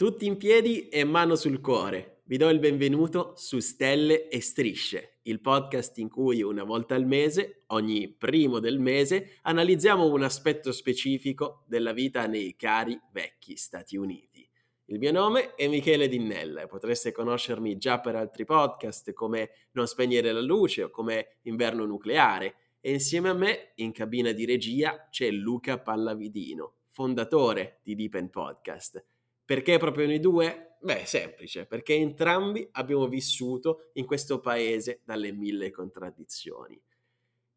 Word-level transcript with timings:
Tutti 0.00 0.24
in 0.24 0.38
piedi 0.38 0.88
e 0.88 1.04
mano 1.04 1.36
sul 1.36 1.60
cuore. 1.60 2.22
Vi 2.24 2.38
do 2.38 2.48
il 2.48 2.58
benvenuto 2.58 3.34
su 3.36 3.58
Stelle 3.58 4.28
e 4.28 4.40
Strisce, 4.40 5.18
il 5.24 5.42
podcast 5.42 5.98
in 5.98 6.08
cui 6.08 6.40
una 6.40 6.64
volta 6.64 6.94
al 6.94 7.04
mese, 7.04 7.64
ogni 7.66 8.08
primo 8.08 8.60
del 8.60 8.78
mese, 8.78 9.32
analizziamo 9.42 10.10
un 10.10 10.22
aspetto 10.22 10.72
specifico 10.72 11.64
della 11.66 11.92
vita 11.92 12.26
nei 12.26 12.56
cari 12.56 12.98
vecchi 13.12 13.56
Stati 13.56 13.98
Uniti. 13.98 14.48
Il 14.86 14.98
mio 14.98 15.12
nome 15.12 15.54
è 15.54 15.68
Michele 15.68 16.08
Dinnella 16.08 16.62
e 16.62 16.66
potreste 16.66 17.12
conoscermi 17.12 17.76
già 17.76 18.00
per 18.00 18.16
altri 18.16 18.46
podcast 18.46 19.12
come 19.12 19.50
Non 19.72 19.86
spegnere 19.86 20.32
la 20.32 20.40
luce 20.40 20.84
o 20.84 20.90
come 20.90 21.40
Inverno 21.42 21.84
nucleare 21.84 22.54
e 22.80 22.90
insieme 22.90 23.28
a 23.28 23.34
me 23.34 23.72
in 23.74 23.92
cabina 23.92 24.32
di 24.32 24.46
regia 24.46 25.08
c'è 25.10 25.30
Luca 25.30 25.78
Pallavidino, 25.78 26.76
fondatore 26.88 27.80
di 27.82 27.94
Deep 27.94 28.30
Podcast 28.30 29.04
perché 29.50 29.78
proprio 29.78 30.06
noi 30.06 30.20
due? 30.20 30.76
Beh, 30.80 31.06
semplice, 31.06 31.66
perché 31.66 31.94
entrambi 31.94 32.68
abbiamo 32.70 33.08
vissuto 33.08 33.90
in 33.94 34.06
questo 34.06 34.38
paese 34.38 35.00
dalle 35.04 35.32
mille 35.32 35.72
contraddizioni. 35.72 36.80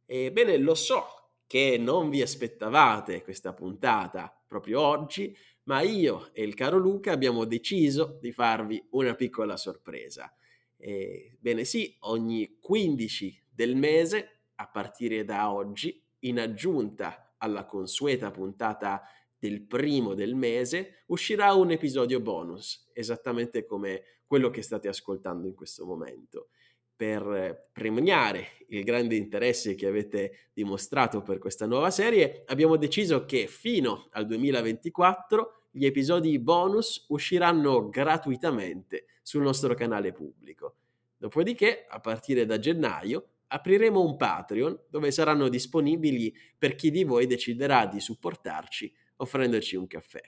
Ebbene, 0.03 0.57
lo 0.57 0.73
so 0.73 1.05
che 1.45 1.77
non 1.77 2.09
vi 2.09 2.23
aspettavate 2.23 3.21
questa 3.21 3.53
puntata 3.53 4.35
proprio 4.48 4.81
oggi, 4.81 5.37
ma 5.65 5.81
io 5.81 6.31
e 6.34 6.41
il 6.41 6.55
caro 6.55 6.79
Luca 6.79 7.11
abbiamo 7.11 7.45
deciso 7.45 8.17
di 8.20 8.31
farvi 8.31 8.84
una 8.93 9.13
piccola 9.13 9.55
sorpresa. 9.55 10.34
Ebbene 10.75 11.63
sì, 11.63 11.95
ogni 11.99 12.57
15 12.59 13.49
del 13.51 13.75
mese, 13.75 14.45
a 14.55 14.67
partire 14.67 15.23
da 15.25 15.53
oggi, 15.53 16.03
in 16.21 16.39
aggiunta 16.39 17.35
alla 17.37 17.65
consueta 17.65 18.31
puntata 18.31 19.03
del 19.43 19.61
primo 19.61 20.13
del 20.13 20.35
mese 20.35 21.03
uscirà 21.07 21.51
un 21.51 21.71
episodio 21.71 22.21
bonus, 22.21 22.89
esattamente 22.93 23.65
come 23.65 24.21
quello 24.25 24.49
che 24.49 24.61
state 24.61 24.88
ascoltando 24.88 25.47
in 25.47 25.54
questo 25.54 25.85
momento. 25.85 26.48
Per 26.95 27.71
premiare 27.73 28.65
il 28.70 28.85
grande 28.85 29.18
interesse 29.18 29.76
che 29.76 29.85
avete 29.85 30.49
dimostrato 30.53 31.21
per 31.21 31.40
questa 31.40 31.65
nuova 31.65 31.91
serie, 31.91 32.43
abbiamo 32.45 32.77
deciso 32.77 33.26
che 33.26 33.48
fino 33.48 34.07
al 34.12 34.26
2024 34.27 35.63
gli 35.71 35.85
episodi 35.85 36.40
bonus 36.40 37.03
usciranno 37.09 37.90
gratuitamente 37.90 39.07
sul 39.21 39.41
nostro 39.41 39.73
canale 39.73 40.13
pubblico. 40.13 40.75
Dopodiché, 41.18 41.85
a 41.90 41.99
partire 41.99 42.46
da 42.46 42.59
gennaio, 42.59 43.31
apriremo 43.48 43.99
un 43.99 44.15
Patreon 44.15 44.84
dove 44.87 45.12
saranno 45.12 45.49
disponibili 45.49 46.34
per 46.57 46.75
chi 46.75 46.91
di 46.91 47.03
voi 47.03 47.27
deciderà 47.27 47.87
di 47.87 47.99
supportarci 47.99 49.01
offrendoci 49.24 49.76
un 49.76 49.88
caffè. 49.88 50.21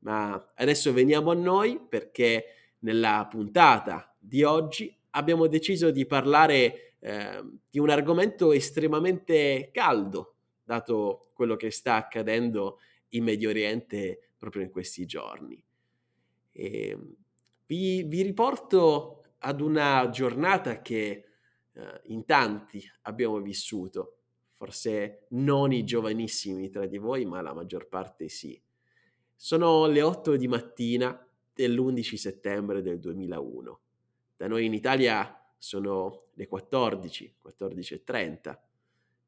Ma 0.00 0.52
adesso 0.56 0.92
veniamo 0.92 1.30
a 1.30 1.34
noi 1.34 1.80
perché 1.80 2.44
nella 2.80 3.26
puntata 3.30 4.14
di 4.18 4.42
oggi 4.42 4.94
abbiamo 5.10 5.46
deciso 5.46 5.90
di 5.90 6.04
parlare 6.06 6.96
eh, 6.98 7.42
di 7.70 7.78
un 7.78 7.90
argomento 7.90 8.52
estremamente 8.52 9.70
caldo, 9.72 10.34
dato 10.62 11.30
quello 11.34 11.56
che 11.56 11.70
sta 11.70 11.96
accadendo 11.96 12.78
in 13.10 13.24
Medio 13.24 13.48
Oriente 13.48 14.30
proprio 14.36 14.62
in 14.62 14.70
questi 14.70 15.06
giorni. 15.06 15.62
E 16.52 16.98
vi, 17.66 18.02
vi 18.02 18.22
riporto 18.22 19.24
ad 19.38 19.60
una 19.60 20.08
giornata 20.10 20.80
che 20.80 21.24
eh, 21.72 22.00
in 22.04 22.24
tanti 22.24 22.82
abbiamo 23.02 23.40
vissuto 23.40 24.23
forse 24.56 25.26
non 25.30 25.72
i 25.72 25.84
giovanissimi 25.84 26.70
tra 26.70 26.86
di 26.86 26.98
voi, 26.98 27.24
ma 27.24 27.40
la 27.40 27.52
maggior 27.52 27.88
parte 27.88 28.28
sì. 28.28 28.60
Sono 29.34 29.86
le 29.86 30.02
8 30.02 30.36
di 30.36 30.48
mattina 30.48 31.26
dell'11 31.52 32.14
settembre 32.14 32.82
del 32.82 32.98
2001. 32.98 33.80
Da 34.36 34.48
noi 34.48 34.64
in 34.64 34.74
Italia 34.74 35.38
sono 35.58 36.26
le 36.34 36.46
14, 36.46 37.36
14.30, 37.44 38.58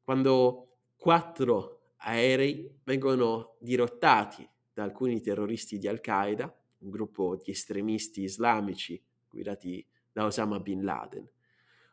quando 0.03 0.76
quattro 0.97 1.93
aerei 1.98 2.70
vengono 2.84 3.56
dirottati 3.58 4.48
da 4.72 4.82
alcuni 4.82 5.20
terroristi 5.20 5.78
di 5.78 5.88
Al-Qaeda, 5.88 6.54
un 6.78 6.91
gruppo 6.91 7.37
di 7.37 7.50
estremisti 7.50 8.22
islamici 8.22 9.03
guidati 9.28 9.84
da 10.12 10.25
Osama 10.25 10.60
Bin 10.60 10.84
Laden. 10.84 11.28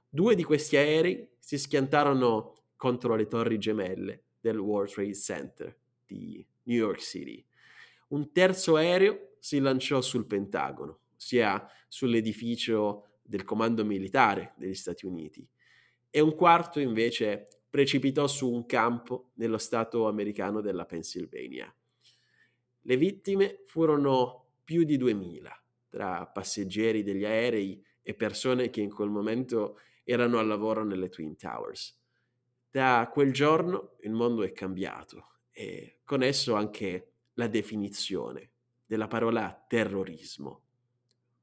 Due 0.09 0.35
di 0.35 0.43
questi 0.43 0.75
aerei 0.75 1.29
si 1.39 1.57
schiantarono 1.57 2.62
contro 2.83 3.15
le 3.15 3.27
torri 3.27 3.57
gemelle 3.59 4.23
del 4.41 4.57
World 4.57 4.91
Trade 4.91 5.15
Center 5.15 5.77
di 6.05 6.45
New 6.63 6.77
York 6.77 6.99
City. 6.99 7.41
Un 8.09 8.33
terzo 8.33 8.75
aereo 8.75 9.35
si 9.39 9.59
lanciò 9.59 10.01
sul 10.01 10.25
Pentagono, 10.25 10.99
ossia 11.15 11.65
sull'edificio 11.87 13.19
del 13.21 13.45
comando 13.45 13.85
militare 13.85 14.51
degli 14.57 14.73
Stati 14.73 15.05
Uniti, 15.05 15.47
e 16.09 16.19
un 16.19 16.35
quarto 16.35 16.81
invece 16.81 17.47
precipitò 17.69 18.27
su 18.27 18.51
un 18.51 18.65
campo 18.65 19.31
nello 19.35 19.59
stato 19.59 20.09
americano 20.09 20.59
della 20.59 20.85
Pennsylvania. 20.85 21.73
Le 22.81 22.97
vittime 22.97 23.61
furono 23.65 24.55
più 24.61 24.83
di 24.83 24.97
2000, 24.97 25.63
tra 25.87 26.27
passeggeri 26.27 27.01
degli 27.01 27.23
aerei 27.23 27.81
e 28.01 28.13
persone 28.13 28.69
che 28.69 28.81
in 28.81 28.93
quel 28.93 29.09
momento 29.09 29.79
erano 30.03 30.37
al 30.37 30.47
lavoro 30.47 30.83
nelle 30.83 31.07
Twin 31.07 31.37
Towers. 31.37 32.01
Da 32.73 33.07
quel 33.13 33.31
giorno 33.31 33.97
il 33.99 34.13
mondo 34.13 34.41
è 34.41 34.51
cambiato 34.51 35.41
e 35.51 35.99
con 36.03 36.23
esso 36.23 36.55
anche 36.55 37.11
la 37.33 37.45
definizione 37.45 38.49
della 38.83 39.07
parola 39.07 39.63
terrorismo. 39.67 40.63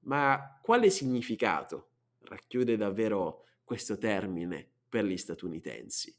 Ma 0.00 0.58
quale 0.60 0.90
significato 0.90 1.90
racchiude 2.22 2.76
davvero 2.76 3.44
questo 3.62 3.96
termine 3.96 4.68
per 4.88 5.04
gli 5.04 5.16
statunitensi? 5.16 6.12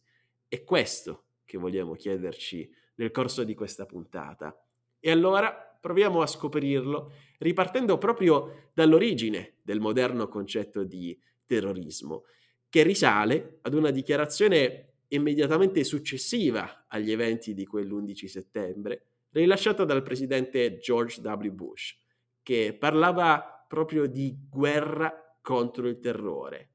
È 0.47 0.63
questo 0.63 1.25
che 1.43 1.57
vogliamo 1.57 1.95
chiederci 1.95 2.73
nel 2.95 3.11
corso 3.11 3.43
di 3.43 3.53
questa 3.53 3.85
puntata. 3.85 4.65
E 4.97 5.11
allora 5.11 5.51
proviamo 5.51 6.21
a 6.21 6.27
scoprirlo 6.27 7.11
ripartendo 7.39 7.97
proprio 7.97 8.69
dall'origine 8.73 9.55
del 9.61 9.81
moderno 9.81 10.29
concetto 10.29 10.85
di 10.85 11.21
terrorismo, 11.45 12.23
che 12.69 12.83
risale 12.83 13.57
ad 13.63 13.73
una 13.73 13.91
dichiarazione 13.91 14.90
immediatamente 15.13 15.83
successiva 15.83 16.85
agli 16.87 17.11
eventi 17.11 17.53
di 17.53 17.65
quell'11 17.65 18.25
settembre, 18.25 19.05
rilasciata 19.31 19.85
dal 19.85 20.03
presidente 20.03 20.77
George 20.77 21.21
W. 21.21 21.49
Bush, 21.51 21.97
che 22.43 22.75
parlava 22.77 23.65
proprio 23.67 24.05
di 24.05 24.37
guerra 24.49 25.37
contro 25.41 25.87
il 25.87 25.99
terrore. 25.99 26.69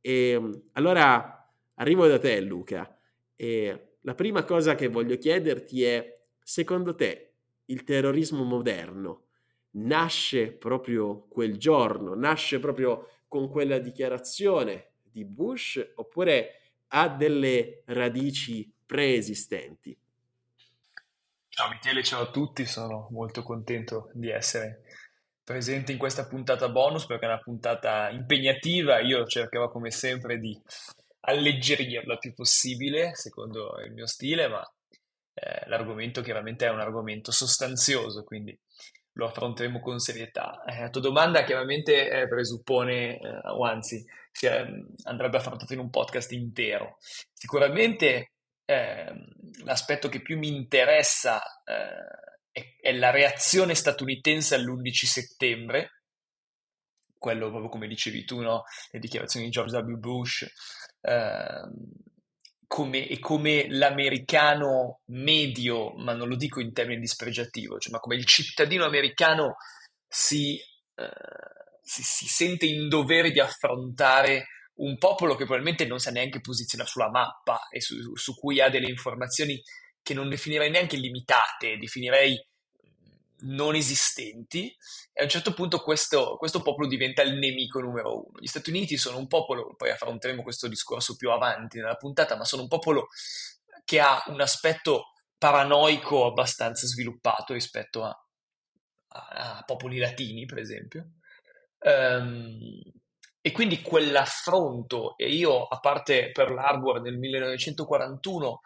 E 0.00 0.30
ehm, 0.30 0.62
allora 0.72 1.50
arrivo 1.74 2.06
da 2.06 2.18
te, 2.18 2.40
Luca, 2.40 2.98
e 3.36 3.96
la 4.00 4.14
prima 4.14 4.44
cosa 4.44 4.74
che 4.74 4.88
voglio 4.88 5.16
chiederti 5.16 5.82
è, 5.84 6.22
secondo 6.42 6.94
te, 6.94 7.32
il 7.66 7.84
terrorismo 7.84 8.44
moderno 8.44 9.22
nasce 9.76 10.52
proprio 10.52 11.26
quel 11.28 11.56
giorno, 11.56 12.14
nasce 12.14 12.60
proprio 12.60 13.08
con 13.26 13.48
quella 13.48 13.78
dichiarazione 13.78 14.92
di 15.02 15.24
Bush, 15.24 15.92
oppure 15.96 16.60
ha 16.88 17.08
delle 17.08 17.82
radici 17.86 18.70
preesistenti. 18.84 19.96
Ciao 21.48 21.68
Michele, 21.68 22.02
ciao 22.02 22.22
a 22.22 22.30
tutti, 22.30 22.66
sono 22.66 23.08
molto 23.10 23.42
contento 23.42 24.10
di 24.12 24.28
essere 24.28 24.82
presente 25.44 25.92
in 25.92 25.98
questa 25.98 26.26
puntata 26.26 26.68
bonus 26.68 27.06
perché 27.06 27.26
è 27.26 27.28
una 27.28 27.38
puntata 27.38 28.10
impegnativa, 28.10 29.00
io 29.00 29.24
cercherò 29.24 29.70
come 29.70 29.90
sempre 29.90 30.38
di 30.38 30.60
alleggerirla 31.20 32.14
il 32.14 32.18
più 32.18 32.34
possibile, 32.34 33.14
secondo 33.14 33.78
il 33.84 33.92
mio 33.92 34.06
stile, 34.06 34.48
ma 34.48 34.62
eh, 35.34 35.68
l'argomento 35.68 36.22
chiaramente 36.22 36.66
è 36.66 36.70
un 36.70 36.80
argomento 36.80 37.30
sostanzioso, 37.30 38.24
quindi 38.24 38.58
lo 39.12 39.26
affronteremo 39.26 39.80
con 39.80 39.98
serietà. 39.98 40.62
Eh, 40.64 40.80
la 40.80 40.90
tua 40.90 41.00
domanda 41.00 41.44
chiaramente 41.44 42.10
eh, 42.10 42.28
presuppone, 42.28 43.18
eh, 43.18 43.48
o 43.48 43.64
anzi 43.64 44.04
si, 44.34 44.48
andrebbe 45.04 45.36
affrontato 45.36 45.72
in 45.72 45.78
un 45.78 45.90
podcast 45.90 46.32
intero. 46.32 46.98
Sicuramente 47.32 48.32
eh, 48.64 49.12
l'aspetto 49.62 50.08
che 50.08 50.20
più 50.20 50.36
mi 50.36 50.48
interessa 50.48 51.40
eh, 51.64 52.50
è, 52.50 52.76
è, 52.80 52.92
la 52.92 53.10
reazione 53.10 53.74
statunitense 53.74 54.56
all'11 54.56 54.90
settembre, 55.04 55.90
quello 57.16 57.48
proprio 57.48 57.70
come 57.70 57.86
dicevi 57.86 58.24
tu, 58.24 58.40
no? 58.40 58.64
le 58.90 58.98
dichiarazioni 58.98 59.46
di 59.46 59.52
George 59.52 59.76
W. 59.76 59.98
Bush, 59.98 60.46
eh, 61.00 61.70
come, 62.66 63.06
e 63.06 63.18
come 63.20 63.66
l'americano 63.68 65.00
medio, 65.06 65.92
ma 65.94 66.12
non 66.12 66.28
lo 66.28 66.34
dico 66.34 66.60
in 66.60 66.72
termini 66.72 67.00
dispregiativo, 67.00 67.78
cioè, 67.78 67.92
ma 67.92 68.00
come 68.00 68.16
il 68.16 68.24
cittadino 68.24 68.84
americano 68.84 69.56
si 70.08 70.58
eh, 70.96 71.62
si, 71.84 72.02
si 72.02 72.26
sente 72.26 72.64
in 72.66 72.88
dovere 72.88 73.30
di 73.30 73.40
affrontare 73.40 74.46
un 74.76 74.96
popolo 74.98 75.34
che 75.34 75.44
probabilmente 75.44 75.86
non 75.86 76.00
sa 76.00 76.10
neanche 76.10 76.40
posizionare 76.40 76.88
sulla 76.88 77.10
mappa 77.10 77.68
e 77.68 77.80
su, 77.80 78.16
su, 78.16 78.34
cui 78.34 78.60
ha 78.60 78.70
delle 78.70 78.88
informazioni 78.88 79.62
che 80.02 80.14
non 80.14 80.28
definirei 80.28 80.70
neanche 80.70 80.96
limitate, 80.96 81.76
definirei 81.78 82.36
non 83.46 83.74
esistenti 83.74 84.74
e 85.12 85.20
a 85.20 85.24
un 85.24 85.28
certo 85.28 85.52
punto 85.52 85.82
questo, 85.82 86.36
questo, 86.38 86.62
popolo 86.62 86.88
diventa 86.88 87.22
il 87.22 87.34
nemico 87.34 87.80
numero 87.80 88.26
uno. 88.26 88.38
Gli 88.40 88.46
Stati 88.46 88.70
Uniti 88.70 88.96
sono 88.96 89.18
un 89.18 89.26
popolo, 89.26 89.74
poi 89.76 89.90
affronteremo 89.90 90.42
questo 90.42 90.66
discorso 90.66 91.14
più 91.16 91.30
avanti 91.30 91.78
nella 91.78 91.96
puntata, 91.96 92.36
ma 92.36 92.44
sono 92.44 92.62
un 92.62 92.68
popolo 92.68 93.08
che 93.84 94.00
ha 94.00 94.22
un 94.28 94.40
aspetto 94.40 95.12
paranoico 95.36 96.26
abbastanza 96.26 96.86
sviluppato 96.86 97.52
rispetto 97.52 98.02
a, 98.02 98.26
a, 99.08 99.58
a 99.58 99.62
popoli 99.64 99.98
latini, 99.98 100.46
per 100.46 100.58
esempio. 100.58 101.10
Um, 101.84 102.80
e 103.40 103.52
quindi 103.52 103.82
quell'affronto, 103.82 105.18
e 105.18 105.28
io 105.28 105.66
a 105.66 105.78
parte 105.78 106.30
Pearl 106.32 106.56
Harbor 106.56 107.02
nel 107.02 107.18
1941, 107.18 108.60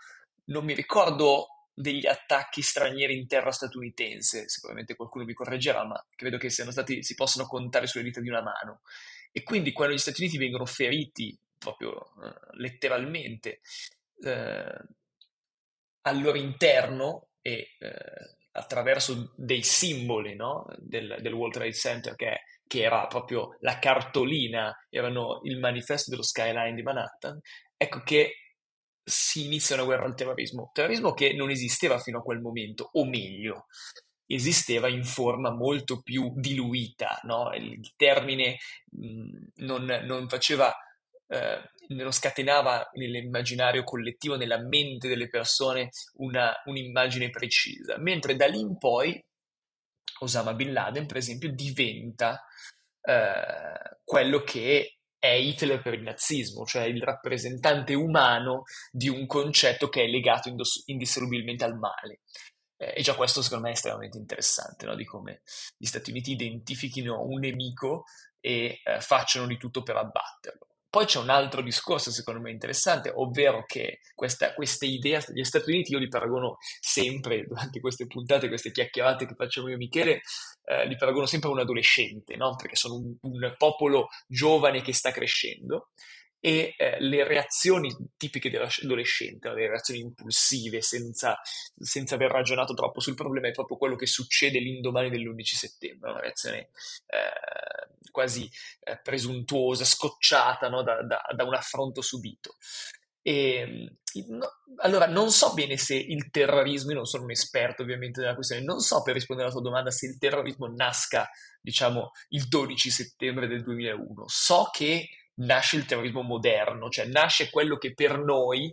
non 0.44 0.65
mi 0.65 0.75
ricordo 0.75 1.49
degli 1.75 2.06
attacchi 2.06 2.62
stranieri 2.62 3.17
in 3.17 3.26
terra 3.26 3.50
statunitense, 3.50 4.49
sicuramente 4.49 4.94
qualcuno 4.94 5.25
mi 5.25 5.32
correggerà, 5.32 5.85
ma 5.85 6.05
credo 6.15 6.38
che 6.38 6.50
siano 6.50 6.70
stati, 6.70 7.03
si 7.03 7.15
possano 7.15 7.47
contare 7.47 7.87
sulle 7.87 8.05
dita 8.05 8.20
di 8.20 8.29
una 8.29 8.43
mano. 8.43 8.82
E 9.32 9.43
quindi 9.43 9.73
quando 9.73 9.94
gli 9.94 9.99
Stati 9.99 10.23
Uniti 10.23 10.38
vengono 10.38 10.65
feriti, 10.65 11.37
proprio 11.59 12.12
eh, 12.23 12.35
letteralmente, 12.53 13.61
eh, 14.23 14.85
al 16.03 16.20
loro 16.20 16.38
interno 16.38 17.29
e 17.43 17.75
eh, 17.79 18.37
attraverso 18.53 19.32
dei 19.37 19.62
simboli 19.62 20.35
no? 20.35 20.67
del, 20.79 21.19
del, 21.20 21.32
World 21.32 21.55
Trade 21.55 21.73
Center, 21.73 22.15
che, 22.17 22.43
che 22.69 22.82
era 22.82 23.06
proprio 23.09 23.56
la 23.61 23.81
cartolina, 23.81 24.73
erano 24.88 25.41
il 25.43 25.59
manifesto 25.59 26.11
dello 26.11 26.23
skyline 26.23 26.75
di 26.75 26.82
Manhattan, 26.82 27.41
ecco 27.76 28.03
che 28.03 28.35
si 29.09 29.47
inizia 29.47 29.75
una 29.75 29.85
guerra 29.85 30.05
al 30.05 30.15
terrorismo. 30.15 30.70
Terrorismo 30.73 31.15
che 31.15 31.32
non 31.32 31.50
esisteva 31.50 31.99
fino 31.99 32.19
a 32.19 32.23
quel 32.23 32.41
momento, 32.41 32.91
o 32.93 33.05
meglio, 33.05 33.67
esisteva 34.26 34.88
in 34.88 35.05
forma 35.05 35.50
molto 35.50 36.03
più 36.03 36.32
diluita. 36.37 37.19
No? 37.25 37.53
Il 37.55 37.94
termine 37.97 38.59
mh, 38.91 39.65
non, 39.65 39.85
non, 40.05 40.29
faceva, 40.29 40.73
eh, 41.26 41.62
non 41.88 42.12
scatenava 42.12 42.91
nell'immaginario 42.93 43.82
collettivo, 43.82 44.37
nella 44.37 44.61
mente 44.61 45.09
delle 45.09 45.29
persone, 45.29 45.88
una, 46.17 46.55
un'immagine 46.67 47.31
precisa. 47.31 47.99
Mentre 47.99 48.37
da 48.37 48.47
lì 48.47 48.61
in 48.61 48.76
poi 48.76 49.20
Osama 50.20 50.55
Bin 50.55 50.73
Laden, 50.73 51.06
per 51.06 51.17
esempio, 51.17 51.53
diventa 51.53 52.43
eh, 53.03 53.99
quello 54.05 54.43
che 54.43 54.99
è 55.19 55.32
Hitler 55.32 55.82
per 55.82 55.94
il 55.94 56.03
nazismo, 56.03 56.65
cioè 56.65 56.85
il 56.85 57.03
rappresentante 57.03 57.94
umano 57.94 58.62
di 58.91 59.09
un 59.09 59.26
concetto 59.26 59.88
che 59.88 60.05
è 60.05 60.06
legato 60.06 60.49
indos- 60.49 60.82
indissolubilmente 60.87 61.65
al 61.65 61.76
male. 61.76 62.20
Eh, 62.76 62.94
e 62.97 63.03
già 63.03 63.15
questo 63.17 63.43
secondo 63.43 63.65
me 63.65 63.70
è 63.70 63.75
estremamente 63.75 64.19
interessante, 64.19 64.87
no? 64.87 64.94
di 64.94 65.05
come 65.05 65.43
gli 65.76 65.87
Stati 65.87 66.11
Uniti 66.11 66.32
identifichino 66.32 67.23
un 67.23 67.41
nemico 67.41 68.05
e 68.41 68.81
eh, 68.85 69.00
facciano 69.00 69.47
di 69.47 69.56
tutto 69.56 69.82
per 69.82 69.97
abbatterlo. 69.97 70.68
Poi 70.90 71.05
c'è 71.05 71.19
un 71.19 71.29
altro 71.29 71.61
discorso 71.61 72.11
secondo 72.11 72.40
me 72.40 72.50
interessante, 72.50 73.12
ovvero 73.14 73.64
che 73.67 74.00
questa, 74.14 74.55
queste 74.55 74.87
idee 74.87 75.23
degli 75.26 75.44
Stati 75.44 75.70
Uniti 75.70 75.93
io 75.93 75.99
li 75.99 76.08
paragono 76.08 76.56
sempre 76.81 77.44
durante 77.46 77.81
queste 77.81 78.06
puntate, 78.06 78.49
queste 78.49 78.70
chiacchierate 78.70 79.26
che 79.26 79.35
facciamo 79.35 79.69
io 79.69 79.75
e 79.75 79.79
Michele, 79.79 80.23
eh, 80.64 80.87
li 80.87 80.96
paragono 80.96 81.26
sempre 81.26 81.50
a 81.50 81.52
un 81.52 81.58
adolescente, 81.58 82.37
no? 82.37 82.56
perché 82.56 82.76
sono 82.76 82.94
un, 82.94 83.14
un 83.20 83.55
popolo 83.58 84.08
giovane 84.26 84.81
che 84.81 84.94
sta 84.94 85.11
crescendo 85.11 85.90
e 86.40 86.75
eh, 86.76 87.00
le 87.00 87.25
reazioni 87.25 87.94
tipiche 88.17 88.50
dell'adolescente, 88.50 89.52
le 89.52 89.69
reazioni 89.69 90.00
impulsive, 90.00 90.81
senza, 90.81 91.38
senza, 91.76 92.14
aver 92.14 92.31
ragionato 92.31 92.75
troppo 92.75 93.00
sul 93.00 93.14
problema, 93.14 93.49
è 93.49 93.52
proprio 93.52 93.76
quello 93.76 93.96
che 93.96 94.06
succede 94.06 94.61
l'indomani 94.61 95.11
dell'11 95.11 95.43
settembre, 95.43 96.11
una 96.11 96.20
reazione 96.20 96.70
eh, 97.06 98.11
quasi 98.11 98.49
eh, 98.81 99.00
presuntuosa, 99.02 99.85
scocciata 99.85 100.69
no? 100.69 100.82
da, 100.82 101.02
da, 101.02 101.25
da, 101.35 101.44
un 101.44 101.55
affronto 101.55 102.02
subito. 102.02 102.55
E, 103.20 103.96
no, 104.29 104.49
allora, 104.76 105.06
non 105.06 105.31
so 105.31 105.52
bene 105.55 105.76
se 105.76 105.96
il 105.96 106.31
terrorismo, 106.31 106.91
io 106.91 106.96
non 106.96 107.05
sono 107.05 107.25
un 107.25 107.32
esperto 107.32 107.82
ovviamente 107.82 108.20
della 108.20 108.34
questione, 108.34 108.62
non 108.62 108.79
so 108.79 109.02
per 109.02 109.14
rispondere 109.14 109.49
alla 109.49 109.56
tua 109.56 109.69
domanda 109.69 109.91
se 109.91 110.06
il 110.06 110.19
terrorismo 110.19 110.69
nasca, 110.69 111.29
diciamo, 111.61 112.12
il 112.29 112.46
12 112.46 112.91
settembre 112.91 113.49
del 113.49 113.64
2001. 113.64 114.25
So 114.29 114.70
che 114.73 115.08
nasce 115.38 115.76
il 115.76 115.87
terrorismo 115.87 116.23
moderno, 116.23 116.88
cioè 116.88 117.06
nasce 117.06 117.50
quello 117.50 117.76
che 117.76 117.94
per 117.94 118.19
noi 118.19 118.73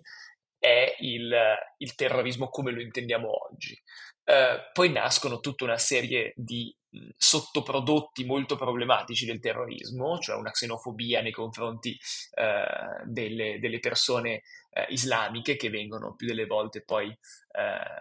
è 0.58 0.96
il, 1.00 1.36
il 1.78 1.96
terrorismo 1.96 2.50
come 2.50 2.72
lo 2.72 2.82
intendiamo 2.82 3.30
oggi. 3.48 3.80
Uh, 4.26 4.72
poi 4.74 4.92
nascono 4.92 5.40
tutta 5.40 5.66
una 5.66 5.78
serie 5.78 6.34
di 6.36 6.76
sottoprodotti 7.18 8.26
molto 8.26 8.56
problematici 8.56 9.26
del 9.26 9.40
terrorismo, 9.40 10.18
cioè 10.18 10.38
una 10.38 10.50
xenofobia 10.50 11.22
nei 11.22 11.32
confronti 11.32 11.96
uh, 12.36 13.04
delle, 13.06 13.60
delle, 13.60 13.80
persone 13.80 14.42
uh, 14.72 14.92
islamiche 14.92 15.56
che 15.58 15.70
vengono 15.70 16.16
più 16.16 16.26
delle 16.26 16.46
volte 16.46 16.82
poi 16.82 17.16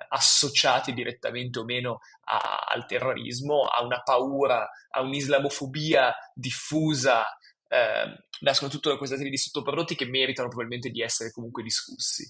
associate 0.08 0.93
direttamente 0.93 1.60
o 1.60 1.64
meno 1.64 2.00
a, 2.25 2.64
al 2.69 2.87
terrorismo, 2.87 3.62
a 3.62 3.84
una 3.84 4.02
paura, 4.02 4.69
a 4.90 5.00
un'islamofobia 5.00 6.12
diffusa 6.34 7.25
eh, 7.74 8.26
nascono 8.40 8.70
tutta 8.70 8.96
questa 8.96 9.16
serie 9.16 9.30
di 9.30 9.36
sottoprodotti 9.36 9.96
che 9.96 10.06
meritano 10.06 10.48
probabilmente 10.48 10.90
di 10.90 11.02
essere 11.02 11.32
comunque 11.32 11.62
discussi. 11.62 12.24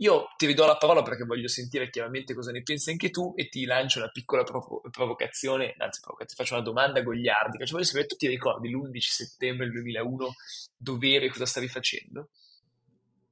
Io 0.00 0.28
ti 0.36 0.46
ridò 0.46 0.64
la 0.64 0.76
parola 0.76 1.02
perché 1.02 1.24
voglio 1.24 1.48
sentire 1.48 1.90
chiaramente 1.90 2.32
cosa 2.32 2.52
ne 2.52 2.62
pensi 2.62 2.90
anche 2.90 3.10
tu 3.10 3.32
e 3.36 3.48
ti 3.48 3.64
lancio 3.64 3.98
una 3.98 4.10
piccola 4.10 4.44
provo- 4.44 4.80
provocazione, 4.90 5.74
anzi 5.76 6.00
ti 6.00 6.34
faccio 6.34 6.54
una 6.54 6.62
domanda 6.62 7.02
gogliardica, 7.02 7.64
cioè 7.64 7.72
voglio 7.72 7.84
sapere, 7.84 8.06
tu 8.06 8.14
ti 8.14 8.28
ricordi 8.28 8.70
l'11 8.70 8.98
settembre 9.00 9.66
del 9.66 9.74
2001 9.74 10.34
dove 10.76 11.16
e 11.16 11.28
cosa 11.30 11.46
stavi 11.46 11.66
facendo? 11.66 12.30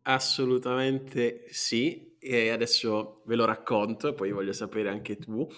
Assolutamente 0.03 1.47
sì, 1.51 2.17
e 2.19 2.51
adesso 2.51 3.23
ve 3.27 3.37
lo 3.37 3.45
racconto, 3.45 4.15
poi 4.15 4.33
voglio 4.33 4.53
sapere 4.53 4.89
anche 4.89 5.17
tu. 5.17 5.49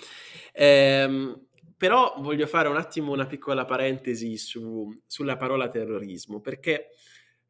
Ehm, 0.52 1.47
però 1.78 2.16
voglio 2.18 2.46
fare 2.46 2.68
un 2.68 2.76
attimo 2.76 3.12
una 3.12 3.26
piccola 3.26 3.64
parentesi 3.64 4.36
su, 4.36 4.92
sulla 5.06 5.36
parola 5.36 5.68
terrorismo, 5.68 6.40
perché 6.40 6.88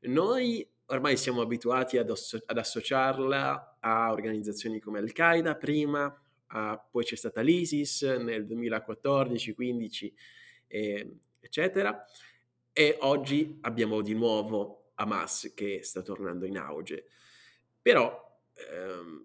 noi 0.00 0.68
ormai 0.86 1.16
siamo 1.16 1.40
abituati 1.40 1.96
ad, 1.96 2.10
asso- 2.10 2.42
ad 2.44 2.58
associarla 2.58 3.78
a 3.80 4.12
organizzazioni 4.12 4.80
come 4.80 4.98
Al-Qaeda 4.98 5.56
prima, 5.56 6.14
a, 6.48 6.78
poi 6.78 7.04
c'è 7.04 7.16
stata 7.16 7.40
l'ISIS 7.40 8.02
nel 8.02 8.44
2014, 8.46 9.54
15, 9.54 10.14
eh, 10.66 11.16
eccetera, 11.40 12.04
e 12.70 12.98
oggi 13.00 13.58
abbiamo 13.62 14.02
di 14.02 14.12
nuovo 14.12 14.90
Hamas 14.96 15.52
che 15.54 15.82
sta 15.82 16.02
tornando 16.02 16.44
in 16.44 16.58
auge. 16.58 17.06
Però 17.80 18.40
ehm, 18.54 19.24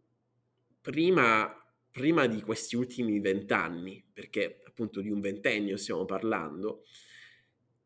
prima, 0.80 1.63
prima 1.94 2.26
di 2.26 2.42
questi 2.42 2.76
ultimi 2.76 3.20
vent'anni, 3.20 4.04
perché 4.12 4.62
appunto 4.66 5.00
di 5.00 5.12
un 5.12 5.22
ventennio 5.22 5.78
stiamo 5.78 6.06
parlando, 6.06 6.86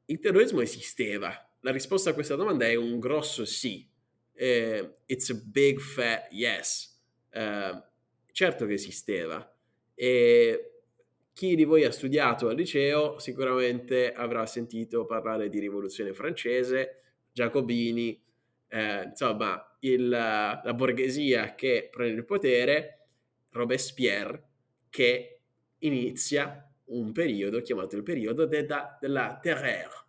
il 0.05 0.19
terrorismo 0.19 0.61
esisteva. 0.61 1.29
La 1.59 1.71
risposta 1.71 2.11
a 2.11 2.13
questa 2.13 2.35
domanda 2.35 2.65
è 2.65 2.75
un 2.75 2.99
grosso 2.99 3.43
sì. 3.43 3.85
Uh, 4.33 4.95
it's 5.05 5.29
a 5.29 5.41
big 5.43 5.79
fat 5.79 6.31
yes. 6.31 6.97
Uh, 7.33 7.83
certo 8.31 8.65
che 8.65 8.73
esisteva. 8.73 9.53
E 9.93 10.71
chi 11.33 11.55
di 11.55 11.65
voi 11.65 11.83
ha 11.83 11.91
studiato 11.91 12.47
al 12.47 12.55
liceo 12.55 13.19
sicuramente 13.19 14.13
avrà 14.13 14.45
sentito 14.45 15.05
parlare 15.05 15.49
di 15.49 15.59
rivoluzione 15.59 16.13
francese, 16.13 17.01
Giacobini, 17.33 18.23
eh, 18.69 19.03
insomma, 19.03 19.77
il, 19.81 20.07
la 20.07 20.73
borghesia 20.73 21.55
che 21.55 21.89
prende 21.91 22.17
il 22.17 22.25
potere, 22.25 22.96
Robespierre, 23.51 24.43
che 24.89 25.39
inizia 25.79 26.67
un 26.85 27.11
periodo 27.11 27.61
chiamato 27.61 27.95
il 27.95 28.03
periodo 28.03 28.45
della, 28.45 28.97
della 28.99 29.37
terreur, 29.41 30.05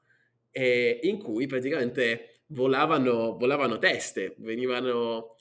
eh, 0.51 1.01
in 1.03 1.19
cui 1.19 1.47
praticamente 1.47 2.43
volavano, 2.47 3.37
volavano 3.37 3.79
teste, 3.79 4.35
venivano 4.39 5.37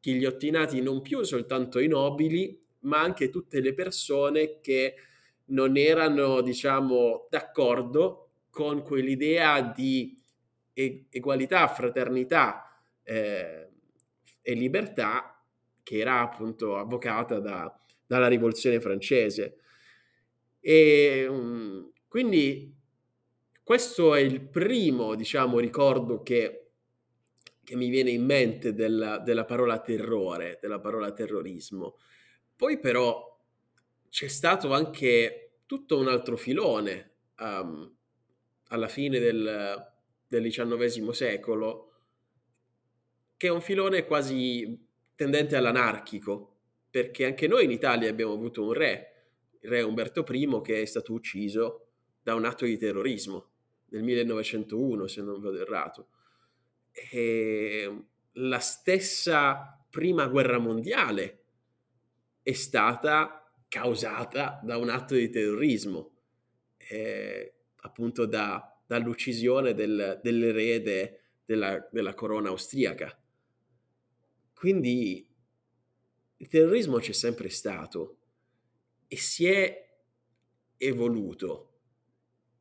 ghigliottinati 0.00 0.80
non 0.80 1.02
più 1.02 1.22
soltanto 1.22 1.78
i 1.78 1.88
nobili, 1.88 2.60
ma 2.80 3.00
anche 3.00 3.28
tutte 3.28 3.60
le 3.60 3.74
persone 3.74 4.60
che 4.60 4.94
non 5.46 5.76
erano, 5.76 6.40
diciamo, 6.40 7.26
d'accordo 7.30 8.30
con 8.50 8.82
quell'idea 8.82 9.60
di 9.62 10.16
egualità, 10.72 11.66
fraternità 11.68 12.80
eh, 13.02 13.68
e 14.42 14.54
libertà 14.54 15.37
che 15.88 15.96
era 15.96 16.20
appunto 16.20 16.76
avvocata 16.76 17.38
da, 17.38 17.74
dalla 18.06 18.28
rivoluzione 18.28 18.78
francese. 18.78 19.60
E 20.60 21.26
um, 21.26 21.90
quindi 22.06 22.76
questo 23.62 24.14
è 24.14 24.20
il 24.20 24.46
primo, 24.50 25.14
diciamo, 25.14 25.58
ricordo 25.58 26.22
che, 26.22 26.72
che 27.64 27.74
mi 27.74 27.88
viene 27.88 28.10
in 28.10 28.22
mente 28.22 28.74
della, 28.74 29.16
della 29.18 29.46
parola 29.46 29.80
terrore, 29.80 30.58
della 30.60 30.78
parola 30.78 31.10
terrorismo. 31.12 31.96
Poi 32.54 32.78
però 32.78 33.40
c'è 34.10 34.28
stato 34.28 34.74
anche 34.74 35.60
tutto 35.64 35.98
un 35.98 36.08
altro 36.08 36.36
filone 36.36 37.14
um, 37.38 37.90
alla 38.64 38.88
fine 38.88 39.18
del, 39.18 39.90
del 40.26 40.50
XIX 40.50 41.08
secolo, 41.12 41.92
che 43.38 43.46
è 43.46 43.50
un 43.50 43.62
filone 43.62 44.04
quasi 44.04 44.86
tendente 45.18 45.56
all'anarchico, 45.56 46.58
perché 46.88 47.26
anche 47.26 47.48
noi 47.48 47.64
in 47.64 47.72
Italia 47.72 48.08
abbiamo 48.08 48.34
avuto 48.34 48.64
un 48.64 48.72
re, 48.72 49.14
il 49.62 49.68
re 49.68 49.82
Umberto 49.82 50.24
I, 50.28 50.60
che 50.62 50.80
è 50.80 50.84
stato 50.84 51.12
ucciso 51.12 51.88
da 52.22 52.36
un 52.36 52.44
atto 52.44 52.64
di 52.64 52.78
terrorismo 52.78 53.50
nel 53.86 54.04
1901, 54.04 55.08
se 55.08 55.20
non 55.22 55.40
vado 55.40 55.60
errato. 55.60 56.08
E 56.92 58.04
la 58.34 58.60
stessa 58.60 59.84
prima 59.90 60.28
guerra 60.28 60.58
mondiale 60.58 61.42
è 62.40 62.52
stata 62.52 63.44
causata 63.66 64.60
da 64.62 64.76
un 64.76 64.88
atto 64.88 65.14
di 65.14 65.28
terrorismo, 65.30 66.12
eh, 66.76 67.54
appunto 67.80 68.24
da, 68.24 68.80
dall'uccisione 68.86 69.74
del, 69.74 70.20
dell'erede 70.22 71.22
della, 71.44 71.88
della 71.90 72.14
corona 72.14 72.50
austriaca. 72.50 73.20
Quindi 74.58 75.24
il 76.38 76.48
terrorismo 76.48 76.98
c'è 76.98 77.12
sempre 77.12 77.48
stato 77.48 78.16
e 79.06 79.16
si 79.16 79.46
è 79.46 79.88
evoluto. 80.76 81.74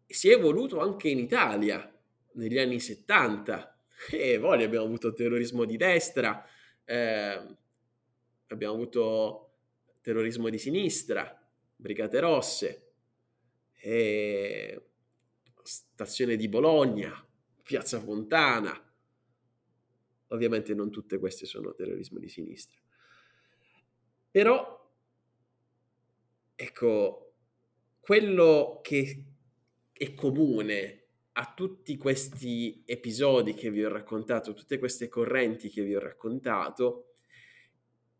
Si 0.05 0.29
è 0.29 0.33
evoluto 0.33 0.79
anche 0.79 1.09
in 1.09 1.17
Italia 1.17 1.91
negli 2.33 2.59
anni 2.59 2.79
70. 2.79 3.79
E 4.11 4.39
poi 4.39 4.63
abbiamo 4.63 4.85
avuto 4.85 5.11
terrorismo 5.11 5.65
di 5.65 5.75
destra, 5.75 6.47
eh, 6.85 7.41
abbiamo 8.45 8.73
avuto 8.75 9.55
terrorismo 10.01 10.49
di 10.49 10.59
sinistra, 10.59 11.35
Brigate 11.75 12.19
Rosse, 12.19 12.91
e 13.73 14.89
stazione 15.63 16.35
di 16.35 16.47
Bologna, 16.47 17.27
Piazza 17.63 17.99
Fontana. 17.99 18.86
Ovviamente 20.29 20.73
non 20.73 20.91
tutte 20.91 21.17
queste 21.19 21.45
sono 21.45 21.73
terrorismo 21.73 22.19
di 22.19 22.29
sinistra. 22.29 22.79
Però, 24.29 24.91
ecco, 26.55 27.33
quello 27.99 28.79
che 28.83 29.23
è 29.93 30.13
comune 30.13 31.03
a 31.33 31.53
tutti 31.55 31.97
questi 31.97 32.83
episodi 32.85 33.53
che 33.53 33.69
vi 33.69 33.83
ho 33.83 33.89
raccontato, 33.89 34.53
tutte 34.53 34.79
queste 34.79 35.07
correnti 35.07 35.69
che 35.69 35.83
vi 35.83 35.95
ho 35.95 35.99
raccontato, 35.99 37.13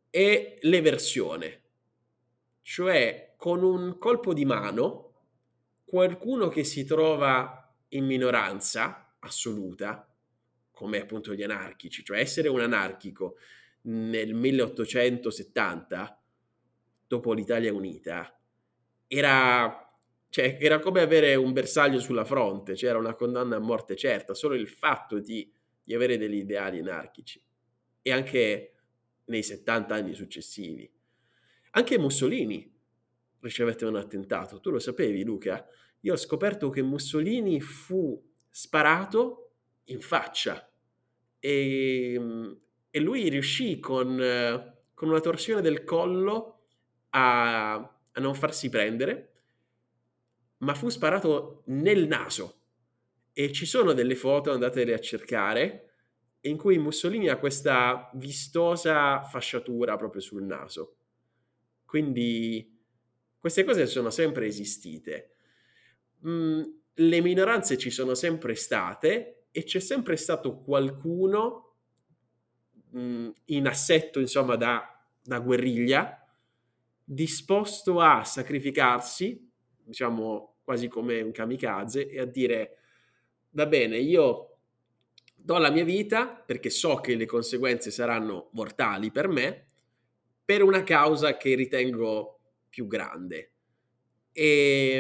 è 0.10 0.58
l'eversione. 0.62 1.64
Cioè, 2.62 3.34
con 3.38 3.64
un 3.64 3.98
colpo 3.98 4.34
di 4.34 4.46
mano, 4.46 5.14
qualcuno 5.86 6.50
che 6.50 6.64
si 6.64 6.86
trova 6.86 7.74
in 7.90 8.06
minoranza 8.06 9.16
assoluta, 9.20 10.08
come 10.78 11.02
appunto 11.02 11.34
gli 11.34 11.42
anarchici, 11.42 12.04
cioè 12.04 12.20
essere 12.20 12.50
un 12.50 12.60
anarchico 12.60 13.38
nel 13.82 14.36
1870, 14.36 16.24
dopo 17.08 17.34
l'Italia 17.34 17.74
Unita, 17.74 18.40
era, 19.08 19.92
cioè, 20.30 20.60
era 20.62 20.78
come 20.78 21.02
avere 21.02 21.34
un 21.34 21.52
bersaglio 21.52 22.00
sulla 22.00 22.26
fronte, 22.26 22.74
c'era 22.74 22.94
cioè 22.94 23.02
una 23.02 23.16
condanna 23.16 23.56
a 23.56 23.60
morte 23.60 23.96
certa, 23.96 24.36
solo 24.36 24.54
il 24.54 24.68
fatto 24.68 25.18
di, 25.18 25.52
di 25.84 25.96
avere 25.96 26.20
degli 26.20 26.36
ideali 26.36 26.78
anarchici. 26.78 27.44
E 28.04 28.12
anche 28.12 28.76
nei 29.26 29.42
70 29.42 29.96
anni 29.96 30.14
successivi. 30.14 30.88
Anche 31.72 31.98
Mussolini 31.98 32.72
ricevette 33.40 33.86
un 33.86 33.96
attentato, 33.96 34.60
tu 34.60 34.70
lo 34.70 34.80
sapevi 34.80 35.24
Luca? 35.24 35.68
io 36.02 36.14
ho 36.14 36.18
scoperto 36.18 36.70
che 36.70 36.84
Mussolini 36.84 37.60
fu 37.60 38.22
sparato 38.50 39.47
in 39.88 40.02
faccia 40.02 40.70
e, 41.40 42.14
ehm, 42.14 42.60
e 42.90 43.00
lui 43.00 43.30
riuscì 43.30 43.80
con, 43.80 44.18
con, 44.94 45.10
una 45.10 45.20
torsione 45.20 45.62
del 45.62 45.84
collo 45.84 46.62
a, 47.10 47.74
a 47.74 48.20
non 48.20 48.34
farsi 48.34 48.70
prendere, 48.70 49.34
ma 50.60 50.74
fu 50.74 50.90
sparato 50.90 51.64
nel 51.68 52.08
naso. 52.08 52.54
E 53.34 53.52
ci 53.52 53.66
sono 53.66 53.94
delle 53.94 54.16
foto, 54.16 54.52
andatele 54.52 54.94
a 54.94 55.00
cercare, 55.00 55.84
in 56.42 56.58
cui 56.58 56.80
Mussolini 56.80 57.30
ha 57.30 57.38
questa 57.38 58.10
vistosa 58.16 59.24
fasciatura 59.24 59.96
proprio 59.96 60.22
sul 60.22 60.44
naso. 60.44 60.96
Quindi 61.86 62.76
queste 63.38 63.64
cose 63.64 63.86
sono 63.86 64.10
sempre 64.10 64.48
esistite 64.48 65.38
mhmm, 66.20 66.80
le 66.94 67.22
minoranze 67.22 67.78
ci 67.78 67.90
sono 67.90 68.16
sempre 68.16 68.56
state 68.56 69.37
e 69.58 69.64
c'è 69.64 69.80
sempre 69.80 70.18
stato 70.18 70.60
qualcuno 70.60 71.78
mh, 72.92 73.30
in 73.46 73.66
assetto, 73.66 74.20
insomma, 74.20 74.56
da, 74.56 75.04
da 75.20 75.40
guerriglia, 75.40 76.24
disposto 77.04 78.00
a 78.00 78.24
sacrificarsi, 78.24 79.50
diciamo 79.84 80.58
quasi 80.64 80.88
come 80.88 81.22
un 81.22 81.32
kamikaze, 81.32 82.08
e 82.08 82.20
a 82.20 82.26
dire, 82.26 82.78
va 83.50 83.66
bene, 83.66 83.98
io 83.98 84.60
do 85.34 85.58
la 85.58 85.72
mia 85.72 85.84
vita 85.84 86.28
perché 86.28 86.70
so 86.70 86.98
che 86.98 87.16
le 87.16 87.26
conseguenze 87.26 87.90
saranno 87.90 88.50
mortali 88.52 89.10
per 89.10 89.28
me, 89.28 89.66
per 90.46 90.62
una 90.62 90.84
causa 90.84 91.36
che 91.36 91.56
ritengo 91.56 92.42
più 92.70 92.86
grande. 92.86 93.54
E 94.32 95.00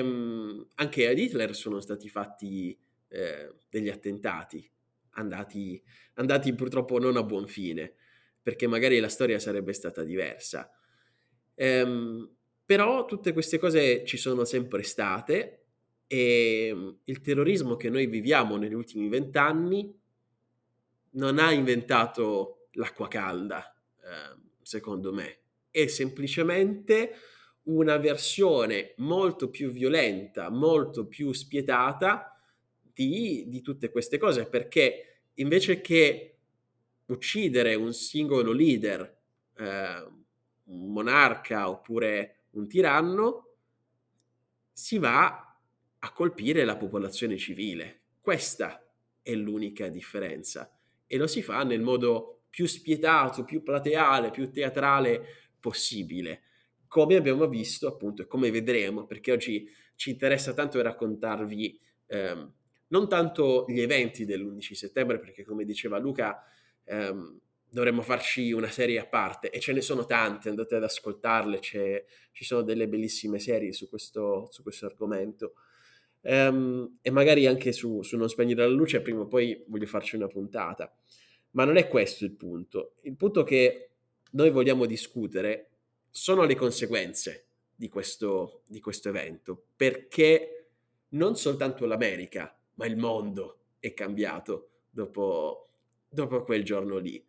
anche 0.73 1.07
ad 1.07 1.19
Hitler 1.19 1.53
sono 1.53 1.79
stati 1.79 2.09
fatti 2.09 2.75
eh, 3.09 3.53
degli 3.69 3.89
attentati, 3.89 4.69
andati, 5.11 5.81
andati 6.15 6.53
purtroppo 6.53 6.99
non 6.99 7.17
a 7.17 7.23
buon 7.23 7.47
fine, 7.47 7.93
perché 8.41 8.67
magari 8.67 8.99
la 8.99 9.09
storia 9.09 9.39
sarebbe 9.39 9.73
stata 9.73 10.03
diversa. 10.03 10.71
Ehm, 11.55 12.35
però 12.65 13.05
tutte 13.05 13.33
queste 13.33 13.57
cose 13.57 14.03
ci 14.05 14.17
sono 14.17 14.43
sempre 14.45 14.83
state 14.83 15.65
e 16.07 16.67
ehm, 16.67 16.99
il 17.05 17.21
terrorismo 17.21 17.75
che 17.75 17.89
noi 17.89 18.07
viviamo 18.07 18.57
negli 18.57 18.73
ultimi 18.73 19.09
vent'anni 19.09 19.97
non 21.11 21.39
ha 21.39 21.51
inventato 21.51 22.67
l'acqua 22.73 23.07
calda, 23.07 23.73
eh, 24.01 24.39
secondo 24.61 25.13
me, 25.13 25.39
è 25.71 25.87
semplicemente 25.87 27.11
una 27.63 27.97
versione 27.97 28.93
molto 28.97 29.49
più 29.49 29.69
violenta, 29.71 30.49
molto 30.49 31.07
più 31.07 31.33
spietata 31.33 32.36
di, 33.05 33.45
di 33.47 33.61
tutte 33.61 33.91
queste 33.91 34.17
cose, 34.17 34.47
perché 34.47 35.19
invece 35.35 35.81
che 35.81 36.37
uccidere 37.05 37.75
un 37.75 37.93
singolo 37.93 38.51
leader, 38.51 39.17
eh, 39.55 40.07
un 40.63 40.91
monarca 40.91 41.69
oppure 41.69 42.45
un 42.51 42.67
tiranno, 42.67 43.49
si 44.73 44.97
va 44.97 45.57
a 45.99 46.11
colpire 46.11 46.65
la 46.65 46.75
popolazione 46.75 47.37
civile. 47.37 48.01
Questa 48.19 48.83
è 49.21 49.33
l'unica 49.33 49.87
differenza 49.89 50.75
e 51.05 51.17
lo 51.17 51.27
si 51.27 51.41
fa 51.41 51.63
nel 51.63 51.81
modo 51.81 52.41
più 52.49 52.65
spietato, 52.65 53.43
più 53.43 53.61
plateale, 53.61 54.31
più 54.31 54.51
teatrale 54.51 55.53
possibile 55.59 56.41
come 56.87 57.15
abbiamo 57.15 57.47
visto 57.47 57.87
appunto 57.87 58.21
e 58.21 58.27
come 58.27 58.49
vedremo, 58.49 59.05
perché 59.05 59.31
oggi 59.31 59.69
ci 59.95 60.11
interessa 60.11 60.53
tanto 60.53 60.81
raccontarvi 60.81 61.79
ehm, 62.07 62.53
non 62.87 63.09
tanto 63.09 63.65
gli 63.67 63.81
eventi 63.81 64.25
dell'11 64.25 64.73
settembre, 64.73 65.19
perché 65.19 65.43
come 65.43 65.65
diceva 65.65 65.97
Luca 65.97 66.43
ehm, 66.85 67.39
dovremmo 67.69 68.01
farci 68.01 68.51
una 68.51 68.69
serie 68.69 68.99
a 68.99 69.05
parte 69.05 69.49
e 69.49 69.59
ce 69.59 69.73
ne 69.73 69.81
sono 69.81 70.05
tante, 70.05 70.49
andate 70.49 70.75
ad 70.75 70.83
ascoltarle, 70.83 71.59
ci 71.61 72.43
sono 72.43 72.61
delle 72.61 72.87
bellissime 72.87 73.39
serie 73.39 73.73
su 73.73 73.89
questo, 73.89 74.47
su 74.51 74.63
questo 74.63 74.85
argomento. 74.85 75.53
Um, 76.21 76.97
e 77.01 77.09
magari 77.09 77.45
anche 77.45 77.71
su, 77.71 78.01
su, 78.01 78.17
Non 78.17 78.27
spegnere 78.27 78.61
la 78.61 78.73
luce, 78.73 79.01
prima 79.01 79.21
o 79.21 79.27
poi 79.27 79.63
voglio 79.67 79.85
farci 79.85 80.15
una 80.15 80.27
puntata. 80.27 80.93
Ma 81.51 81.63
non 81.63 81.77
è 81.77 81.87
questo 81.87 82.25
il 82.25 82.31
punto. 82.31 82.95
Il 83.01 83.15
punto 83.15 83.43
che 83.43 83.91
noi 84.31 84.49
vogliamo 84.49 84.85
discutere 84.85 85.69
sono 86.09 86.43
le 86.43 86.55
conseguenze 86.55 87.45
di 87.73 87.87
questo, 87.87 88.63
di 88.67 88.81
questo 88.81 89.09
evento, 89.09 89.67
perché 89.75 90.69
non 91.09 91.35
soltanto 91.35 91.85
l'America, 91.85 92.56
ma 92.77 92.85
il 92.85 92.97
mondo 92.97 93.59
è 93.79 93.93
cambiato 93.93 94.69
dopo, 94.89 95.69
dopo 96.09 96.43
quel 96.43 96.63
giorno 96.63 96.97
lì. 96.97 97.23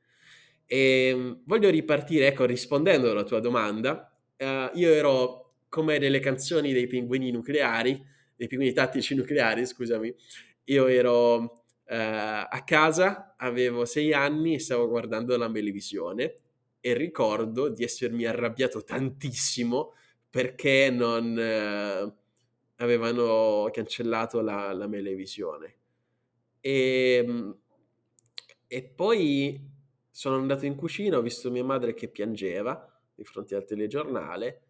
E 0.66 1.08
ehm, 1.08 1.42
voglio 1.44 1.70
ripartire, 1.70 2.28
ecco, 2.28 2.44
rispondendo 2.44 3.10
alla 3.10 3.24
tua 3.24 3.40
domanda. 3.40 4.12
Uh, 4.36 4.70
io 4.78 4.92
ero 4.92 5.54
come 5.68 5.98
nelle 5.98 6.20
canzoni 6.20 6.72
dei 6.72 6.86
pinguini 6.86 7.30
nucleari, 7.30 8.02
dei 8.36 8.46
pinguini 8.46 8.72
tattici 8.72 9.14
nucleari, 9.14 9.66
scusami. 9.66 10.14
Io 10.64 10.86
ero 10.86 11.36
uh, 11.40 11.50
a 11.86 12.62
casa, 12.64 13.34
avevo 13.36 13.84
sei 13.84 14.12
anni 14.12 14.54
e 14.54 14.58
stavo 14.58 14.88
guardando 14.88 15.36
la 15.36 15.50
televisione 15.50 16.34
e 16.80 16.94
ricordo 16.94 17.68
di 17.68 17.82
essermi 17.82 18.24
arrabbiato 18.24 18.84
tantissimo 18.84 19.94
perché 20.30 20.90
non, 20.90 21.36
eh, 21.38 22.14
avevano 22.78 23.68
cancellato 23.72 24.40
la, 24.40 24.72
la 24.72 24.86
Melevisione. 24.86 25.76
E, 26.60 27.24
ehm, 27.24 27.58
e 28.66 28.82
poi 28.82 29.60
sono 30.10 30.36
andato 30.36 30.66
in 30.66 30.74
cucina, 30.74 31.18
ho 31.18 31.22
visto 31.22 31.50
mia 31.50 31.64
madre 31.64 31.94
che 31.94 32.08
piangeva 32.08 33.00
di 33.14 33.24
fronte 33.24 33.54
al 33.54 33.64
telegiornale 33.64 34.62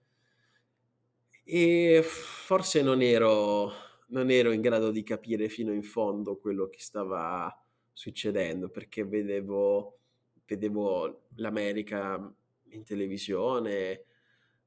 e 1.43 2.03
forse 2.03 2.83
non 2.83 3.03
ero, 3.03 3.73
non 4.09 4.31
ero 4.31 4.53
in 4.53 4.61
grado 4.61 4.91
di 4.91 5.03
capire 5.03 5.49
fino 5.49 5.73
in 5.73 5.83
fondo 5.83 6.37
quello 6.37 6.69
che 6.69 6.79
stava 6.79 7.53
succedendo 7.93 8.69
perché 8.69 9.05
vedevo, 9.05 9.99
vedevo 10.47 11.29
l'America 11.37 12.33
in 12.71 12.85
televisione, 12.85 14.05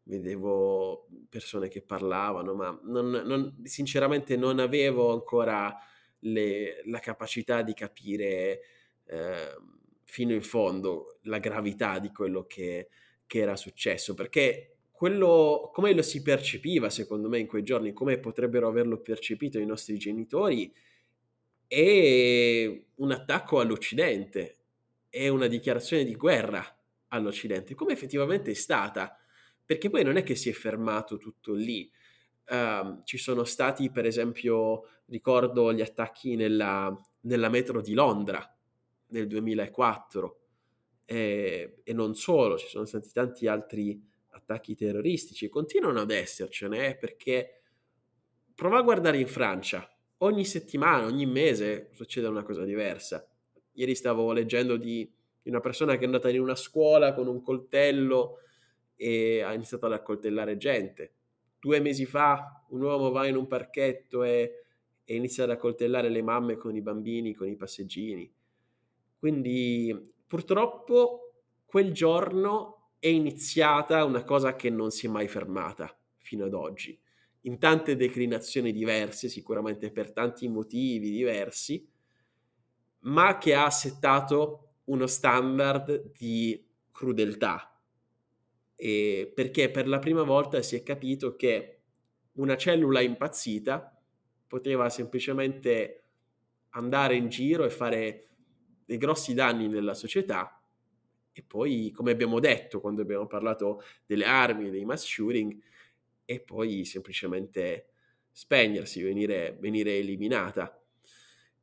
vedevo 0.04 1.08
persone 1.30 1.68
che 1.68 1.82
parlavano, 1.82 2.54
ma 2.54 2.80
non, 2.84 3.10
non, 3.10 3.62
sinceramente 3.64 4.36
non 4.36 4.60
avevo 4.60 5.12
ancora 5.14 5.76
le, 6.20 6.82
la 6.86 7.00
capacità 7.00 7.62
di 7.62 7.74
capire 7.74 8.62
eh, 9.06 9.58
fino 10.04 10.34
in 10.34 10.42
fondo 10.42 11.20
la 11.24 11.40
gravità 11.40 12.00
di 12.00 12.12
quello 12.12 12.46
che, 12.46 12.90
che 13.26 13.40
era 13.40 13.56
successo, 13.56 14.14
perché 14.14 14.76
quello, 14.92 15.72
come 15.74 15.94
lo 15.94 16.02
si 16.02 16.22
percepiva 16.22 16.90
secondo 16.90 17.30
me 17.30 17.40
in 17.40 17.48
quei 17.48 17.64
giorni, 17.64 17.94
come 17.94 18.20
potrebbero 18.20 18.68
averlo 18.68 19.00
percepito 19.00 19.58
i 19.58 19.66
nostri 19.66 19.98
genitori, 19.98 20.72
è 21.66 22.84
un 22.96 23.12
attacco 23.12 23.60
all'Occidente, 23.60 24.58
è 25.10 25.28
una 25.28 25.48
dichiarazione 25.48 26.04
di 26.04 26.16
guerra 26.16 26.64
all'Occidente, 27.08 27.74
come 27.76 27.94
effettivamente 27.94 28.52
è 28.52 28.54
stata, 28.54 29.18
perché 29.66 29.90
poi 29.90 30.04
non 30.04 30.18
è 30.18 30.24
che 30.24 30.36
si 30.36 30.50
è 30.50 30.54
fermato 30.54 31.18
tutto 31.18 31.54
lì. 31.54 31.90
Uh, 32.48 33.02
ci 33.04 33.18
sono 33.18 33.44
stati, 33.44 33.92
per 33.92 34.06
esempio, 34.06 34.88
ricordo 35.06 35.74
gli 35.74 35.82
attacchi 35.82 36.36
nella, 36.36 36.94
nella 37.22 37.50
metro 37.50 37.82
di 37.82 37.94
Londra 37.94 38.44
nel 39.08 39.28
2004 39.28 40.40
e, 41.06 41.82
e 41.84 41.94
non 41.94 42.16
solo, 42.16 42.58
ci 42.58 42.68
sono 42.68 42.86
stati 42.86 43.10
tanti 43.12 43.48
altri 43.48 44.02
attacchi 44.30 44.76
terroristici, 44.76 45.50
continuano 45.50 46.02
ad 46.02 46.12
essercene 46.12 46.88
eh, 46.88 46.96
perché 46.96 47.62
prova 48.56 48.80
a 48.80 48.84
guardare 48.84 49.18
in 49.18 49.28
Francia, 49.28 49.90
ogni 50.20 50.46
settimana, 50.46 51.06
ogni 51.06 51.26
mese 51.26 51.90
succede 51.94 52.28
una 52.28 52.44
cosa 52.44 52.64
diversa. 52.64 53.28
Ieri 53.74 53.96
stavo 53.96 54.32
leggendo 54.32 54.78
di, 54.78 55.10
di 55.42 55.50
una 55.50 55.60
persona 55.60 55.96
che 55.96 56.02
è 56.02 56.06
andata 56.06 56.30
in 56.30 56.40
una 56.40 56.56
scuola 56.56 57.14
con 57.14 57.28
un 57.28 57.42
coltello 57.42 58.38
e 59.02 59.42
ha 59.42 59.54
iniziato 59.54 59.88
ad 59.88 59.94
accoltellare 59.94 60.58
gente. 60.58 61.14
Due 61.60 61.80
mesi 61.80 62.06
fa 62.06 62.64
un 62.70 62.82
uomo 62.82 63.10
va 63.10 63.26
in 63.26 63.36
un 63.36 63.48
parchetto 63.48 64.24
e, 64.24 64.66
e 65.04 65.16
inizia 65.16 65.44
ad 65.46 65.50
accoltellare 65.50 66.10
le 66.10 66.22
mamme 66.22 66.56
con 66.56 66.76
i 66.76 66.82
bambini, 66.82 67.34
con 67.34 67.48
i 67.48 67.56
passeggini. 67.56 68.32
Quindi 69.18 70.14
purtroppo 70.28 71.34
quel 71.66 71.92
giorno 71.92 72.92
è 73.00 73.08
iniziata 73.08 74.06
una 74.06 74.24
cosa 74.24 74.56
che 74.56 74.70
non 74.70 74.92
si 74.92 75.08
è 75.08 75.10
mai 75.10 75.28
fermata 75.28 75.98
fino 76.18 76.46
ad 76.46 76.54
oggi 76.54 77.00
in 77.42 77.58
tante 77.58 77.96
declinazioni 77.96 78.72
diverse, 78.72 79.28
sicuramente 79.30 79.92
per 79.92 80.12
tanti 80.12 80.48
motivi 80.48 81.10
diversi, 81.10 81.88
ma 83.00 83.38
che 83.38 83.56
ha 83.56 83.70
settato 83.70 84.74
uno 84.86 85.08
standard 85.08 86.12
di 86.12 86.64
crudeltà. 86.92 87.71
E 88.82 89.32
perché 89.36 89.70
per 89.70 89.88
la 89.88 90.00
prima 90.00 90.24
volta 90.24 90.60
si 90.64 90.76
è 90.76 90.82
capito 90.82 91.36
che 91.36 91.82
una 92.34 92.58
cellula 92.58 93.02
impazzita 93.02 93.96
poteva 94.48 94.90
semplicemente 94.90 96.04
andare 96.70 97.16
in 97.16 97.30
giro 97.30 97.64
e 97.64 97.70
fare 97.70 98.28
dei 98.84 98.98
grossi 98.98 99.36
danni 99.36 99.68
nella 99.68 99.94
società 99.94 100.62
e 101.34 101.44
poi, 101.44 101.92
come 101.92 102.12
abbiamo 102.12 102.40
detto 102.40 102.82
quando 102.82 103.02
abbiamo 103.02 103.28
parlato 103.28 103.84
delle 104.06 104.26
armi, 104.26 104.70
dei 104.70 104.84
mass 104.84 105.06
shooting, 105.06 105.58
e 106.26 106.40
poi 106.40 106.84
semplicemente 106.84 107.90
spegnersi, 108.32 109.02
venire, 109.02 109.58
venire 109.60 109.98
eliminata. 109.98 110.76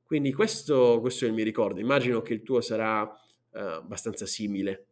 Quindi 0.02 0.32
questo, 0.32 1.00
questo, 1.00 1.24
è 1.24 1.28
il 1.28 1.34
mio 1.34 1.44
ricordo. 1.44 1.80
Immagino 1.80 2.22
che 2.22 2.32
il 2.32 2.42
tuo 2.42 2.60
sarà 2.60 3.02
uh, 3.02 3.58
abbastanza 3.58 4.24
simile. 4.24 4.87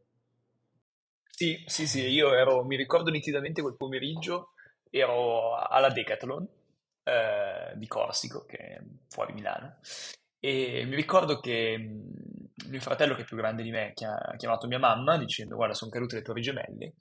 Sì, 1.38 1.62
sì, 1.66 1.86
sì, 1.86 2.00
io 2.08 2.32
ero, 2.32 2.64
mi 2.64 2.76
ricordo 2.76 3.10
nitidamente 3.10 3.60
quel 3.60 3.76
pomeriggio, 3.76 4.52
ero 4.88 5.54
alla 5.58 5.90
Decathlon 5.90 6.48
eh, 7.04 7.72
di 7.76 7.86
Corsico, 7.86 8.46
che 8.46 8.56
è 8.56 8.80
fuori 9.08 9.34
Milano, 9.34 9.76
e 10.40 10.84
mi 10.86 10.94
ricordo 10.96 11.38
che 11.40 11.76
mio 12.68 12.80
fratello, 12.80 13.14
che 13.14 13.22
è 13.22 13.24
più 13.26 13.36
grande 13.36 13.62
di 13.62 13.70
me, 13.70 13.92
ha 14.02 14.36
chiamato 14.36 14.66
mia 14.66 14.78
mamma 14.78 15.18
dicendo 15.18 15.56
guarda 15.56 15.74
sono 15.74 15.90
cadute 15.90 16.16
le 16.16 16.22
torri 16.22 16.40
gemelle 16.40 16.94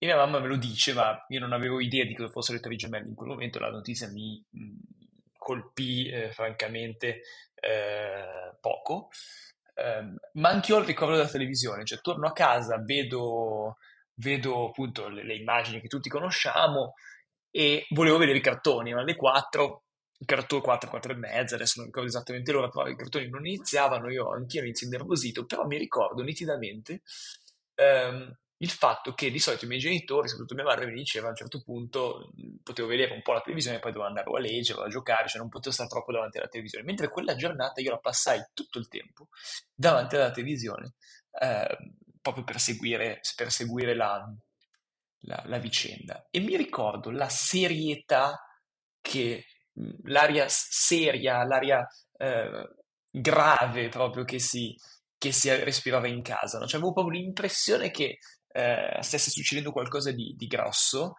e 0.00 0.06
mia 0.06 0.16
mamma 0.16 0.40
me 0.40 0.48
lo 0.48 0.56
dice, 0.56 0.92
ma 0.92 1.24
io 1.28 1.38
non 1.40 1.52
avevo 1.52 1.78
idea 1.80 2.04
di 2.04 2.14
cosa 2.16 2.30
fossero 2.30 2.56
le 2.56 2.62
Torri 2.62 2.76
Gemelle 2.76 3.08
in 3.08 3.14
quel 3.16 3.30
momento, 3.30 3.58
la 3.58 3.70
notizia 3.70 4.08
mi 4.10 4.40
mh, 4.50 4.70
colpì 5.36 6.08
eh, 6.08 6.30
francamente 6.32 7.20
eh, 7.54 8.56
poco. 8.60 9.08
Eh, 9.78 10.14
ma 10.32 10.48
anche 10.48 10.72
io 10.72 10.78
ho 10.78 10.80
il 10.80 10.86
ricordo 10.86 11.14
della 11.14 11.28
televisione, 11.28 11.84
cioè 11.84 12.00
torno 12.00 12.26
a 12.26 12.32
casa, 12.32 12.82
vedo, 12.82 13.76
vedo 14.14 14.68
appunto 14.68 15.08
le, 15.08 15.22
le, 15.22 15.36
immagini 15.36 15.80
che 15.80 15.86
tutti 15.86 16.08
conosciamo 16.08 16.94
e 17.48 17.86
volevo 17.90 18.18
vedere 18.18 18.38
i 18.38 18.42
cartoni, 18.42 18.92
ma 18.92 19.02
alle 19.02 19.14
4, 19.14 19.84
il 20.18 20.26
cartone 20.26 20.62
4, 20.62 20.90
4 20.90 21.12
e 21.12 21.16
mezza, 21.16 21.54
adesso 21.54 21.74
non 21.76 21.86
ricordo 21.86 22.08
esattamente 22.08 22.50
l'ora, 22.50 22.68
però 22.68 22.88
i 22.88 22.96
cartoni 22.96 23.28
non 23.28 23.46
iniziavano, 23.46 24.10
io 24.10 24.30
anch'io 24.32 24.62
inizio 24.62 24.86
innervosito, 24.86 25.46
però 25.46 25.64
mi 25.64 25.78
ricordo 25.78 26.22
nitidamente 26.22 27.02
ehm, 27.76 28.36
il 28.60 28.70
fatto 28.70 29.14
che 29.14 29.30
di 29.30 29.38
solito 29.38 29.64
i 29.64 29.68
miei 29.68 29.80
genitori, 29.80 30.28
soprattutto 30.28 30.60
mia 30.60 30.64
madre, 30.64 30.86
mi 30.86 30.94
diceva 30.94 31.26
a 31.26 31.30
un 31.30 31.36
certo 31.36 31.62
punto 31.62 32.32
potevo 32.62 32.88
vedere 32.88 33.14
un 33.14 33.22
po' 33.22 33.32
la 33.32 33.40
televisione, 33.40 33.78
poi 33.78 33.92
dovevo 33.92 34.08
andare 34.08 34.28
a 34.28 34.40
leggere, 34.40 34.82
a 34.82 34.88
giocare, 34.88 35.28
cioè 35.28 35.40
non 35.40 35.48
potevo 35.48 35.72
stare 35.72 35.88
troppo 35.88 36.12
davanti 36.12 36.38
alla 36.38 36.48
televisione. 36.48 36.84
Mentre 36.84 37.08
quella 37.08 37.36
giornata 37.36 37.80
io 37.80 37.90
la 37.90 37.98
passai 37.98 38.44
tutto 38.54 38.78
il 38.78 38.88
tempo 38.88 39.28
davanti 39.74 40.16
alla 40.16 40.32
televisione, 40.32 40.94
eh, 41.40 41.76
proprio 42.20 42.44
per 42.44 42.58
seguire, 42.58 43.20
per 43.36 43.52
seguire 43.52 43.94
la, 43.94 44.28
la, 45.20 45.42
la, 45.46 45.58
vicenda. 45.58 46.26
E 46.30 46.40
mi 46.40 46.56
ricordo 46.56 47.10
la 47.10 47.28
serietà 47.28 48.42
che, 49.00 49.44
l'aria 50.04 50.46
seria, 50.48 51.44
l'aria 51.44 51.86
eh, 52.16 52.68
grave 53.10 53.88
proprio 53.88 54.24
che 54.24 54.40
si, 54.40 54.74
che 55.16 55.32
si 55.32 55.48
respirava 55.54 56.08
in 56.08 56.22
casa. 56.22 56.58
No? 56.58 56.66
Cioè, 56.66 56.78
avevo 56.78 56.92
proprio 56.92 57.20
l'impressione 57.20 57.90
che 57.90 58.18
eh, 58.58 58.98
stesse 59.02 59.30
succedendo 59.30 59.70
qualcosa 59.70 60.10
di, 60.10 60.34
di, 60.36 60.48
grosso 60.48 61.14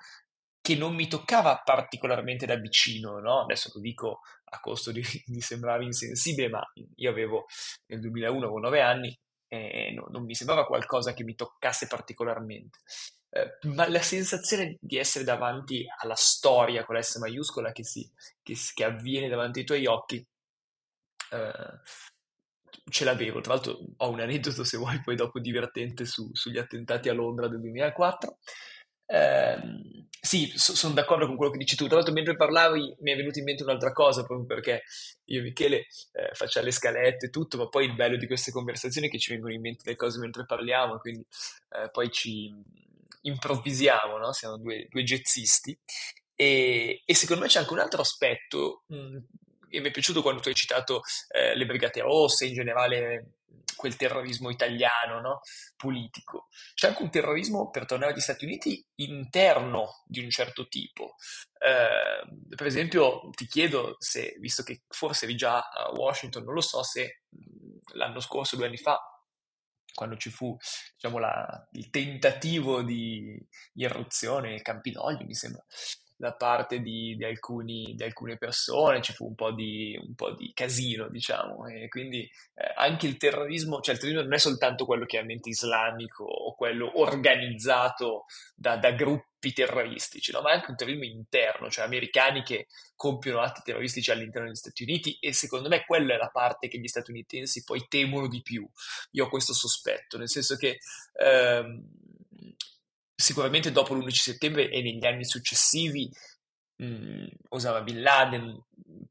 che 0.60 0.76
non 0.76 0.94
mi 0.94 1.08
toccava 1.08 1.62
particolarmente 1.64 2.46
da 2.46 2.56
vicino, 2.56 3.20
no? 3.20 3.44
Adesso 3.44 3.72
lo 3.74 3.80
dico 3.80 4.20
a 4.52 4.60
costo 4.60 4.92
di, 4.92 5.02
di 5.26 5.40
sembrare 5.40 5.86
insensibile, 5.86 6.50
ma 6.50 6.62
io 6.96 7.10
avevo 7.10 7.46
nel 7.88 8.02
2001 8.02 8.38
avevo 8.38 8.60
9 8.60 8.82
anni 8.82 9.18
e 9.48 9.94
no, 9.96 10.08
non 10.10 10.26
mi 10.26 10.36
sembrava 10.36 10.66
qualcosa 10.66 11.14
che 11.14 11.24
mi 11.24 11.36
toccasse 11.36 11.88
particolarmente. 11.88 12.80
Eh, 13.30 13.58
ma 13.70 13.88
la 13.88 14.02
sensazione 14.02 14.76
di 14.82 14.98
essere 14.98 15.24
davanti 15.24 15.86
alla 16.02 16.16
storia 16.16 16.84
con 16.84 16.96
la 16.96 17.02
S 17.02 17.16
maiuscola 17.20 17.72
che, 17.72 17.86
si, 17.86 18.08
che, 18.44 18.56
che 18.74 18.84
avviene 18.84 19.30
davanti 19.30 19.60
ai 19.60 19.66
tuoi 19.66 19.86
occhi 19.86 20.26
eh, 21.32 21.80
ce 22.90 23.06
l'avevo, 23.06 23.42
tra 23.42 23.54
l'altro 23.54 23.80
ho 23.98 24.10
un 24.10 24.20
aneddoto 24.20 24.64
se 24.64 24.78
vuoi 24.78 25.02
poi 25.02 25.16
dopo 25.16 25.40
divertente 25.40 26.06
su, 26.06 26.30
sugli 26.34 26.58
attentati 26.58 27.10
a 27.10 27.14
Londra 27.14 27.48
del 27.48 27.60
2004. 27.62 28.38
Eh, 29.06 29.58
sì, 30.22 30.52
so, 30.56 30.76
sono 30.76 30.94
d'accordo 30.94 31.26
con 31.26 31.36
quello 31.36 31.52
che 31.52 31.58
dici 31.58 31.76
tu. 31.76 31.86
Tra 31.88 31.96
l'altro, 31.96 32.14
mentre 32.14 32.36
parlavi, 32.36 32.96
mi 33.00 33.12
è 33.12 33.16
venuta 33.16 33.40
in 33.40 33.46
mente 33.46 33.64
un'altra 33.64 33.92
cosa, 33.92 34.24
proprio 34.24 34.46
perché 34.46 34.84
io 35.26 35.40
e 35.40 35.44
Michele 35.44 35.88
eh, 36.12 36.30
facciamo 36.34 36.66
le 36.66 36.72
scalette 36.72 37.28
e 37.28 37.30
tutto, 37.30 37.58
ma 37.58 37.68
poi 37.70 37.86
il 37.86 37.96
bello 37.96 38.18
di 38.18 38.28
queste 38.28 38.52
conversazioni 38.52 39.08
è 39.08 39.10
che 39.10 39.18
ci 39.18 39.32
vengono 39.32 39.54
in 39.54 39.62
mente 39.62 39.84
le 39.86 39.96
cose 39.96 40.20
mentre 40.20 40.46
parliamo, 40.46 40.98
quindi 41.00 41.26
eh, 41.70 41.90
poi 41.90 42.12
ci 42.12 42.54
improvvisiamo, 43.22 44.18
no? 44.18 44.32
Siamo 44.34 44.58
due, 44.58 44.88
due 44.90 45.04
jazzisti. 45.04 45.78
E, 46.36 47.02
e, 47.06 47.16
secondo 47.16 47.44
me 47.44 47.50
c'è 47.50 47.60
anche 47.60 47.74
un 47.74 47.80
altro 47.80 48.02
aspetto 48.02 48.84
mh, 48.88 49.18
e 49.18 49.22
mi 49.70 49.88
è 49.88 49.92
piaciuto 49.92 50.22
quando 50.22 50.42
tu 50.42 50.50
hai 50.50 50.56
citato 50.56 51.02
eh, 51.30 51.56
le 51.56 51.66
Brigate 51.66 52.02
Rosse, 52.02 52.46
in 52.46 52.54
generale 52.54 53.34
quel 53.80 53.96
terrorismo 53.96 54.50
italiano, 54.50 55.22
no? 55.22 55.40
politico. 55.78 56.48
C'è 56.74 56.88
anche 56.88 57.02
un 57.02 57.10
terrorismo, 57.10 57.70
per 57.70 57.86
tornare 57.86 58.12
agli 58.12 58.20
Stati 58.20 58.44
Uniti, 58.44 58.86
interno 58.96 60.04
di 60.06 60.22
un 60.22 60.30
certo 60.30 60.68
tipo. 60.68 61.16
Eh, 61.58 62.56
per 62.56 62.68
esempio, 62.68 63.30
ti 63.32 63.46
chiedo 63.46 63.96
se, 63.98 64.36
visto 64.40 64.64
che 64.64 64.82
forse 64.90 65.24
eri 65.26 65.36
già 65.36 65.60
a 65.60 65.92
Washington, 65.92 66.44
non 66.44 66.56
lo 66.56 66.62
so, 66.62 66.84
se 66.84 67.22
l'anno 67.94 68.20
scorso, 68.20 68.58
due 68.58 68.66
anni 68.66 68.78
fa, 68.78 69.00
quando 69.94 70.18
ci 70.18 70.30
fu 70.30 70.58
diciamo, 70.96 71.18
la, 71.18 71.68
il 71.72 71.90
tentativo 71.90 72.82
di 72.84 73.38
irruzione, 73.76 74.62
Campidoglio, 74.62 75.26
mi 75.26 75.36
sembra, 75.36 75.64
da 76.20 76.34
parte 76.34 76.82
di, 76.82 77.16
di, 77.16 77.24
alcuni, 77.24 77.94
di 77.96 78.04
alcune 78.04 78.38
persone, 78.38 79.02
ci 79.02 79.14
fu 79.14 79.28
un 79.28 79.36
po' 79.36 79.54
di, 79.54 79.98
un 80.06 80.16
po' 80.16 80.32
di 80.32 80.52
casino, 80.54 81.08
diciamo, 81.08 81.66
e 81.68 81.88
quindi 81.88 82.30
eh, 82.56 82.74
anche 82.76 83.08
il 83.08 83.16
terrorismo, 83.16 83.80
cioè 83.80 83.94
il 83.94 84.02
terrorismo 84.02 84.26
non 84.26 84.34
è 84.34 84.38
soltanto 84.38 84.84
quello 84.84 85.06
chiaramente 85.06 85.48
islamico 85.48 86.26
o 86.26 86.56
quello 86.56 87.00
organizzato 87.00 88.26
da, 88.54 88.76
da 88.76 88.92
gruppi 88.92 89.54
terroristici, 89.54 90.34
no? 90.34 90.42
ma 90.42 90.52
è 90.52 90.56
anche 90.56 90.72
un 90.72 90.76
terrorismo 90.76 91.06
interno, 91.06 91.70
cioè 91.70 91.86
americani 91.86 92.44
che 92.44 92.68
compiono 92.98 93.40
atti 93.40 93.62
terroristici 93.64 94.12
all'interno 94.12 94.48
degli 94.48 94.58
Stati 94.58 94.84
Uniti 94.84 95.18
e 95.22 95.32
secondo 95.32 95.70
me 95.70 95.86
quella 95.86 96.16
è 96.16 96.18
la 96.18 96.28
parte 96.28 96.68
che 96.68 96.80
gli 96.80 96.88
statunitensi 96.88 97.64
poi 97.64 97.86
temono 97.88 98.28
di 98.28 98.42
più. 98.42 98.70
Io 99.12 99.24
ho 99.24 99.30
questo 99.30 99.54
sospetto, 99.54 100.18
nel 100.18 100.30
senso 100.30 100.58
che 100.58 100.80
ehm, 101.14 101.82
sicuramente 103.20 103.72
dopo 103.72 103.94
l'11 103.94 104.10
settembre 104.12 104.70
e 104.70 104.82
negli 104.82 105.06
anni 105.06 105.26
successivi 105.26 106.10
mh, 106.78 106.86
mm, 106.86 107.26
Osama 107.50 107.82
Bin 107.82 108.02
Laden, 108.02 108.46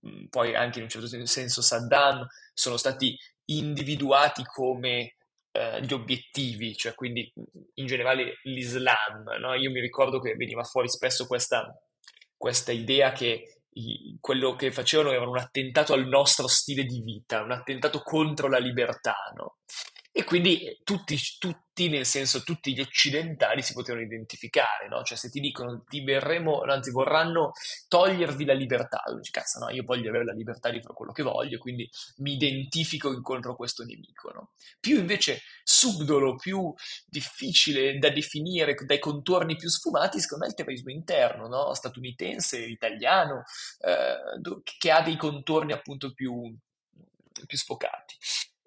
mh, 0.00 0.08
mm, 0.08 0.24
poi 0.30 0.54
anche 0.54 0.78
in 0.78 0.84
un 0.84 0.90
certo 0.90 1.26
senso 1.26 1.60
Saddam, 1.60 2.26
sono 2.54 2.78
stati 2.78 3.16
individuati 3.50 4.44
come 4.44 5.16
eh, 5.52 5.82
gli 5.82 5.92
obiettivi, 5.92 6.74
cioè 6.74 6.94
quindi 6.94 7.30
in 7.74 7.86
generale 7.86 8.38
l'Islam. 8.44 9.24
No? 9.40 9.54
Io 9.54 9.70
mi 9.70 9.80
ricordo 9.80 10.20
che 10.20 10.34
veniva 10.34 10.64
fuori 10.64 10.88
spesso 10.88 11.26
questa, 11.26 11.70
questa 12.36 12.72
idea 12.72 13.12
che 13.12 13.60
quello 14.20 14.56
che 14.56 14.72
facevano 14.72 15.12
era 15.12 15.28
un 15.28 15.38
attentato 15.38 15.92
al 15.92 16.08
nostro 16.08 16.48
stile 16.48 16.84
di 16.84 17.00
vita, 17.00 17.42
un 17.42 17.52
attentato 17.52 18.00
contro 18.00 18.48
la 18.48 18.58
libertà. 18.58 19.16
No? 19.36 19.58
E 20.18 20.24
quindi 20.24 20.80
tutti, 20.82 21.16
tutti, 21.38 21.88
nel 21.88 22.04
senso 22.04 22.42
tutti 22.42 22.74
gli 22.74 22.80
occidentali 22.80 23.62
si 23.62 23.72
potevano 23.72 24.04
identificare, 24.04 24.88
no? 24.88 25.04
Cioè 25.04 25.16
se 25.16 25.30
ti 25.30 25.38
dicono 25.38 25.84
ti 25.88 26.02
verremo, 26.02 26.62
anzi 26.62 26.90
vorranno 26.90 27.52
togliervi 27.86 28.44
la 28.44 28.52
libertà, 28.52 29.00
dici 29.16 29.30
cazzo 29.30 29.60
no, 29.60 29.70
io 29.70 29.84
voglio 29.84 30.08
avere 30.08 30.24
la 30.24 30.32
libertà 30.32 30.70
di 30.70 30.80
fare 30.80 30.92
quello 30.92 31.12
che 31.12 31.22
voglio, 31.22 31.58
quindi 31.58 31.88
mi 32.16 32.32
identifico 32.32 33.20
contro 33.22 33.54
questo 33.54 33.84
nemico, 33.84 34.32
no? 34.32 34.50
Più 34.80 34.98
invece 34.98 35.42
subdolo, 35.62 36.34
più 36.34 36.74
difficile 37.06 37.96
da 37.98 38.10
definire, 38.10 38.74
dai 38.74 38.98
contorni 38.98 39.54
più 39.54 39.68
sfumati, 39.68 40.18
secondo 40.18 40.46
me 40.46 40.50
è 40.50 40.52
il 40.52 40.56
terrorismo 40.56 40.90
interno, 40.90 41.46
no? 41.46 41.74
Statunitense, 41.74 42.58
italiano, 42.58 43.44
eh, 43.82 44.66
che 44.78 44.90
ha 44.90 45.00
dei 45.00 45.16
contorni 45.16 45.70
appunto 45.70 46.12
più, 46.12 46.52
più 47.46 47.56
sfocati. 47.56 48.16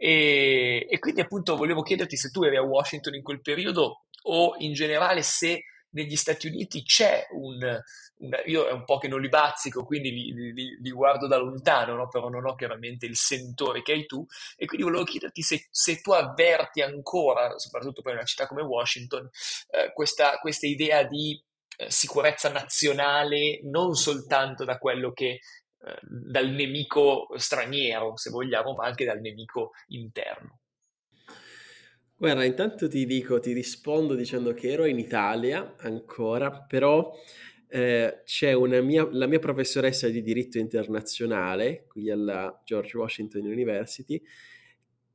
E, 0.04 0.88
e, 0.90 0.98
quindi 0.98 1.22
appunto 1.22 1.56
volevo 1.56 1.84
chiederti 1.84 2.18
se 2.18 2.32
tu 2.32 2.42
eri 2.42 2.56
a 2.56 2.64
Washington 2.64 3.14
in 3.14 3.22
quel 3.22 3.40
periodo 3.40 4.06
o 4.24 4.56
in 4.58 4.74
generale 4.74 5.22
se 5.22 5.66
negli 5.92 6.16
Stati 6.16 6.48
Uniti 6.48 6.82
c'è 6.82 7.28
un, 7.34 7.60
un 7.62 8.42
io 8.46 8.68
è 8.68 8.72
un 8.72 8.84
po' 8.84 8.98
che 8.98 9.08
non 9.08 9.22
li 9.22 9.30
bazzico, 9.30 9.86
quindi 9.86 10.10
li, 10.10 10.54
li, 10.54 10.78
li 10.82 10.90
guardo 10.90 11.28
da 11.28 11.38
lontano, 11.38 11.94
no? 11.94 12.08
però 12.08 12.30
non 12.30 12.48
ho 12.48 12.56
chiaramente 12.56 13.06
il 13.06 13.16
sentore 13.16 13.84
che 13.84 13.92
hai 13.92 14.08
tu, 14.08 14.26
e 14.58 14.66
quindi 14.66 14.88
volevo 14.88 15.04
chiederti 15.04 15.44
se, 15.44 15.68
se 15.70 16.02
tu 16.02 16.14
avverti 16.14 16.82
ancora, 16.82 17.60
soprattutto 17.60 18.02
in 18.06 18.16
una 18.16 18.26
città 18.26 18.48
come 18.48 18.64
Washington, 18.64 19.30
eh, 19.70 19.92
questa, 19.94 20.40
questa 20.40 20.66
idea 20.66 21.04
di 21.04 21.40
eh, 21.78 21.92
sicurezza 21.92 22.50
nazionale 22.50 23.60
non 23.64 23.94
soltanto 23.94 24.64
da 24.66 24.78
quello 24.78 25.12
che 25.12 25.42
eh, 25.84 26.00
dal 26.02 26.50
nemico 26.50 27.28
straniero, 27.36 28.16
se 28.18 28.30
vogliamo, 28.30 28.74
ma 28.74 28.86
anche 28.86 29.06
dal 29.06 29.20
nemico 29.20 29.72
interno. 29.88 30.60
Guarda, 32.16 32.44
intanto 32.44 32.88
ti 32.88 33.08
dico, 33.08 33.40
ti 33.40 33.52
rispondo 33.52 34.14
dicendo 34.14 34.54
che 34.54 34.70
ero 34.70 34.86
in 34.86 35.00
Italia 35.00 35.76
ancora, 35.80 36.52
però 36.52 37.12
eh, 37.68 38.22
c'è 38.26 38.54
mia, 38.82 39.08
la 39.12 39.26
mia 39.26 39.40
professoressa 39.40 40.08
di 40.08 40.22
diritto 40.22 40.60
internazionale 40.60 41.86
qui 41.88 42.12
alla 42.12 42.62
George 42.64 42.96
Washington 42.96 43.46
University 43.46 44.22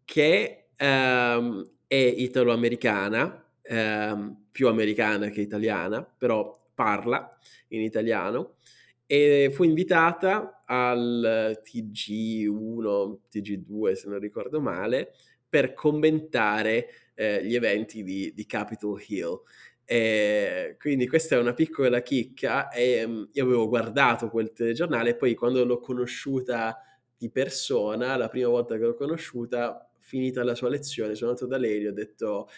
che 0.05 0.69
ehm, 0.75 1.71
è 1.87 1.95
italo-americana, 1.95 3.53
ehm, 3.63 4.47
più 4.51 4.67
americana 4.69 5.29
che 5.29 5.43
italiana, 5.43 6.03
però 6.03 6.71
parla 6.75 7.39
in 7.69 7.83
italiano 7.83 8.57
e 9.07 9.51
fu 9.53 9.62
invitata 9.62 10.64
al 10.66 11.61
TG1, 11.62 13.19
TG2 13.33 13.92
se 13.92 14.09
non 14.09 14.19
ricordo 14.19 14.61
male, 14.61 15.12
per 15.49 15.73
commentare 15.73 16.88
eh, 17.14 17.45
gli 17.45 17.55
eventi 17.55 18.03
di, 18.03 18.33
di 18.35 18.47
Capitol 18.47 19.01
Hill. 19.07 19.40
E 19.85 20.77
quindi 20.81 21.07
questa 21.07 21.37
è 21.37 21.38
una 21.38 21.55
piccola 21.55 22.03
chicca 22.03 22.71
e 22.71 23.05
um, 23.05 23.29
io 23.33 23.45
avevo 23.45 23.69
guardato 23.69 24.29
quel 24.29 24.51
telegiornale 24.51 25.11
e 25.11 25.16
poi 25.16 25.35
quando 25.35 25.64
l'ho 25.64 25.79
conosciuta 25.79 26.77
di 27.16 27.31
persona, 27.31 28.16
la 28.16 28.29
prima 28.29 28.49
volta 28.49 28.77
che 28.77 28.83
l'ho 28.83 28.97
conosciuta, 28.97 29.88
finita 30.01 30.42
la 30.42 30.57
sua 30.57 30.69
lezione, 30.69 31.14
sono 31.14 31.31
andato 31.31 31.47
da 31.47 31.57
lei 31.57 31.77
e 31.77 31.81
gli 31.83 31.87
ho 31.87 31.92
detto 31.92 32.49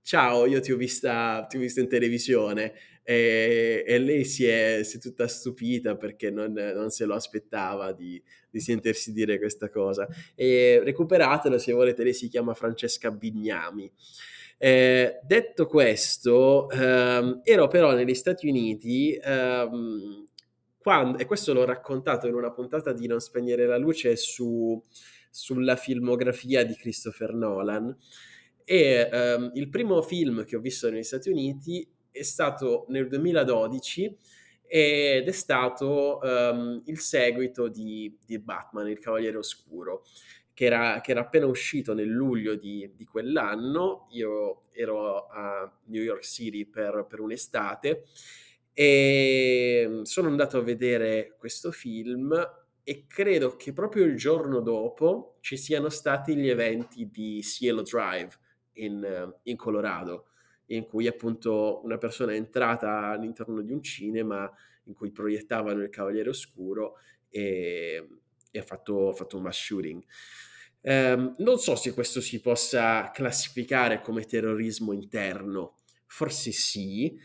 ciao, 0.00 0.46
io 0.46 0.60
ti 0.60 0.70
ho 0.70 0.76
vista, 0.76 1.44
ti 1.48 1.56
ho 1.56 1.60
vista 1.60 1.80
in 1.80 1.88
televisione 1.88 2.72
e, 3.08 3.84
e 3.86 3.98
lei 4.00 4.24
si 4.24 4.46
è, 4.46 4.80
si 4.82 4.96
è, 4.96 5.00
tutta 5.00 5.28
stupita 5.28 5.94
perché 5.94 6.28
non, 6.32 6.52
non 6.52 6.90
se 6.90 7.04
lo 7.04 7.14
aspettava 7.14 7.92
di, 7.92 8.20
di, 8.50 8.58
sentirsi 8.58 9.12
dire 9.12 9.38
questa 9.38 9.68
cosa. 9.68 10.08
E 10.34 10.80
recuperatelo 10.82 11.56
se 11.56 11.72
volete, 11.72 12.02
lei 12.02 12.14
si 12.14 12.26
chiama 12.26 12.52
Francesca 12.52 13.12
Bignami. 13.12 13.88
Eh, 14.58 15.20
detto 15.22 15.66
questo, 15.66 16.68
ehm, 16.68 17.42
ero 17.44 17.68
però 17.68 17.94
negli 17.94 18.14
Stati 18.14 18.48
Uniti 18.48 19.12
ehm, 19.22 20.26
quando, 20.76 21.18
e 21.18 21.26
questo 21.26 21.52
l'ho 21.52 21.64
raccontato 21.64 22.26
in 22.26 22.34
una 22.34 22.50
puntata 22.50 22.92
di 22.92 23.06
Non 23.06 23.20
spegnere 23.20 23.66
la 23.66 23.76
luce 23.76 24.16
su, 24.16 24.82
sulla 25.30 25.76
filmografia 25.76 26.64
di 26.64 26.74
Christopher 26.74 27.34
Nolan. 27.34 27.96
E 28.64 29.08
um, 29.12 29.52
il 29.54 29.68
primo 29.68 30.02
film 30.02 30.44
che 30.44 30.56
ho 30.56 30.60
visto 30.60 30.90
negli 30.90 31.04
Stati 31.04 31.30
Uniti 31.30 31.88
è 32.16 32.22
stato 32.22 32.86
nel 32.88 33.08
2012 33.08 34.18
ed 34.66 35.28
è 35.28 35.32
stato 35.32 36.18
um, 36.22 36.82
il 36.86 36.98
seguito 36.98 37.68
di, 37.68 38.16
di, 38.24 38.38
Batman, 38.38 38.88
il 38.88 38.98
Cavaliere 38.98 39.36
Oscuro, 39.36 40.04
che 40.52 40.64
era, 40.64 41.00
che 41.00 41.12
era 41.12 41.20
appena 41.20 41.46
uscito 41.46 41.94
nel 41.94 42.08
luglio 42.08 42.56
di, 42.56 42.90
di, 42.96 43.04
quell'anno. 43.04 44.08
Io 44.10 44.62
ero 44.72 45.26
a 45.26 45.70
New 45.84 46.02
York 46.02 46.24
City 46.24 46.64
per, 46.64 47.06
per 47.08 47.20
un'estate 47.20 48.04
e 48.72 50.00
sono 50.02 50.28
andato 50.28 50.58
a 50.58 50.62
vedere 50.62 51.34
questo 51.38 51.70
film 51.70 52.34
e 52.82 53.06
credo 53.06 53.56
che 53.56 53.72
proprio 53.72 54.04
il 54.04 54.16
giorno 54.16 54.60
dopo 54.60 55.38
ci 55.40 55.56
siano 55.56 55.88
stati 55.88 56.36
gli 56.36 56.48
eventi 56.48 57.08
di 57.10 57.42
Cielo 57.42 57.82
Drive, 57.82 58.36
in, 58.74 59.32
in 59.44 59.56
Colorado, 59.56 60.26
in 60.66 60.86
cui 60.86 61.06
appunto 61.06 61.80
una 61.84 61.98
persona 61.98 62.32
è 62.32 62.36
entrata 62.36 63.08
all'interno 63.08 63.60
di 63.60 63.72
un 63.72 63.82
cinema 63.82 64.50
in 64.84 64.94
cui 64.94 65.10
proiettavano 65.10 65.82
il 65.82 65.90
Cavaliere 65.90 66.30
Oscuro 66.30 66.98
e, 67.28 68.08
e 68.50 68.58
ha 68.58 68.62
fatto, 68.62 69.12
fatto, 69.12 69.36
un 69.36 69.42
mass 69.42 69.64
shooting. 69.64 70.02
Um, 70.82 71.34
non 71.38 71.58
so 71.58 71.74
se 71.74 71.92
questo 71.92 72.20
si 72.20 72.40
possa 72.40 73.10
classificare 73.12 74.00
come 74.00 74.24
terrorismo 74.24 74.92
interno, 74.92 75.74
forse 76.06 76.52
sì, 76.52 77.18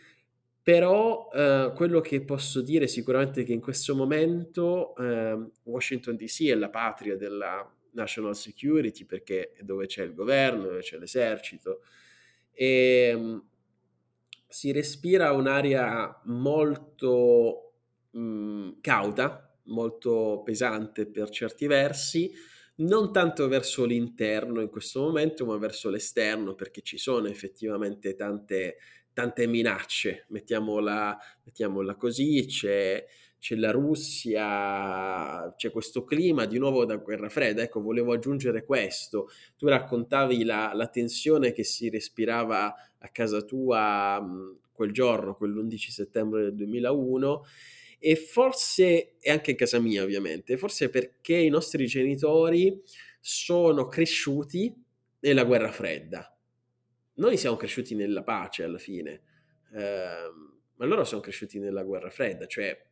però 0.64 1.30
uh, 1.32 1.74
quello 1.74 2.02
che 2.02 2.24
posso 2.24 2.62
dire 2.62 2.88
sicuramente 2.88 3.42
è 3.42 3.46
che 3.46 3.54
in 3.54 3.62
questo 3.62 3.96
momento 3.96 4.94
uh, 4.98 5.52
Washington 5.64 6.16
DC 6.16 6.46
è 6.46 6.56
la 6.56 6.70
patria 6.70 7.16
della, 7.16 7.68
national 7.92 8.36
security 8.36 9.06
perché 9.06 9.52
è 9.54 9.64
dove 9.64 9.86
c'è 9.88 10.04
il 10.04 10.14
governo, 10.14 10.64
dove 10.64 10.82
c'è 10.82 10.98
l'esercito 10.98 11.82
e 12.54 13.14
um, 13.14 13.44
si 14.48 14.72
respira 14.72 15.32
un'aria 15.32 16.22
molto 16.26 17.74
um, 18.12 18.78
cauta, 18.82 19.56
molto 19.66 20.42
pesante 20.44 21.06
per 21.08 21.30
certi 21.30 21.68
versi, 21.68 22.32
non 22.78 23.12
tanto 23.14 23.48
verso 23.48 23.86
l'interno 23.86 24.62
in 24.62 24.70
questo 24.70 25.02
momento, 25.02 25.46
ma 25.46 25.58
verso 25.58 25.90
l'esterno, 25.90 26.56
perché 26.56 26.82
ci 26.82 26.98
sono 26.98 27.28
effettivamente 27.28 28.16
tante, 28.16 28.78
tante 29.14 29.48
minacce, 29.48 30.26
mettiamola, 30.30 31.18
mettiamola 31.44 31.96
così, 31.96 32.46
c'è 32.48 33.06
c'è 33.42 33.56
la 33.56 33.72
Russia, 33.72 35.52
c'è 35.58 35.72
questo 35.72 36.04
clima 36.04 36.46
di 36.46 36.60
nuovo 36.60 36.86
da 36.86 36.98
guerra 36.98 37.28
fredda. 37.28 37.64
Ecco, 37.64 37.82
volevo 37.82 38.14
aggiungere 38.14 38.64
questo. 38.64 39.30
Tu 39.58 39.68
raccontavi 39.68 40.44
la, 40.44 40.74
la 40.76 40.86
tensione 40.86 41.52
che 41.52 41.64
si 41.64 41.90
respirava 41.90 42.72
a 43.00 43.10
casa 43.10 43.42
tua 43.42 44.22
mh, 44.22 44.60
quel 44.72 44.92
giorno, 44.92 45.34
quell'11 45.34 45.76
settembre 45.90 46.44
del 46.44 46.56
2001 46.56 47.46
e 47.98 48.16
forse, 48.16 49.18
e 49.20 49.32
anche 49.32 49.52
in 49.52 49.58
casa 49.58 49.80
mia 49.80 50.04
ovviamente, 50.04 50.56
forse 50.56 50.90
perché 50.90 51.38
i 51.38 51.50
nostri 51.50 51.88
genitori 51.88 52.80
sono 53.20 53.88
cresciuti 53.88 54.72
nella 55.22 55.46
guerra 55.46 55.72
fredda. 55.72 56.32
Noi 57.16 57.38
siamo 57.38 57.56
cresciuti 57.56 57.96
nella 57.96 58.22
pace 58.22 58.64
alla 58.64 58.78
fine, 58.78 59.22
eh, 59.74 60.32
ma 60.76 60.86
loro 60.86 61.04
sono 61.06 61.22
cresciuti 61.22 61.58
nella 61.58 61.82
guerra 61.84 62.12
fredda, 62.12 62.46
cioè 62.46 62.90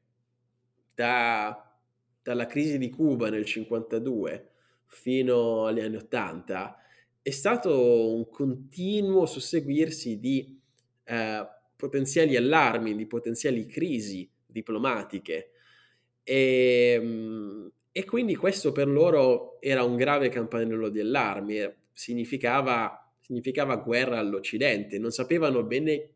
da, 1.00 1.80
dalla 2.22 2.46
crisi 2.46 2.78
di 2.78 2.90
Cuba 2.90 3.30
nel 3.30 3.46
52 3.46 4.50
fino 4.88 5.66
agli 5.66 5.80
anni 5.80 5.96
80 5.96 6.78
è 7.22 7.30
stato 7.30 8.14
un 8.14 8.28
continuo 8.28 9.26
susseguirsi 9.26 10.20
di 10.20 10.60
eh, 11.06 11.48
potenziali 11.78 12.36
allarmi, 12.36 12.98
di 12.98 13.06
potenziali 13.06 13.66
crisi 13.66 14.30
diplomatiche. 14.46 15.52
E, 16.22 16.98
ehm, 16.98 17.72
e, 17.94 18.04
quindi 18.04 18.36
questo 18.36 18.74
per 18.74 18.90
loro 18.90 19.62
era 19.62 19.84
un 19.84 19.96
grave 19.96 20.28
campanello 20.28 20.90
di 20.90 21.00
allarme, 21.00 21.76
significava, 21.94 23.10
significava 23.22 23.78
guerra 23.78 24.20
all'Occidente. 24.20 25.00
Non 25.00 25.12
sapevano 25.12 25.64
bene 25.64 26.10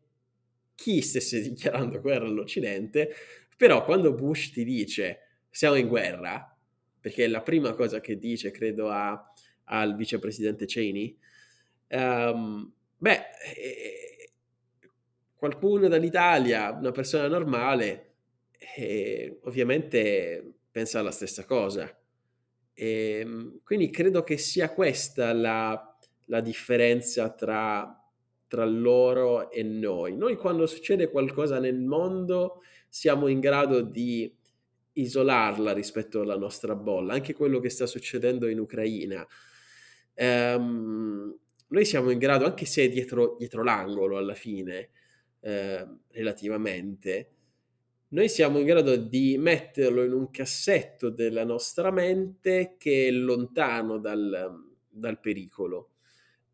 chi 0.74 1.00
stesse 1.00 1.40
dichiarando 1.40 2.00
guerra 2.00 2.26
all'Occidente, 2.26 3.14
però 3.56 3.84
quando 3.84 4.14
Bush 4.14 4.52
ti 4.52 4.64
dice 4.64 5.20
siamo 5.50 5.76
in 5.76 5.86
guerra, 5.86 6.56
perché 7.00 7.24
è 7.24 7.28
la 7.28 7.42
prima 7.42 7.74
cosa 7.74 8.00
che 8.00 8.18
dice, 8.18 8.50
credo, 8.50 8.90
a, 8.90 9.32
al 9.64 9.94
vicepresidente 9.94 10.66
Cheney, 10.66 11.16
um, 11.90 12.72
beh, 12.96 13.22
eh, 13.56 14.32
qualcuno 15.34 15.86
dall'Italia, 15.86 16.72
una 16.72 16.90
persona 16.90 17.28
normale, 17.28 18.14
eh, 18.76 19.38
ovviamente 19.42 20.54
pensa 20.70 20.98
alla 20.98 21.12
stessa 21.12 21.44
cosa. 21.44 21.96
E, 22.72 23.18
ehm, 23.20 23.60
quindi 23.62 23.90
credo 23.90 24.24
che 24.24 24.36
sia 24.36 24.70
questa 24.70 25.32
la, 25.32 25.96
la 26.26 26.40
differenza 26.40 27.30
tra 27.30 28.04
tra 28.54 28.64
loro 28.64 29.50
e 29.50 29.64
noi. 29.64 30.16
Noi 30.16 30.36
quando 30.36 30.66
succede 30.66 31.10
qualcosa 31.10 31.58
nel 31.58 31.80
mondo 31.80 32.60
siamo 32.94 33.26
in 33.26 33.40
grado 33.40 33.80
di 33.80 34.32
isolarla 34.92 35.72
rispetto 35.72 36.20
alla 36.20 36.36
nostra 36.36 36.76
bolla, 36.76 37.14
anche 37.14 37.34
quello 37.34 37.58
che 37.58 37.68
sta 37.68 37.86
succedendo 37.86 38.46
in 38.46 38.60
Ucraina. 38.60 39.26
Um, 40.14 41.36
noi 41.66 41.84
siamo 41.84 42.10
in 42.10 42.18
grado, 42.18 42.44
anche 42.44 42.66
se 42.66 42.88
dietro, 42.88 43.34
dietro 43.36 43.64
l'angolo 43.64 44.16
alla 44.16 44.34
fine, 44.34 44.90
eh, 45.40 45.84
relativamente, 46.12 47.30
noi 48.10 48.28
siamo 48.28 48.60
in 48.60 48.64
grado 48.64 48.94
di 48.94 49.38
metterlo 49.38 50.04
in 50.04 50.12
un 50.12 50.30
cassetto 50.30 51.10
della 51.10 51.44
nostra 51.44 51.90
mente 51.90 52.76
che 52.78 53.08
è 53.08 53.10
lontano 53.10 53.98
dal, 53.98 54.54
dal 54.88 55.18
pericolo. 55.18 55.94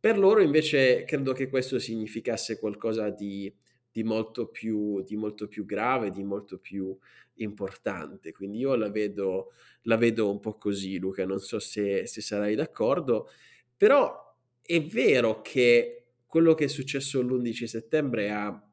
Per 0.00 0.18
loro 0.18 0.40
invece 0.40 1.04
credo 1.04 1.34
che 1.34 1.50
questo 1.50 1.78
significasse 1.78 2.58
qualcosa 2.58 3.10
di, 3.10 3.54
di, 3.90 4.02
molto, 4.02 4.48
più, 4.48 5.02
di 5.02 5.16
molto 5.16 5.48
più 5.48 5.64
grave, 5.64 6.10
di 6.10 6.22
molto 6.22 6.58
più 6.58 6.96
importante. 7.34 8.32
Quindi 8.32 8.58
io 8.58 8.74
la 8.74 8.90
vedo, 8.90 9.52
la 9.82 9.96
vedo 9.96 10.30
un 10.30 10.40
po' 10.40 10.56
così, 10.56 10.98
Luca, 10.98 11.24
non 11.24 11.38
so 11.38 11.58
se, 11.58 12.06
se 12.06 12.20
sarai 12.20 12.54
d'accordo, 12.54 13.28
però 13.76 14.36
è 14.62 14.82
vero 14.82 15.40
che 15.40 16.04
quello 16.26 16.54
che 16.54 16.64
è 16.64 16.68
successo 16.68 17.20
l'11 17.20 17.64
settembre 17.64 18.30
ha, 18.30 18.68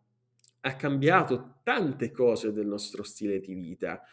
ha 0.61 0.75
cambiato 0.75 1.59
tante 1.63 2.11
cose 2.11 2.51
del 2.51 2.67
nostro 2.67 3.03
stile 3.03 3.39
di 3.39 3.55
vita, 3.55 4.03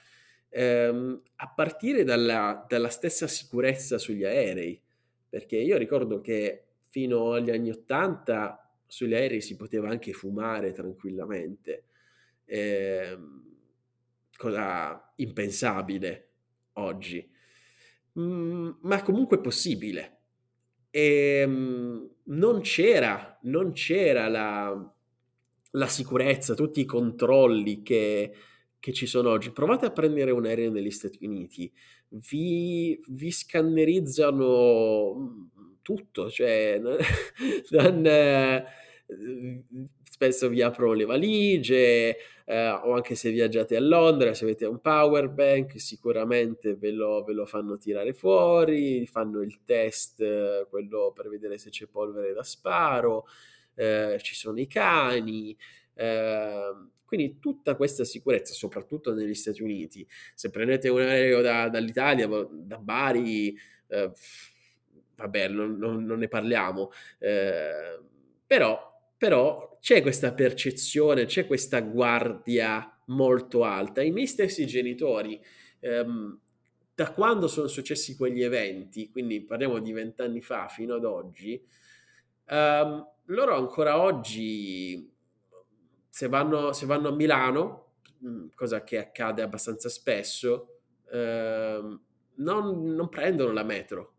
ehm, 0.49 1.21
a 1.37 1.53
partire 1.53 2.05
dalla, 2.05 2.64
dalla 2.67 2.88
stessa 2.88 3.27
sicurezza 3.27 3.99
sugli 3.99 4.25
aerei, 4.25 4.81
perché 5.29 5.57
io 5.57 5.77
ricordo 5.77 6.21
che 6.21 6.64
fino 6.87 7.33
agli 7.33 7.51
anni 7.51 7.71
Ottanta 7.71 8.63
sugli 8.87 9.14
aerei 9.14 9.40
si 9.40 9.57
poteva 9.57 9.88
anche 9.88 10.12
fumare 10.12 10.73
tranquillamente, 10.73 11.85
eh, 12.44 13.18
cosa 14.37 15.12
impensabile 15.16 16.29
oggi, 16.75 17.29
mm, 18.18 18.70
ma 18.83 19.03
comunque 19.03 19.40
possibile. 19.40 20.11
E, 20.90 21.44
mm, 21.47 22.05
non 22.25 22.61
c'era, 22.61 23.38
non 23.42 23.73
c'era 23.73 24.29
la, 24.29 24.94
la 25.73 25.88
sicurezza, 25.88 26.55
tutti 26.55 26.81
i 26.81 26.85
controlli 26.85 27.83
che, 27.83 28.33
che 28.79 28.92
ci 28.92 29.07
sono 29.07 29.31
oggi. 29.31 29.51
Provate 29.51 29.87
a 29.87 29.90
prendere 29.90 30.31
un 30.31 30.47
aereo 30.47 30.70
negli 30.70 30.90
Stati 30.90 31.25
Uniti, 31.25 31.73
vi, 32.09 33.01
vi 33.09 33.31
scannerizzano 33.31 35.51
tutto, 35.85 36.31
cioè 36.31 36.81
non, 37.70 38.07
eh, 38.07 38.64
spesso 40.03 40.49
vi 40.49 40.62
aprono 40.62 40.94
le 40.94 41.05
valigie 41.05 42.16
eh, 42.47 42.68
o 42.68 42.94
anche 42.94 43.14
se 43.14 43.31
viaggiate 43.31 43.77
a 43.77 43.81
Londra, 43.81 44.35
se 44.35 44.44
avete 44.44 44.64
un 44.64 44.81
power 44.81 45.29
bank 45.29 45.79
sicuramente 45.79 46.75
ve 46.75 46.90
lo, 46.90 47.23
ve 47.23 47.35
lo 47.35 47.47
fanno 47.47 47.77
tirare 47.77 48.14
fuori, 48.14 49.07
fanno 49.07 49.42
il 49.42 49.61
test, 49.64 50.66
quello 50.68 51.12
per 51.14 51.29
vedere 51.29 51.59
se 51.59 51.70
c'è 51.70 51.87
polvere 51.87 52.33
da 52.33 52.42
sparo, 52.42 53.27
eh, 53.75 54.18
ci 54.20 54.35
sono 54.35 54.59
i 54.59 54.66
cani, 54.66 55.57
Uh, 55.94 56.90
quindi 57.05 57.38
tutta 57.38 57.77
questa 57.77 58.05
sicurezza, 58.05 58.53
soprattutto 58.53 59.14
negli 59.14 59.35
Stati 59.35 59.62
Uniti, 59.62 60.07
se 60.35 60.51
prendete 60.51 60.88
un 60.88 61.01
aereo 61.01 61.40
da, 61.40 61.68
dall'Italia, 61.68 62.27
da 62.27 62.79
Bari, 62.79 63.57
uh, 63.88 64.12
vabbè, 65.16 65.48
non, 65.48 65.77
non, 65.77 66.05
non 66.05 66.18
ne 66.18 66.29
parliamo, 66.29 66.90
eh, 67.18 67.98
però, 68.46 68.92
però 69.16 69.79
c'è 69.81 70.03
questa 70.03 70.33
percezione, 70.33 71.27
c'è 71.27 71.46
questa 71.46 71.81
guardia 71.81 72.90
molto 73.07 73.64
alta. 73.64 74.03
I 74.03 74.11
miei 74.11 74.27
stessi 74.27 74.66
genitori, 74.66 75.40
ehm, 75.81 76.38
da 76.94 77.12
quando 77.12 77.48
sono 77.48 77.66
successi 77.66 78.16
quegli 78.16 78.42
eventi, 78.42 79.11
quindi 79.11 79.42
parliamo 79.42 79.81
di 79.81 79.92
vent'anni 79.92 80.40
fa 80.40 80.68
fino 80.68 80.94
ad 80.94 81.05
oggi, 81.05 81.61
ehm, 82.46 83.09
loro 83.27 83.57
ancora 83.57 84.00
oggi, 84.00 85.11
se 86.09 86.29
vanno, 86.29 86.72
se 86.72 86.87
vanno 86.87 87.09
a 87.09 87.12
Milano, 87.12 87.94
mm, 88.24 88.46
cosa 88.55 88.85
che 88.85 88.98
accade 88.98 89.42
abbastanza 89.42 89.88
spesso, 89.88 90.81
ehm, 91.11 92.00
non, 92.37 92.94
non 92.94 93.09
prendono 93.09 93.53
la 93.53 93.62
metro 93.64 94.13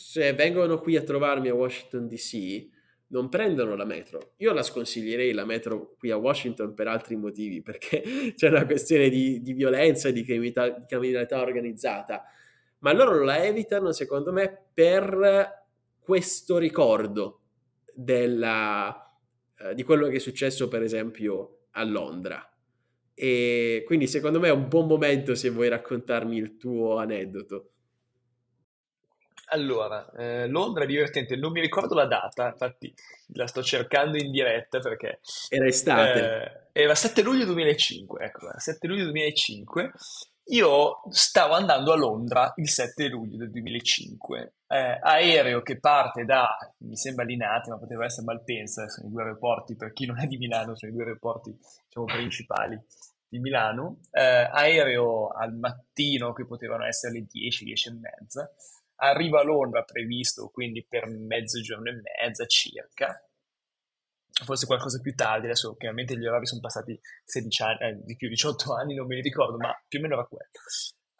se 0.00 0.32
vengono 0.32 0.78
qui 0.78 0.94
a 0.94 1.02
trovarmi 1.02 1.48
a 1.48 1.54
Washington 1.54 2.06
DC, 2.06 2.68
non 3.08 3.28
prendono 3.28 3.74
la 3.74 3.84
metro. 3.84 4.34
Io 4.36 4.52
la 4.52 4.62
sconsiglierei 4.62 5.32
la 5.32 5.44
metro 5.44 5.96
qui 5.98 6.12
a 6.12 6.16
Washington 6.16 6.72
per 6.72 6.86
altri 6.86 7.16
motivi, 7.16 7.62
perché 7.62 8.02
c'è 8.36 8.48
una 8.48 8.64
questione 8.64 9.08
di, 9.08 9.42
di 9.42 9.52
violenza 9.54 10.08
e 10.08 10.12
di 10.12 10.22
criminalità, 10.22 10.68
di 10.68 10.84
criminalità, 10.86 11.40
organizzata, 11.40 12.22
ma 12.78 12.92
loro 12.92 13.24
la 13.24 13.44
evitano, 13.44 13.90
secondo 13.90 14.32
me, 14.32 14.66
per 14.72 15.66
questo 15.98 16.58
ricordo 16.58 17.40
della, 17.92 19.18
eh, 19.58 19.74
di 19.74 19.82
quello 19.82 20.06
che 20.06 20.16
è 20.16 20.20
successo, 20.20 20.68
per 20.68 20.82
esempio, 20.82 21.62
a 21.72 21.82
Londra. 21.82 22.48
E 23.14 23.82
quindi 23.84 24.06
secondo 24.06 24.38
me 24.38 24.46
è 24.46 24.52
un 24.52 24.68
buon 24.68 24.86
momento 24.86 25.34
se 25.34 25.50
vuoi 25.50 25.68
raccontarmi 25.68 26.36
il 26.36 26.56
tuo 26.56 26.98
aneddoto. 26.98 27.72
Allora, 29.50 30.10
eh, 30.12 30.46
Londra 30.46 30.84
è 30.84 30.86
divertente, 30.86 31.36
non 31.36 31.52
mi 31.52 31.60
ricordo 31.60 31.94
la 31.94 32.06
data, 32.06 32.48
infatti 32.48 32.92
la 33.34 33.46
sto 33.46 33.62
cercando 33.62 34.16
in 34.16 34.30
diretta 34.30 34.78
perché... 34.78 35.20
Era 35.48 35.66
estate. 35.66 36.68
Eh, 36.72 36.82
era 36.82 36.94
7 36.94 37.22
luglio 37.22 37.44
2005, 37.46 38.24
ecco, 38.24 38.48
7 38.56 38.86
luglio 38.86 39.04
2005. 39.04 39.92
Io 40.50 41.02
stavo 41.10 41.54
andando 41.54 41.92
a 41.92 41.96
Londra 41.96 42.52
il 42.56 42.68
7 42.68 43.08
luglio 43.08 43.36
del 43.36 43.50
2005, 43.50 44.54
eh, 44.68 44.98
aereo 45.02 45.60
che 45.60 45.78
parte 45.78 46.24
da, 46.24 46.56
mi 46.78 46.96
sembra 46.96 47.24
Linate, 47.24 47.70
ma 47.70 47.78
poteva 47.78 48.04
essere 48.06 48.24
Malpensa, 48.24 48.88
sono 48.88 49.08
i 49.08 49.10
due 49.10 49.22
aeroporti, 49.22 49.76
per 49.76 49.92
chi 49.92 50.06
non 50.06 50.18
è 50.18 50.26
di 50.26 50.38
Milano, 50.38 50.74
sono 50.74 50.90
i 50.90 50.94
due 50.94 51.04
aeroporti 51.04 51.54
diciamo, 51.86 52.06
principali 52.06 52.80
di 53.28 53.38
Milano, 53.40 53.98
eh, 54.10 54.22
aereo 54.22 55.28
al 55.28 55.54
mattino 55.54 56.32
che 56.32 56.46
potevano 56.46 56.86
essere 56.86 57.12
le 57.14 57.26
10, 57.30 57.64
10 57.64 57.88
e 57.88 57.92
mezza, 57.92 58.50
arriva 59.00 59.40
a 59.40 59.44
Londra 59.44 59.82
previsto 59.82 60.48
quindi 60.48 60.84
per 60.86 61.06
mezzogiorno 61.06 61.90
e 61.90 62.00
mezza 62.22 62.46
circa, 62.46 63.20
forse 64.44 64.66
qualcosa 64.66 65.00
più 65.00 65.14
tardi, 65.14 65.46
adesso 65.46 65.74
chiaramente 65.76 66.16
gli 66.16 66.26
orari 66.26 66.46
sono 66.46 66.60
passati 66.60 66.98
16 67.24 67.62
anni, 67.62 67.78
eh, 67.80 67.98
di 68.04 68.16
più 68.16 68.28
18 68.28 68.74
anni, 68.74 68.94
non 68.94 69.06
me 69.06 69.16
li 69.16 69.22
ricordo, 69.22 69.56
ma 69.56 69.72
più 69.86 69.98
o 69.98 70.02
meno 70.02 70.14
era 70.14 70.24
quello. 70.24 70.50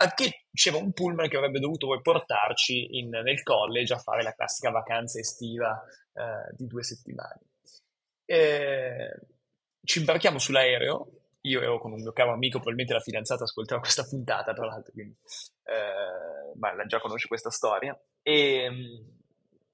A 0.01 0.14
che 0.14 0.47
c'era 0.53 0.77
un 0.77 0.93
pullman 0.93 1.29
che 1.29 1.37
avrebbe 1.37 1.59
dovuto 1.59 1.88
poi 1.88 2.01
portarci 2.01 2.99
in, 2.99 3.09
nel 3.09 3.43
college 3.43 3.95
a 3.95 3.99
fare 3.99 4.23
la 4.23 4.33
classica 4.33 4.71
vacanza 4.71 5.19
estiva 5.19 5.83
eh, 6.12 6.55
di 6.57 6.69
due 6.69 6.85
settimane. 6.85 7.41
E 8.25 9.19
ci 9.83 9.99
imbarchiamo 9.99 10.38
sull'aereo, 10.38 11.17
io 11.42 11.61
ero 11.61 11.79
con 11.79 11.92
un 11.92 12.01
mio 12.01 12.12
caro 12.12 12.33
amico, 12.33 12.59
probabilmente 12.59 12.94
la 12.94 13.01
fidanzata 13.01 13.44
ascoltava 13.44 13.81
questa 13.81 14.05
puntata, 14.05 14.53
tra 14.53 14.66
l'altro, 14.66 14.92
quindi 14.92 15.16
eh, 15.64 16.59
ma 16.59 16.87
già 16.87 17.01
conosce 17.01 17.29
questa 17.29 17.51
storia. 17.51 17.98
E, 18.22 18.64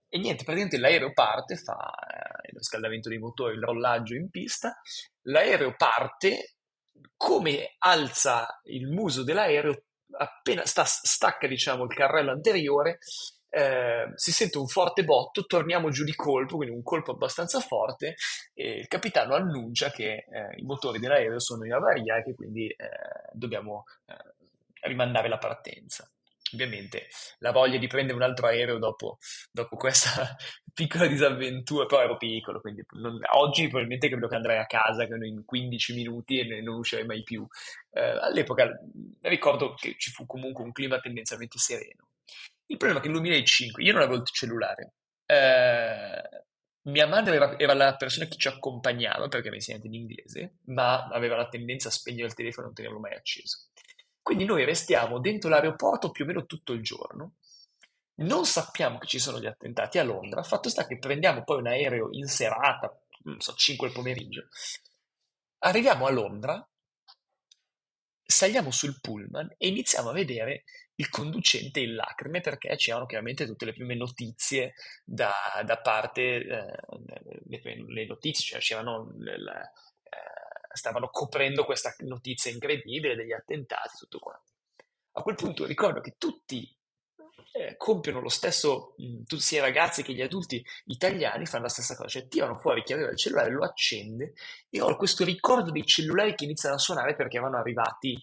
e 0.09 0.19
niente, 0.19 0.45
praticamente 0.45 0.79
l'aereo 0.79 1.13
parte, 1.13 1.57
fa 1.57 1.75
eh, 1.75 2.51
il 2.51 2.57
riscaldamento 2.57 3.09
dei 3.09 3.19
motori, 3.19 3.57
il 3.57 3.63
rollaggio 3.63 4.15
in 4.15 4.31
pista, 4.31 4.81
l'aereo 5.23 5.75
parte 5.77 6.57
come 7.17 7.75
alza 7.79 8.61
il 8.65 8.89
muso 8.89 9.25
dell'aereo, 9.25 9.85
appena 10.19 10.65
sta, 10.67 10.85
stacca 10.85 11.47
diciamo, 11.47 11.85
il 11.85 11.95
carrello 11.95 12.31
anteriore, 12.31 12.99
eh, 13.55 14.11
si 14.15 14.33
sente 14.33 14.59
un 14.59 14.67
forte 14.67 15.05
botto, 15.05 15.45
torniamo 15.45 15.91
giù 15.91 16.05
di 16.05 16.15
colpo, 16.15 16.57
quindi 16.57 16.75
un 16.75 16.83
colpo 16.83 17.13
abbastanza 17.13 17.61
forte, 17.61 18.17
e 18.53 18.79
il 18.81 18.89
capitano 18.89 19.35
annuncia 19.35 19.91
che 19.91 20.25
eh, 20.29 20.57
i 20.57 20.63
motori 20.63 20.99
dell'aereo 20.99 21.39
sono 21.39 21.65
in 21.65 21.73
avaria 21.73 22.17
e 22.17 22.25
che 22.25 22.35
quindi 22.35 22.67
eh, 22.67 22.77
dobbiamo 23.33 23.85
eh, 24.07 24.89
rimandare 24.89 25.29
la 25.29 25.39
partenza 25.39 26.09
ovviamente 26.53 27.09
la 27.39 27.51
voglia 27.51 27.79
di 27.79 27.89
prendere 27.89 28.17
un 28.17 28.23
altro 28.23 28.47
aereo 28.47 28.79
dopo, 28.79 29.19
dopo 29.51 29.77
questa 29.77 30.37
piccola 30.73 31.07
disavventura, 31.07 31.87
però 31.87 32.03
ero 32.03 32.17
piccolo, 32.17 32.61
quindi 32.61 32.85
non, 32.93 33.19
oggi 33.33 33.65
probabilmente 33.65 34.09
credo 34.09 34.29
che 34.29 34.37
andrei 34.37 34.59
a 34.59 34.67
casa 34.67 35.05
in 35.05 35.45
15 35.45 35.95
minuti 35.95 36.39
e 36.39 36.61
non 36.61 36.79
uscirei 36.79 37.05
mai 37.05 37.23
più. 37.23 37.47
Eh, 37.91 38.01
all'epoca 38.01 38.69
ricordo 39.23 39.75
che 39.75 39.97
ci 39.99 40.11
fu 40.11 40.27
comunque 40.27 40.65
un 40.65 40.73
clima 40.73 41.01
tendenzialmente 41.01 41.59
sereno. 41.59 42.09
Il 42.67 42.77
problema 42.77 43.01
è 43.01 43.03
che 43.03 43.09
nel 43.09 43.21
2005 43.21 43.83
io 43.83 43.93
non 43.93 44.03
avevo 44.03 44.21
il 44.21 44.27
cellulare. 44.27 44.95
Eh, 45.27 46.45
mia 46.83 47.07
madre 47.07 47.37
era, 47.37 47.59
era, 47.59 47.75
la 47.75 47.97
persona 47.97 48.27
che 48.27 48.37
ci 48.37 48.49
accompagnava 48.49 49.29
perché 49.29 49.49
mi 49.49 49.57
insegnante 49.57 49.87
in 49.87 49.95
inglese, 49.95 50.59
ma 50.67 51.07
aveva 51.07 51.37
la 51.37 51.49
tendenza 51.49 51.89
a 51.89 51.93
spegnere 51.93 52.27
il 52.27 52.35
telefono 52.35 52.63
e 52.63 52.67
non 52.67 52.75
tenerlo 52.75 53.01
mai 53.01 53.15
acceso. 53.15 53.69
Quindi 54.21 54.45
noi 54.45 54.65
restiamo 54.65 55.19
dentro 55.19 55.51
l'aeroporto 55.51 56.11
più 56.11 56.25
o 56.25 56.27
meno 56.27 56.47
tutto 56.47 56.73
il 56.73 56.83
giorno. 56.83 57.35
Non 58.17 58.47
sappiamo 58.47 58.99
che 58.99 59.07
ci 59.07 59.19
sono 59.19 59.41
gli 59.41 59.47
attentati 59.47 59.99
a 59.99 60.05
Londra. 60.05 60.43
Fatto 60.43 60.69
sta 60.69 60.87
che 60.87 60.99
prendiamo 60.99 61.43
poi 61.43 61.59
un 61.59 61.67
aereo 61.67 62.09
in 62.13 62.27
serata, 62.27 62.97
non 63.25 63.41
so, 63.41 63.55
5 63.55 63.89
il 63.89 63.93
pomeriggio. 63.93 64.49
Arriviamo 65.59 66.07
a 66.07 66.11
Londra, 66.11 66.69
saliamo 68.23 68.71
sul 68.71 69.01
pullman 69.01 69.55
e 69.59 69.69
iniziamo 69.69 70.11
a 70.11 70.13
vedere 70.13 70.65
il 70.97 71.09
conducente 71.09 71.81
in 71.81 71.95
lacrime 71.95 72.41
perché 72.41 72.77
c'erano 72.77 73.07
chiaramente 73.07 73.47
tutte 73.47 73.65
le 73.65 73.73
prime 73.73 73.95
notizie 73.95 74.75
da, 75.05 75.33
da 75.65 75.79
parte, 75.79 76.23
eh, 76.23 76.77
le, 77.47 77.85
le, 77.87 78.07
notizie, 78.07 78.45
cioè 78.45 78.61
c'erano 78.61 79.13
le, 79.17 79.39
le, 79.39 79.73
stavano 80.75 81.09
coprendo 81.09 81.65
questa 81.65 81.95
notizia 82.01 82.51
incredibile 82.51 83.15
degli 83.15 83.33
attentati, 83.33 83.97
tutto 83.97 84.19
quanto. 84.19 84.53
A 85.13 85.23
quel 85.23 85.37
punto 85.37 85.65
ricordo 85.65 86.01
che 86.01 86.17
tutti 86.19 86.77
eh, 87.53 87.77
compiono 87.77 88.21
lo 88.21 88.29
stesso, 88.29 88.95
mh, 88.97 89.37
sia 89.37 89.59
i 89.59 89.63
ragazzi 89.63 90.03
che 90.03 90.13
gli 90.13 90.23
adulti 90.23 90.65
italiani 90.87 91.47
fanno 91.47 91.65
la 91.65 91.69
stessa 91.69 91.95
cosa, 91.95 92.09
cioè 92.09 92.27
tirano 92.27 92.59
fuori 92.59 92.83
chi 92.83 92.93
aveva 92.93 93.11
il 93.11 93.17
cellulare, 93.17 93.51
lo 93.51 93.65
accende 93.65 94.35
e 94.69 94.81
ho 94.81 94.97
questo 94.97 95.25
ricordo 95.25 95.71
dei 95.71 95.87
cellulari 95.87 96.35
che 96.35 96.45
iniziano 96.45 96.75
a 96.75 96.79
suonare 96.79 97.15
perché 97.15 97.37
erano 97.37 97.57
arrivati 97.57 98.21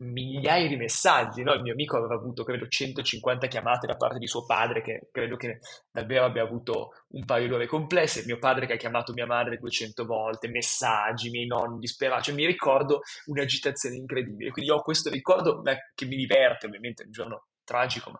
migliaia 0.00 0.68
di 0.68 0.76
messaggi, 0.76 1.42
no? 1.42 1.52
Il 1.52 1.62
mio 1.62 1.72
amico 1.72 1.96
aveva 1.96 2.14
avuto, 2.14 2.44
credo, 2.44 2.66
150 2.66 3.46
chiamate 3.46 3.86
da 3.86 3.96
parte 3.96 4.18
di 4.18 4.26
suo 4.26 4.44
padre, 4.44 4.82
che 4.82 5.08
credo 5.10 5.36
che 5.36 5.60
davvero 5.90 6.24
abbia 6.24 6.42
avuto 6.42 6.90
un 7.08 7.24
paio 7.24 7.48
di 7.48 7.54
ore 7.54 7.66
complesse, 7.66 8.24
mio 8.24 8.38
padre 8.38 8.66
che 8.66 8.74
ha 8.74 8.76
chiamato 8.76 9.12
mia 9.12 9.26
madre 9.26 9.58
200 9.58 10.04
volte, 10.04 10.48
messaggi, 10.48 11.30
miei 11.30 11.46
nonni 11.46 11.78
disperati, 11.78 12.24
cioè 12.24 12.34
mi 12.34 12.46
ricordo 12.46 13.00
un'agitazione 13.26 13.96
incredibile, 13.96 14.50
quindi 14.50 14.70
ho 14.70 14.82
questo 14.82 15.10
ricordo 15.10 15.62
che 15.94 16.06
mi 16.06 16.16
diverte, 16.16 16.66
ovviamente, 16.66 17.04
un 17.04 17.10
giorno 17.10 17.46
tragico, 17.64 18.10
ma 18.10 18.18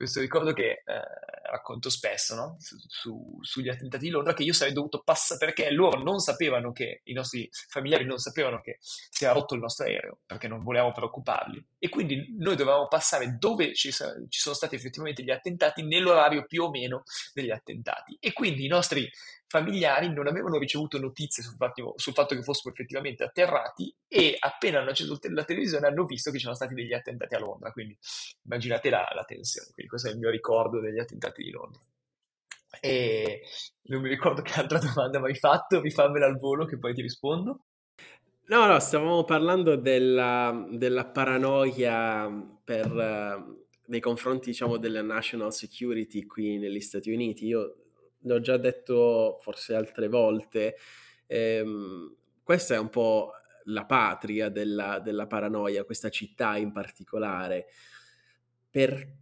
questo 0.00 0.20
ricordo 0.20 0.54
che 0.54 0.82
eh, 0.82 1.02
racconto 1.50 1.90
spesso 1.90 2.34
no? 2.34 2.56
su, 2.58 2.76
su, 2.88 3.38
sugli 3.42 3.68
attentati 3.68 4.06
di 4.06 4.10
Londra, 4.10 4.32
che 4.32 4.44
io 4.44 4.54
sarei 4.54 4.72
dovuto 4.72 5.02
passare 5.02 5.38
perché 5.38 5.70
loro 5.70 6.00
non 6.02 6.20
sapevano 6.20 6.72
che, 6.72 7.02
i 7.04 7.12
nostri 7.12 7.46
familiari 7.68 8.06
non 8.06 8.16
sapevano 8.16 8.62
che 8.62 8.78
si 8.80 9.24
era 9.24 9.34
rotto 9.34 9.54
il 9.54 9.60
nostro 9.60 9.84
aereo, 9.84 10.20
perché 10.24 10.48
non 10.48 10.62
volevamo 10.62 10.92
preoccuparli. 10.92 11.62
E 11.78 11.90
quindi 11.90 12.34
noi 12.38 12.56
dovevamo 12.56 12.88
passare 12.88 13.36
dove 13.38 13.74
ci, 13.74 13.92
ci 13.92 14.40
sono 14.40 14.54
stati 14.54 14.74
effettivamente 14.74 15.22
gli 15.22 15.30
attentati, 15.30 15.82
nell'orario 15.82 16.46
più 16.46 16.62
o 16.62 16.70
meno 16.70 17.02
degli 17.34 17.50
attentati. 17.50 18.16
E 18.18 18.32
quindi 18.32 18.64
i 18.64 18.68
nostri 18.68 19.06
familiari 19.50 20.12
non 20.12 20.28
avevano 20.28 20.58
ricevuto 20.58 20.96
notizie 21.00 21.42
sul 21.42 21.56
fatto, 21.56 21.94
sul 21.96 22.12
fatto, 22.12 22.36
che 22.36 22.42
fossero 22.42 22.72
effettivamente 22.72 23.24
atterrati 23.24 23.92
e 24.06 24.36
appena 24.38 24.78
hanno 24.78 24.90
acceso 24.90 25.18
la 25.22 25.42
televisione 25.42 25.88
hanno 25.88 26.04
visto 26.04 26.30
che 26.30 26.36
ci 26.36 26.44
sono 26.44 26.54
stati 26.54 26.72
degli 26.72 26.92
attentati 26.92 27.34
a 27.34 27.40
Londra, 27.40 27.72
quindi 27.72 27.98
immaginate 28.44 28.90
la, 28.90 29.10
la 29.12 29.24
tensione, 29.24 29.70
quindi 29.72 29.89
questo 29.90 30.08
è 30.08 30.12
il 30.12 30.18
mio 30.18 30.30
ricordo 30.30 30.80
degli 30.80 30.98
attentati 30.98 31.42
di 31.42 31.50
Londra. 31.50 31.80
E 32.80 33.42
non 33.82 34.00
mi 34.00 34.08
ricordo 34.08 34.40
che 34.40 34.58
altra 34.58 34.78
domanda 34.78 35.20
mi 35.20 35.26
hai 35.26 35.34
fatto, 35.34 35.80
rifammela 35.82 36.24
al 36.24 36.38
volo 36.38 36.64
che 36.64 36.78
poi 36.78 36.94
ti 36.94 37.02
rispondo. 37.02 37.64
No, 38.46 38.66
no, 38.66 38.78
stavamo 38.78 39.24
parlando 39.24 39.76
della, 39.76 40.66
della 40.70 41.04
paranoia 41.06 42.28
per, 42.64 42.90
uh, 42.90 43.64
nei 43.86 44.00
confronti, 44.00 44.50
diciamo, 44.50 44.76
della 44.76 45.02
national 45.02 45.52
security 45.52 46.26
qui 46.26 46.58
negli 46.58 46.80
Stati 46.80 47.12
Uniti. 47.12 47.46
Io 47.46 47.76
l'ho 48.18 48.40
già 48.40 48.56
detto 48.56 49.38
forse 49.40 49.74
altre 49.74 50.08
volte, 50.08 50.76
ehm, 51.26 52.14
questa 52.42 52.74
è 52.74 52.78
un 52.78 52.88
po' 52.88 53.32
la 53.64 53.84
patria 53.84 54.48
della, 54.48 54.98
della 54.98 55.26
paranoia, 55.26 55.84
questa 55.84 56.08
città 56.08 56.56
in 56.56 56.72
particolare, 56.72 57.66
perché 58.68 59.19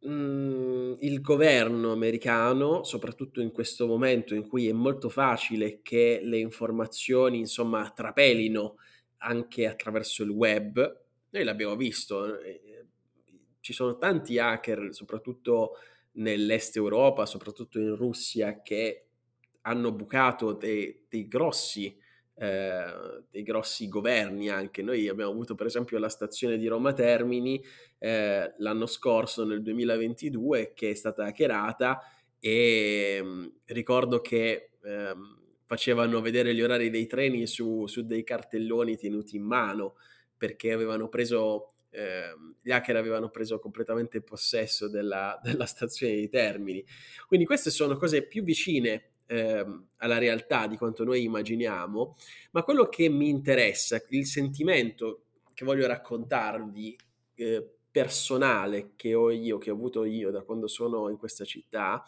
mh, 0.00 0.08
mhmm, 0.08 0.96
il 1.00 1.20
governo 1.20 1.92
americano, 1.92 2.84
soprattutto 2.84 3.40
in 3.40 3.50
questo 3.52 3.86
momento 3.86 4.34
in 4.34 4.46
cui 4.48 4.68
è 4.68 4.72
molto 4.72 5.08
facile 5.08 5.80
che 5.82 6.20
le 6.22 6.38
informazioni, 6.38 7.38
insomma, 7.38 7.90
trapelino 7.90 8.76
anche 9.18 9.66
attraverso 9.66 10.22
il 10.22 10.30
web, 10.30 11.00
noi 11.30 11.44
l'abbiamo 11.44 11.76
visto, 11.76 12.38
eh, 12.40 12.60
ci 13.60 13.72
sono 13.72 13.96
tanti 13.96 14.38
hacker, 14.38 14.88
soprattutto 14.94 15.76
nell'est 16.12 16.76
Europa, 16.76 17.26
soprattutto 17.26 17.78
in 17.78 17.96
Russia, 17.96 18.62
che 18.62 19.06
hanno 19.62 19.92
bucato 19.92 20.52
dei, 20.52 21.06
dei 21.08 21.26
grossi 21.26 21.96
eh, 22.36 23.22
dei 23.30 23.42
grossi 23.42 23.88
governi 23.88 24.48
anche. 24.48 24.82
Noi 24.82 25.08
abbiamo 25.08 25.30
avuto 25.30 25.54
per 25.54 25.66
esempio 25.66 25.98
la 25.98 26.08
stazione 26.08 26.58
di 26.58 26.66
Roma 26.66 26.92
Termini 26.92 27.62
eh, 27.98 28.52
l'anno 28.58 28.86
scorso, 28.86 29.44
nel 29.44 29.62
2022, 29.62 30.72
che 30.74 30.90
è 30.90 30.94
stata 30.94 31.24
hackerata 31.24 32.00
e 32.38 33.20
mm, 33.22 33.46
ricordo 33.66 34.20
che 34.20 34.70
eh, 34.82 35.14
facevano 35.64 36.20
vedere 36.20 36.54
gli 36.54 36.60
orari 36.62 36.90
dei 36.90 37.06
treni 37.06 37.46
su, 37.46 37.86
su, 37.86 38.04
dei 38.04 38.22
cartelloni 38.22 38.96
tenuti 38.96 39.36
in 39.36 39.44
mano 39.44 39.94
perché 40.36 40.72
avevano 40.72 41.08
preso 41.08 41.68
eh, 41.94 42.34
gli 42.60 42.72
hacker 42.72 42.96
avevano 42.96 43.30
preso 43.30 43.60
completamente 43.60 44.20
possesso 44.20 44.88
della, 44.88 45.38
della, 45.42 45.66
stazione 45.66 46.14
di 46.14 46.28
Termini. 46.28 46.84
Quindi 47.26 47.46
queste 47.46 47.70
sono 47.70 47.96
cose 47.96 48.26
più 48.26 48.42
vicine 48.42 49.13
eh, 49.26 49.64
alla 49.96 50.18
realtà 50.18 50.66
di 50.66 50.76
quanto 50.76 51.04
noi 51.04 51.24
immaginiamo, 51.24 52.16
ma 52.52 52.62
quello 52.62 52.88
che 52.88 53.08
mi 53.08 53.28
interessa, 53.28 54.02
il 54.08 54.26
sentimento 54.26 55.22
che 55.54 55.64
voglio 55.64 55.86
raccontarvi 55.86 56.96
eh, 57.36 57.68
personale 57.90 58.92
che 58.96 59.14
ho 59.14 59.30
io, 59.30 59.58
che 59.58 59.70
ho 59.70 59.74
avuto 59.74 60.04
io 60.04 60.30
da 60.30 60.42
quando 60.42 60.66
sono 60.66 61.08
in 61.08 61.16
questa 61.16 61.44
città, 61.44 62.04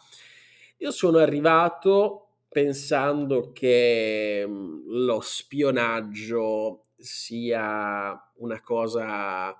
io 0.77 0.91
sono 0.91 1.17
arrivato 1.17 2.27
pensando 2.49 3.51
che 3.51 4.43
mm, 4.45 4.81
lo 4.87 5.19
spionaggio 5.21 6.83
sia 6.97 8.31
una 8.35 8.61
cosa 8.61 9.55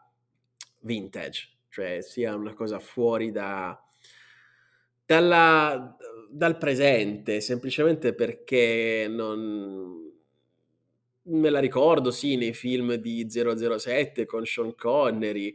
vintage, 0.81 1.49
cioè 1.69 2.01
sia 2.01 2.35
una 2.35 2.53
cosa 2.53 2.79
fuori 2.79 3.31
da, 3.31 3.79
dalla, 5.07 5.97
dal 6.29 6.57
presente, 6.57 7.41
semplicemente 7.41 8.13
perché 8.13 9.07
non... 9.09 9.95
Me 11.29 11.49
la 11.49 11.59
ricordo, 11.59 12.11
sì, 12.11 12.37
nei 12.37 12.53
film 12.53 12.93
di 12.95 13.27
007 13.29 14.25
con 14.25 14.45
Sean 14.45 14.75
Connery, 14.75 15.53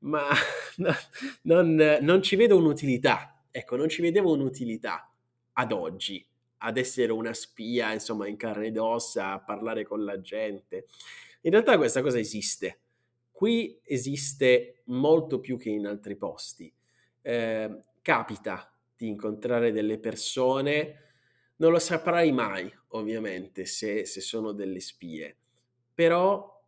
ma 0.00 0.28
no, 0.76 0.94
non, 1.42 1.98
non 2.00 2.22
ci 2.22 2.36
vedo 2.36 2.56
un'utilità. 2.56 3.42
Ecco, 3.50 3.76
non 3.76 3.88
ci 3.88 4.00
vedevo 4.00 4.32
un'utilità 4.32 5.12
ad 5.54 5.72
oggi 5.72 6.24
ad 6.62 6.76
essere 6.78 7.12
una 7.12 7.34
spia, 7.34 7.92
insomma, 7.92 8.28
in 8.28 8.36
carne 8.36 8.68
ed 8.68 8.78
ossa, 8.78 9.32
a 9.32 9.40
parlare 9.40 9.84
con 9.84 10.04
la 10.04 10.20
gente. 10.20 10.86
In 11.42 11.50
realtà 11.50 11.76
questa 11.76 12.02
cosa 12.02 12.18
esiste 12.18 12.80
Qui 13.40 13.80
esiste 13.84 14.82
molto 14.88 15.40
più 15.40 15.56
che 15.56 15.70
in 15.70 15.86
altri 15.86 16.14
posti. 16.14 16.70
Eh, 17.22 17.80
capita 18.02 18.69
di 19.00 19.08
incontrare 19.08 19.72
delle 19.72 19.98
persone, 19.98 21.04
non 21.56 21.72
lo 21.72 21.78
saprai 21.78 22.32
mai, 22.32 22.70
ovviamente, 22.88 23.64
se, 23.64 24.04
se 24.04 24.20
sono 24.20 24.52
delle 24.52 24.80
spie, 24.80 25.34
però 25.94 26.62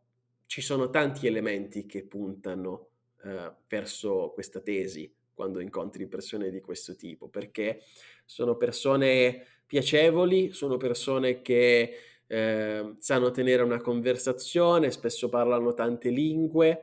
ci 0.46 0.62
sono 0.62 0.88
tanti 0.88 1.26
elementi 1.26 1.84
che 1.84 2.04
puntano 2.04 2.88
eh, 3.22 3.52
verso 3.68 4.30
questa 4.32 4.60
tesi 4.60 5.14
quando 5.34 5.60
incontri 5.60 6.06
persone 6.06 6.50
di 6.50 6.62
questo 6.62 6.96
tipo, 6.96 7.28
perché 7.28 7.82
sono 8.24 8.56
persone 8.56 9.44
piacevoli, 9.66 10.52
sono 10.52 10.78
persone 10.78 11.42
che 11.42 11.96
eh, 12.26 12.94
sanno 12.98 13.30
tenere 13.30 13.62
una 13.62 13.80
conversazione, 13.82 14.90
spesso 14.90 15.28
parlano 15.28 15.74
tante 15.74 16.08
lingue, 16.08 16.82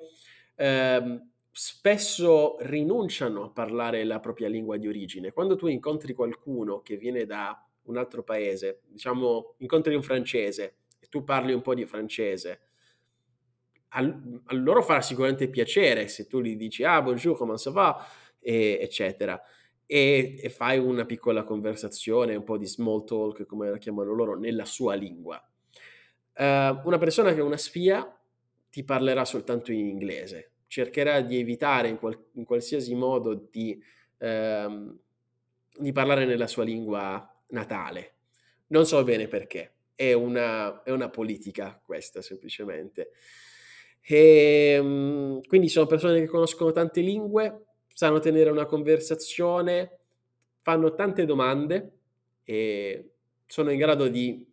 eh, 0.56 1.22
spesso 1.52 2.58
rinunciano 2.62 3.46
a 3.46 3.50
parlare 3.50 4.04
la 4.04 4.20
propria 4.20 4.48
lingua 4.48 4.78
di 4.78 4.88
origine. 4.88 5.32
Quando 5.32 5.56
tu 5.56 5.68
incontri 5.68 6.14
qualcuno 6.14 6.82
che 6.82 6.98
viene 6.98 7.26
da 7.26 7.66
un 7.84 7.98
altro 7.98 8.24
paese, 8.24 8.82
diciamo, 8.88 9.56
incontri 9.58 9.96
un 9.96 10.04
francese 10.04 10.76
e 11.00 11.08
tu 11.10 11.24
parli 11.24 11.54
un 11.54 11.62
po' 11.62 11.74
di 11.74 11.86
francese, 11.86 12.62
a, 13.90 14.22
loro 14.50 14.82
farà 14.82 15.02
sicuramente 15.02 15.50
piacere 15.50 16.08
se 16.08 16.28
tu 16.28 16.42
gli 16.42 16.56
dici 16.56 16.84
ah 16.84 17.02
bonjour, 17.02 17.36
comment 17.36 17.58
ça 17.58 17.72
va, 17.72 18.06
e, 18.40 18.78
eccetera. 18.82 19.42
E, 19.86 20.40
e, 20.40 20.50
fai 20.50 20.78
una 20.78 21.06
piccola 21.06 21.44
conversazione, 21.44 22.36
un 22.36 22.44
po' 22.44 22.58
di 22.58 22.68
small 22.68 23.04
talk, 23.06 23.46
come 23.46 23.72
la 23.72 23.78
chiamano 23.78 24.14
loro, 24.14 24.38
nella 24.38 24.66
sua 24.66 24.94
lingua. 24.94 25.44
Uh, 26.36 26.80
una 26.86 26.98
persona 27.00 27.34
che 27.34 27.40
è 27.40 27.44
una 27.44 27.58
spia 27.58 28.18
ti 28.70 28.84
parlerà 28.84 29.26
soltanto 29.26 29.72
in 29.72 29.88
inglese, 29.88 30.52
cercherà 30.70 31.22
di 31.22 31.40
evitare 31.40 31.90
in, 31.90 31.98
qual- 31.98 32.28
in 32.34 32.46
qualsiasi 32.46 32.94
modo 32.94 33.34
di, 33.34 33.78
uh, 34.20 34.98
di 35.78 35.92
parlare 35.92 36.26
nella 36.26 36.48
sua 36.48 36.64
lingua 36.64 37.28
natale. 37.48 38.14
Non 38.68 38.86
so 38.86 39.04
bene 39.04 39.28
perché, 39.28 39.74
è 39.96 40.14
una, 40.14 40.84
è 40.84 40.92
una 40.92 41.10
politica 41.10 41.82
questa 41.84 42.22
semplicemente. 42.22 43.12
E, 44.00 44.78
um, 44.80 45.42
quindi 45.48 45.70
sono 45.70 45.88
persone 45.88 46.20
che 46.20 46.28
conoscono 46.28 46.72
tante 46.72 47.02
lingue, 47.02 47.66
sanno 47.92 48.20
tenere 48.20 48.52
una 48.52 48.66
conversazione, 48.68 49.98
fanno 50.62 50.94
tante 50.94 51.26
domande 51.26 51.94
e 52.44 53.14
sono 53.48 53.72
in 53.72 53.80
grado 53.80 54.08
di 54.08 54.46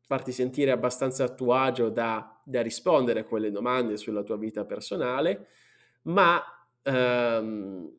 farti 0.00 0.32
sentire 0.32 0.70
abbastanza 0.70 1.24
a 1.24 1.34
tuo 1.34 1.52
agio 1.52 1.90
da, 1.90 2.37
da 2.48 2.62
rispondere 2.62 3.20
a 3.20 3.24
quelle 3.24 3.50
domande 3.50 3.98
sulla 3.98 4.22
tua 4.22 4.38
vita 4.38 4.64
personale, 4.64 5.48
ma 6.02 6.42
um, 6.84 7.92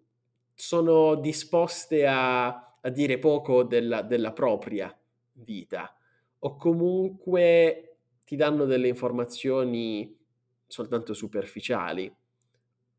sono 0.55 1.15
disposte 1.15 2.07
a, 2.07 2.47
a 2.47 2.89
dire 2.89 3.19
poco 3.19 3.63
della, 3.63 4.01
della 4.01 4.33
propria 4.33 4.93
vita 5.33 5.95
o 6.39 6.55
comunque 6.55 7.97
ti 8.25 8.35
danno 8.35 8.65
delle 8.65 8.87
informazioni 8.87 10.17
soltanto 10.65 11.13
superficiali. 11.13 12.11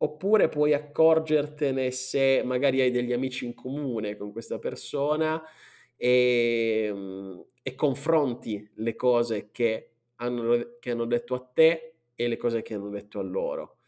Oppure 0.02 0.48
puoi 0.48 0.72
accorgertene 0.72 1.90
se 1.90 2.42
magari 2.44 2.80
hai 2.80 2.90
degli 2.90 3.12
amici 3.12 3.44
in 3.44 3.54
comune 3.54 4.16
con 4.16 4.32
questa 4.32 4.58
persona 4.58 5.42
e, 5.96 6.90
mm, 6.92 7.40
e 7.62 7.74
confronti 7.74 8.70
le 8.76 8.96
cose 8.96 9.50
che 9.50 9.90
hanno, 10.20 10.76
che 10.78 10.90
hanno 10.90 11.04
detto 11.04 11.34
a 11.34 11.50
te 11.52 11.94
e 12.14 12.28
le 12.28 12.36
cose 12.36 12.62
che 12.62 12.74
hanno 12.74 12.88
detto 12.88 13.18
a 13.18 13.22
loro. 13.22 13.78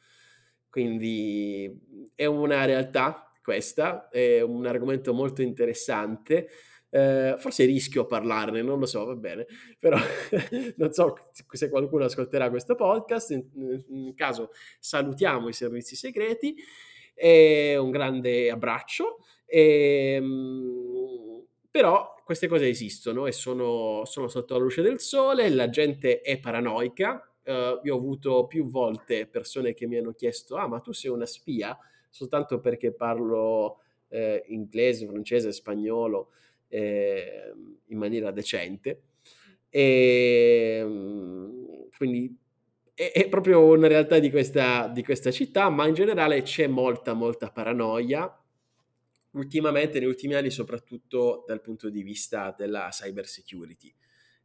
Quindi 0.68 2.10
è 2.14 2.24
una 2.24 2.64
realtà 2.64 3.30
questa, 3.42 4.08
è 4.08 4.40
un 4.40 4.66
argomento 4.66 5.12
molto 5.12 5.42
interessante. 5.42 6.48
Eh, 6.88 7.36
forse 7.38 7.64
rischio 7.64 8.02
a 8.02 8.06
parlarne, 8.06 8.62
non 8.62 8.78
lo 8.78 8.86
so, 8.86 9.04
va 9.04 9.14
bene, 9.14 9.46
però 9.78 9.96
non 10.76 10.92
so 10.92 11.14
se 11.50 11.70
qualcuno 11.70 12.04
ascolterà 12.04 12.50
questo 12.50 12.74
podcast, 12.74 13.30
in, 13.30 13.82
in 13.88 14.14
caso 14.14 14.50
salutiamo 14.78 15.48
i 15.48 15.54
servizi 15.54 15.96
segreti, 15.96 16.54
e 17.14 17.76
un 17.76 17.90
grande 17.90 18.50
abbraccio, 18.50 19.18
e, 19.46 20.14
ehm, 20.16 20.91
però 21.72 22.14
queste 22.22 22.48
cose 22.48 22.68
esistono 22.68 23.26
e 23.26 23.32
sono, 23.32 24.04
sono, 24.04 24.28
sotto 24.28 24.54
la 24.54 24.60
luce 24.60 24.82
del 24.82 25.00
sole, 25.00 25.48
la 25.48 25.70
gente 25.70 26.20
è 26.20 26.38
paranoica, 26.38 27.28
uh, 27.44 27.80
io 27.82 27.94
ho 27.94 27.98
avuto 27.98 28.46
più 28.46 28.66
volte 28.66 29.26
persone 29.26 29.72
che 29.72 29.86
mi 29.86 29.96
hanno 29.96 30.12
chiesto, 30.12 30.56
ah 30.56 30.68
ma 30.68 30.80
tu 30.80 30.92
sei 30.92 31.10
una 31.10 31.26
spia? 31.26 31.76
Soltanto 32.10 32.60
perché 32.60 32.92
parlo 32.92 33.78
eh, 34.08 34.44
inglese, 34.48 35.06
francese, 35.06 35.50
spagnolo, 35.50 36.32
eh, 36.68 37.52
in 37.86 37.96
maniera 37.96 38.30
decente. 38.30 39.04
E, 39.70 40.78
ehm, 40.78 41.88
quindi 41.96 42.36
è, 42.92 43.12
è, 43.12 43.28
proprio 43.28 43.64
una 43.64 43.88
realtà 43.88 44.18
di 44.18 44.30
questa, 44.30 44.88
di 44.88 45.02
questa 45.02 45.30
città, 45.30 45.70
ma 45.70 45.86
in 45.86 45.94
generale 45.94 46.42
c'è 46.42 46.66
molta, 46.66 47.14
molta 47.14 47.50
paranoia. 47.50 48.36
Ultimamente, 49.32 49.98
negli 49.98 50.08
ultimi 50.08 50.34
anni, 50.34 50.50
soprattutto 50.50 51.44
dal 51.46 51.60
punto 51.60 51.88
di 51.88 52.02
vista 52.02 52.54
della 52.56 52.88
cyber 52.90 53.26
security, 53.26 53.94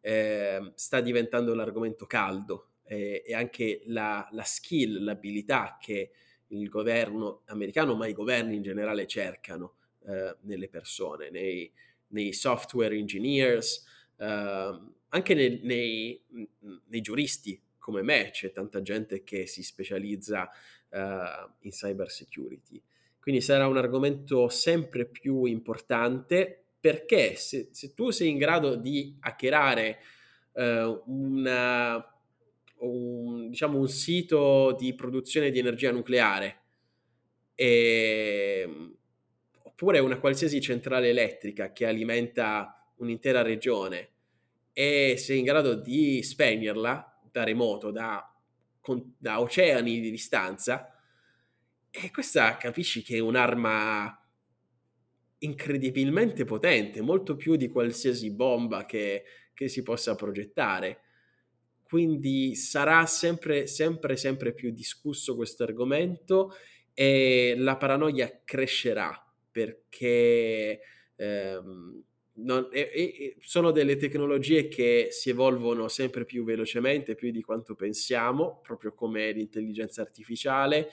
eh, 0.01 0.71
sta 0.75 1.01
diventando 1.01 1.51
un 1.51 1.59
argomento 1.59 2.05
caldo 2.05 2.71
eh, 2.83 3.23
e 3.25 3.33
anche 3.33 3.83
la, 3.87 4.27
la 4.31 4.43
skill, 4.43 5.03
l'abilità 5.03 5.77
che 5.79 6.11
il 6.47 6.69
governo 6.69 7.41
americano, 7.47 7.95
ma 7.95 8.07
i 8.07 8.13
governi 8.13 8.55
in 8.55 8.61
generale 8.61 9.05
cercano 9.07 9.75
eh, 10.05 10.37
nelle 10.41 10.69
persone, 10.69 11.29
nei, 11.29 11.71
nei 12.09 12.31
software 12.31 12.95
engineers, 12.95 13.83
uh, 14.17 14.95
anche 15.09 15.33
nei, 15.33 15.59
nei, 15.63 16.23
nei, 16.87 17.01
giuristi 17.01 17.61
come 17.77 18.01
me, 18.01 18.29
c'è 18.31 18.51
tanta 18.51 18.81
gente 18.81 19.23
che 19.23 19.45
si 19.47 19.63
specializza 19.63 20.49
uh, 20.89 21.51
in 21.59 21.71
cyber 21.71 22.09
security. 22.09 22.81
Quindi 23.27 23.43
sarà 23.43 23.67
un 23.67 23.75
argomento 23.75 24.47
sempre 24.47 25.05
più 25.05 25.43
importante 25.43 26.67
perché 26.79 27.35
se, 27.35 27.67
se 27.73 27.93
tu 27.93 28.09
sei 28.09 28.29
in 28.29 28.37
grado 28.37 28.77
di 28.77 29.17
hackerare 29.19 29.99
uh, 30.53 31.03
una, 31.07 32.09
un, 32.77 33.49
diciamo 33.49 33.79
un 33.79 33.89
sito 33.89 34.73
di 34.79 34.93
produzione 34.93 35.51
di 35.51 35.59
energia 35.59 35.91
nucleare 35.91 36.59
e 37.53 38.93
oppure 39.63 39.99
una 39.99 40.19
qualsiasi 40.19 40.61
centrale 40.61 41.09
elettrica 41.09 41.73
che 41.73 41.85
alimenta 41.85 42.93
un'intera 42.95 43.41
regione 43.41 44.09
e 44.71 45.15
sei 45.17 45.39
in 45.39 45.43
grado 45.43 45.73
di 45.73 46.23
spegnerla 46.23 47.23
da 47.29 47.43
remoto, 47.43 47.91
da, 47.91 48.33
con, 48.79 49.15
da 49.17 49.41
oceani 49.41 49.99
di 49.99 50.11
distanza, 50.11 50.96
e 52.03 52.11
questa 52.11 52.57
capisci 52.57 53.01
che 53.01 53.17
è 53.17 53.19
un'arma 53.19 54.21
incredibilmente 55.39 56.45
potente, 56.45 57.01
molto 57.01 57.35
più 57.35 57.55
di 57.55 57.69
qualsiasi 57.69 58.31
bomba 58.31 58.85
che, 58.85 59.23
che 59.53 59.67
si 59.67 59.83
possa 59.83 60.15
progettare. 60.15 61.01
Quindi 61.83 62.55
sarà 62.55 63.05
sempre, 63.05 63.65
sempre, 63.67 64.15
sempre 64.17 64.53
più 64.53 64.71
discusso 64.71 65.35
questo 65.35 65.63
argomento 65.63 66.53
e 66.93 67.55
la 67.57 67.77
paranoia 67.77 68.41
crescerà 68.43 69.23
perché 69.49 70.81
ehm, 71.15 72.03
non, 72.33 72.67
e, 72.71 72.89
e, 72.93 73.37
sono 73.39 73.71
delle 73.71 73.95
tecnologie 73.95 74.67
che 74.67 75.07
si 75.11 75.29
evolvono 75.29 75.87
sempre 75.87 76.25
più 76.25 76.43
velocemente, 76.43 77.15
più 77.15 77.31
di 77.31 77.41
quanto 77.41 77.73
pensiamo, 77.73 78.59
proprio 78.61 78.93
come 78.93 79.31
l'intelligenza 79.31 80.01
artificiale 80.01 80.89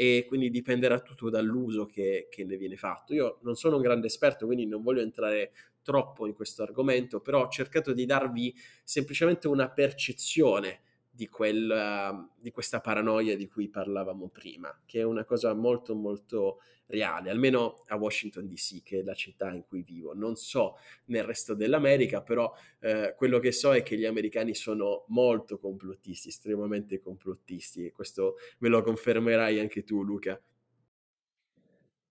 e 0.00 0.26
quindi 0.28 0.48
dipenderà 0.48 1.00
tutto 1.00 1.28
dall'uso 1.28 1.84
che, 1.84 2.28
che, 2.30 2.44
ne 2.44 2.56
viene 2.56 2.76
fatto. 2.76 3.14
Io 3.14 3.40
non 3.42 3.56
sono 3.56 3.74
un 3.74 3.82
grande 3.82 4.06
esperto, 4.06 4.46
quindi 4.46 4.64
non 4.64 4.80
voglio 4.80 5.00
entrare 5.00 5.50
troppo 5.82 6.24
in 6.28 6.34
questo 6.34 6.62
argomento, 6.62 7.20
però 7.20 7.46
ho 7.46 7.48
cercato 7.48 7.92
di 7.92 8.06
darvi 8.06 8.54
semplicemente 8.84 9.48
una 9.48 9.68
percezione 9.68 10.82
di, 11.18 11.26
quel, 11.26 12.28
di 12.36 12.52
questa 12.52 12.80
paranoia 12.80 13.36
di 13.36 13.48
cui 13.48 13.68
parlavamo 13.68 14.28
prima, 14.28 14.72
che 14.86 15.00
è 15.00 15.02
una 15.02 15.24
cosa 15.24 15.52
molto 15.52 15.96
molto 15.96 16.60
reale, 16.86 17.28
almeno 17.28 17.82
a 17.88 17.96
Washington 17.96 18.46
DC, 18.46 18.84
che 18.84 19.00
è 19.00 19.02
la 19.02 19.14
città 19.14 19.52
in 19.52 19.64
cui 19.66 19.82
vivo. 19.82 20.14
Non 20.14 20.36
so 20.36 20.76
nel 21.06 21.24
resto 21.24 21.54
dell'America, 21.54 22.22
però 22.22 22.54
eh, 22.78 23.14
quello 23.16 23.40
che 23.40 23.50
so 23.50 23.74
è 23.74 23.82
che 23.82 23.98
gli 23.98 24.04
americani 24.04 24.54
sono 24.54 25.06
molto 25.08 25.58
complottisti, 25.58 26.28
estremamente 26.28 27.00
complottisti, 27.00 27.86
e 27.86 27.90
questo 27.90 28.36
me 28.58 28.68
lo 28.68 28.80
confermerai 28.82 29.58
anche 29.58 29.82
tu, 29.82 30.04
Luca. 30.04 30.40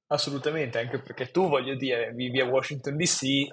Assolutamente, 0.09 0.79
anche 0.79 1.01
perché 1.01 1.31
tu, 1.31 1.49
voglio 1.49 1.75
dire, 1.75 2.13
vivi 2.13 2.39
a 2.39 2.45
Washington 2.45 2.95
DC, 2.95 3.23
eh, 3.23 3.49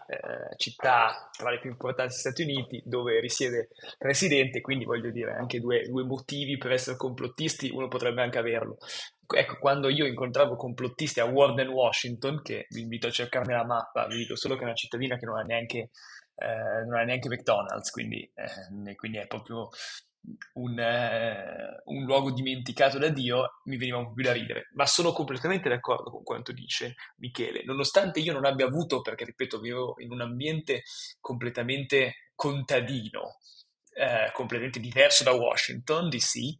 città 0.56 1.28
tra 1.36 1.50
le 1.50 1.58
più 1.58 1.68
importanti 1.68 2.12
degli 2.12 2.20
Stati 2.20 2.42
Uniti, 2.42 2.80
dove 2.84 3.18
risiede 3.18 3.58
il 3.58 3.94
presidente, 3.98 4.60
quindi 4.60 4.84
voglio 4.84 5.10
dire, 5.10 5.32
anche 5.32 5.58
due, 5.58 5.82
due 5.88 6.04
motivi 6.04 6.56
per 6.56 6.70
essere 6.70 6.96
complottisti, 6.96 7.70
uno 7.70 7.88
potrebbe 7.88 8.22
anche 8.22 8.38
averlo. 8.38 8.76
Ecco, 9.26 9.58
quando 9.58 9.88
io 9.88 10.06
incontravo 10.06 10.54
complottisti 10.54 11.18
a 11.18 11.24
Warden, 11.24 11.68
Washington, 11.68 12.40
che 12.40 12.66
vi 12.70 12.82
invito 12.82 13.08
a 13.08 13.10
cercarne 13.10 13.52
la 13.52 13.64
mappa, 13.64 14.06
vi 14.06 14.18
dico 14.18 14.36
solo 14.36 14.54
che 14.54 14.60
è 14.60 14.64
una 14.64 14.74
cittadina 14.74 15.16
che 15.16 15.26
non 15.26 15.38
ha 15.38 15.42
neanche, 15.42 15.90
eh, 16.36 16.84
neanche 17.04 17.28
McDonald's, 17.28 17.90
quindi, 17.90 18.30
eh, 18.32 18.94
quindi 18.94 19.18
è 19.18 19.26
proprio 19.26 19.70
un, 20.54 20.78
eh, 20.78 21.82
un, 21.84 22.04
luogo 22.04 22.30
dimenticato 22.30 22.98
da 22.98 23.08
Dio, 23.08 23.60
mi 23.64 23.76
veniva 23.76 23.98
un 23.98 24.06
po' 24.06 24.12
più 24.12 24.24
da 24.24 24.32
ridere. 24.32 24.68
Ma 24.74 24.86
sono 24.86 25.12
completamente 25.12 25.68
d'accordo 25.68 26.10
con 26.10 26.22
quanto 26.22 26.52
dice 26.52 26.94
Michele, 27.16 27.64
nonostante 27.64 28.20
io 28.20 28.32
non 28.32 28.44
abbia 28.44 28.66
avuto, 28.66 29.00
perché 29.00 29.24
ripeto, 29.24 29.60
vivo 29.60 29.94
in 29.98 30.12
un 30.12 30.20
ambiente 30.20 30.82
completamente 31.20 32.30
contadino, 32.34 33.38
eh, 33.94 34.30
completamente 34.32 34.80
diverso 34.80 35.24
da 35.24 35.32
Washington 35.32 36.08
DC. 36.08 36.56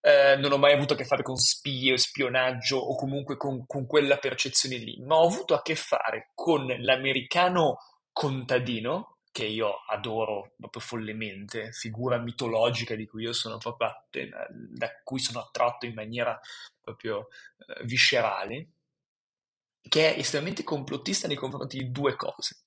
Eh, 0.00 0.36
non 0.36 0.52
ho 0.52 0.58
mai 0.58 0.74
avuto 0.74 0.92
a 0.92 0.96
che 0.96 1.06
fare 1.06 1.22
con 1.22 1.36
spie 1.36 1.96
spionaggio 1.96 2.76
o 2.76 2.94
comunque 2.94 3.38
con, 3.38 3.64
con 3.66 3.86
quella 3.86 4.18
percezione 4.18 4.76
lì, 4.76 5.00
ma 5.00 5.16
ho 5.16 5.26
avuto 5.26 5.54
a 5.54 5.62
che 5.62 5.76
fare 5.76 6.30
con 6.34 6.66
l'americano 6.66 7.78
contadino, 8.12 9.13
che 9.34 9.46
io 9.46 9.82
adoro 9.88 10.54
proprio 10.56 10.80
follemente, 10.80 11.72
figura 11.72 12.18
mitologica 12.18 12.94
di 12.94 13.04
cui 13.04 13.24
io 13.24 13.32
sono 13.32 13.58
proprio 13.58 13.92
da 14.08 14.92
cui 15.02 15.18
sono 15.18 15.40
attratto 15.40 15.86
in 15.86 15.94
maniera 15.94 16.38
proprio 16.80 17.26
eh, 17.66 17.84
viscerale, 17.84 18.68
che 19.88 20.14
è 20.14 20.18
estremamente 20.20 20.62
complottista 20.62 21.26
nei 21.26 21.34
confronti 21.34 21.78
di 21.78 21.90
due 21.90 22.14
cose. 22.14 22.66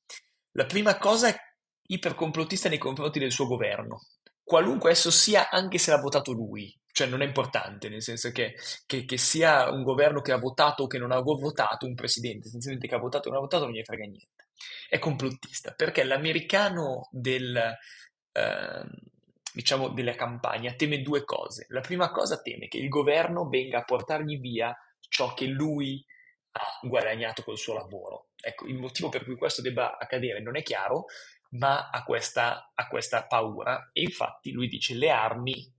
La 0.51 0.65
prima 0.65 0.97
cosa 0.97 1.30
è 1.30 1.38
ipercomplottista 1.84 2.68
nei 2.68 2.80
confronti 2.80 3.20
del 3.20 3.32
suo 3.32 3.47
governo, 3.47 4.01
qualunque 4.43 4.91
esso 4.91 5.09
sia, 5.09 5.49
anche 5.49 5.78
se 5.78 5.91
l'ha 5.91 6.01
votato 6.01 6.34
lui. 6.34 6.78
Cioè 6.91 7.07
non 7.07 7.22
è 7.22 7.26
importante, 7.26 7.88
nel 7.88 8.01
senso 8.01 8.30
che, 8.34 8.55
che, 8.86 9.05
che 9.05 9.18
sia 9.18 9.72
un 9.72 9.84
governo 9.84 10.20
che 10.20 10.34
ha 10.34 10.38
votato 10.38 10.84
o 10.84 10.88
che 10.88 10.97
non 10.97 11.13
ha 11.13 11.20
votato, 11.22 11.86
un 11.86 11.95
presidente, 11.95 12.49
essenzialmente 12.49 12.89
che 12.89 12.95
ha 12.95 12.99
votato 12.99 13.30
o 13.30 13.32
non 13.32 13.39
ha 13.39 13.43
votato, 13.43 13.63
non 13.63 13.74
gli 13.74 13.84
frega 13.86 14.03
niente. 14.03 14.36
È 14.89 14.99
complottista, 14.99 15.74
perché 15.74 16.03
l'americano 16.03 17.10
del, 17.12 17.55
eh, 18.32 18.86
diciamo, 19.53 19.89
della 19.89 20.16
campagna 20.16 20.74
teme 20.74 21.01
due 21.01 21.24
cose. 21.24 21.66
La 21.70 21.82
prima 21.82 22.12
cosa 22.12 22.41
teme 22.41 22.68
che 22.68 22.78
il 22.78 22.89
governo 22.89 23.47
venga 23.47 23.80
a 23.80 23.84
portargli 23.84 24.39
via 24.39 24.76
ciò 25.10 25.34
che 25.34 25.45
lui 25.45 26.03
ha 26.51 26.88
guadagnato 26.88 27.43
col 27.43 27.58
suo 27.58 27.74
lavoro. 27.74 28.30
Ecco, 28.39 28.66
il 28.68 28.76
motivo 28.76 29.10
per 29.10 29.24
cui 29.24 29.36
questo 29.36 29.62
debba 29.62 29.97
accadere 29.97 30.41
non 30.41 30.58
è 30.58 30.64
chiaro, 30.64 31.05
ma 31.51 31.89
ha 31.89 32.03
questa, 32.03 32.72
ha 32.74 32.88
questa 32.88 33.26
paura 33.26 33.89
e 33.93 34.01
infatti 34.01 34.51
lui 34.51 34.68
dice 34.68 34.95
le 34.95 35.10
armi 35.10 35.76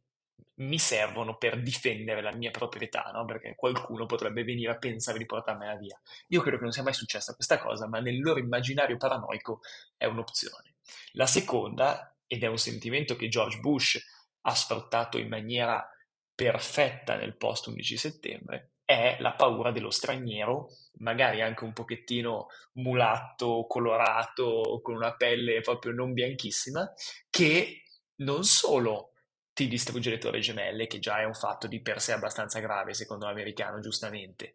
mi 0.59 0.78
servono 0.78 1.36
per 1.36 1.61
difendere 1.62 2.20
la 2.20 2.32
mia 2.32 2.50
proprietà, 2.50 3.11
no? 3.12 3.24
perché 3.24 3.54
qualcuno 3.54 4.06
potrebbe 4.06 4.44
venire 4.44 4.72
a 4.72 4.78
pensare 4.78 5.18
di 5.18 5.26
portarmela 5.26 5.76
via. 5.76 6.00
Io 6.28 6.40
credo 6.40 6.56
che 6.56 6.64
non 6.64 6.72
sia 6.72 6.82
mai 6.82 6.94
successa 6.94 7.34
questa 7.34 7.59
cosa, 7.59 7.86
ma 7.86 8.00
nel 8.00 8.20
loro 8.20 8.38
immaginario 8.38 8.96
paranoico 8.96 9.61
è 9.96 10.06
un'opzione. 10.06 10.74
La 11.12 11.26
seconda, 11.26 12.16
ed 12.26 12.42
è 12.42 12.46
un 12.46 12.59
sentimento 12.59 13.16
che 13.16 13.28
George 13.28 13.59
Bush 13.61 14.00
ha 14.42 14.54
sfruttato 14.54 15.18
in 15.18 15.28
maniera 15.28 15.86
perfetta 16.34 17.16
nel 17.16 17.36
post 17.36 17.66
11 17.66 17.96
settembre, 17.96 18.70
è 18.84 19.16
la 19.20 19.34
paura 19.34 19.70
dello 19.70 19.90
straniero, 19.90 20.70
magari 20.98 21.42
anche 21.42 21.64
un 21.64 21.72
pochettino 21.72 22.46
mulatto, 22.74 23.66
colorato, 23.68 24.80
con 24.82 24.94
una 24.94 25.14
pelle 25.14 25.61
proprio 25.61 25.92
non 25.92 26.14
bianchissima, 26.14 26.90
che 27.28 27.82
non 28.16 28.44
solo 28.44 29.12
ti 29.59 29.66
distrugge 29.66 30.11
le 30.11 30.18
torri 30.18 30.40
gemelle, 30.40 30.86
che 30.86 31.00
già 31.00 31.18
è 31.18 31.24
un 31.24 31.34
fatto 31.34 31.66
di 31.66 31.80
per 31.82 32.00
sé 32.00 32.12
abbastanza 32.12 32.61
grave, 32.61 32.94
secondo 32.94 33.26
l'americano, 33.26 33.80
giustamente, 33.80 34.54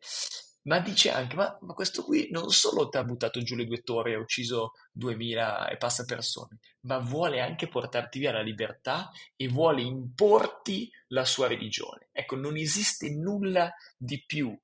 ma 0.62 0.80
dice 0.80 1.12
anche, 1.12 1.36
ma, 1.36 1.58
ma, 1.60 1.74
questo 1.74 2.06
qui 2.06 2.30
non 2.32 2.50
solo 2.52 2.88
ti 2.88 2.96
ha 2.96 3.04
buttato 3.04 3.42
giù 3.42 3.58
le 3.58 3.66
due 3.66 3.82
torri 3.82 4.14
e 4.14 4.16
ha 4.16 4.20
ucciso 4.20 4.72
2000 4.94 5.68
e 5.68 5.76
passa 5.76 6.06
persone, 6.06 6.60
ma 6.84 7.00
vuole 7.00 7.42
anche 7.42 7.68
portarti 7.68 8.18
via 8.18 8.32
la 8.32 8.42
libertà 8.42 9.12
e 9.36 9.50
vuole 9.50 9.82
importi 9.82 10.90
la 11.08 11.26
sua 11.26 11.48
religione. 11.48 12.08
Ecco, 12.14 12.38
non 12.38 12.56
esiste 12.56 13.10
nulla 13.10 13.74
di 13.98 14.24
più 14.26 14.58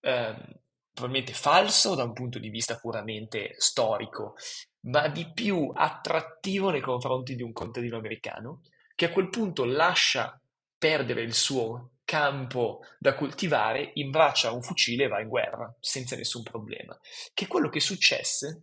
eh, 0.00 0.60
probabilmente 0.92 1.32
falso 1.32 1.96
da 1.96 2.04
un 2.04 2.12
punto 2.12 2.38
di 2.38 2.50
vista 2.50 2.76
puramente 2.76 3.54
storico, 3.58 4.36
ma 4.82 5.08
di 5.08 5.28
più 5.34 5.72
attrattivo 5.74 6.70
nei 6.70 6.80
confronti 6.80 7.34
di 7.34 7.42
un 7.42 7.52
contadino 7.52 7.96
americano 7.96 8.60
che 8.96 9.04
a 9.04 9.12
quel 9.12 9.28
punto 9.28 9.64
lascia 9.64 10.40
perdere 10.76 11.22
il 11.22 11.34
suo 11.34 11.92
campo 12.04 12.80
da 12.98 13.14
coltivare, 13.14 13.90
imbraccia 13.94 14.52
un 14.52 14.62
fucile 14.62 15.04
e 15.04 15.08
va 15.08 15.20
in 15.20 15.28
guerra 15.28 15.72
senza 15.78 16.16
nessun 16.16 16.42
problema. 16.42 16.98
Che 17.32 17.44
è 17.44 17.48
quello 17.48 17.68
che 17.68 17.80
successe 17.80 18.62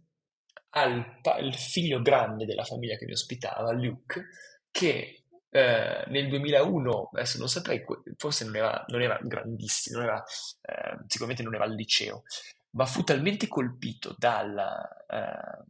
al, 0.72 1.20
al 1.22 1.54
figlio 1.54 2.02
grande 2.02 2.46
della 2.46 2.64
famiglia 2.64 2.98
che 2.98 3.06
mi 3.06 3.12
ospitava, 3.12 3.72
Luke, 3.74 4.30
che 4.72 5.24
eh, 5.50 6.04
nel 6.08 6.30
2001, 6.30 7.10
adesso 7.14 7.38
non 7.38 7.48
saprei, 7.48 7.84
forse 8.18 8.46
non 8.46 8.56
era, 8.56 8.84
non 8.88 9.02
era 9.02 9.20
grandissimo, 9.22 10.00
non 10.00 10.08
era, 10.08 10.24
eh, 10.62 10.98
sicuramente 11.06 11.44
non 11.44 11.54
era 11.54 11.66
al 11.66 11.76
liceo, 11.76 12.24
ma 12.72 12.86
fu 12.86 13.04
talmente 13.04 13.48
colpito 13.48 14.16
dalla, 14.18 15.06
eh, 15.06 15.64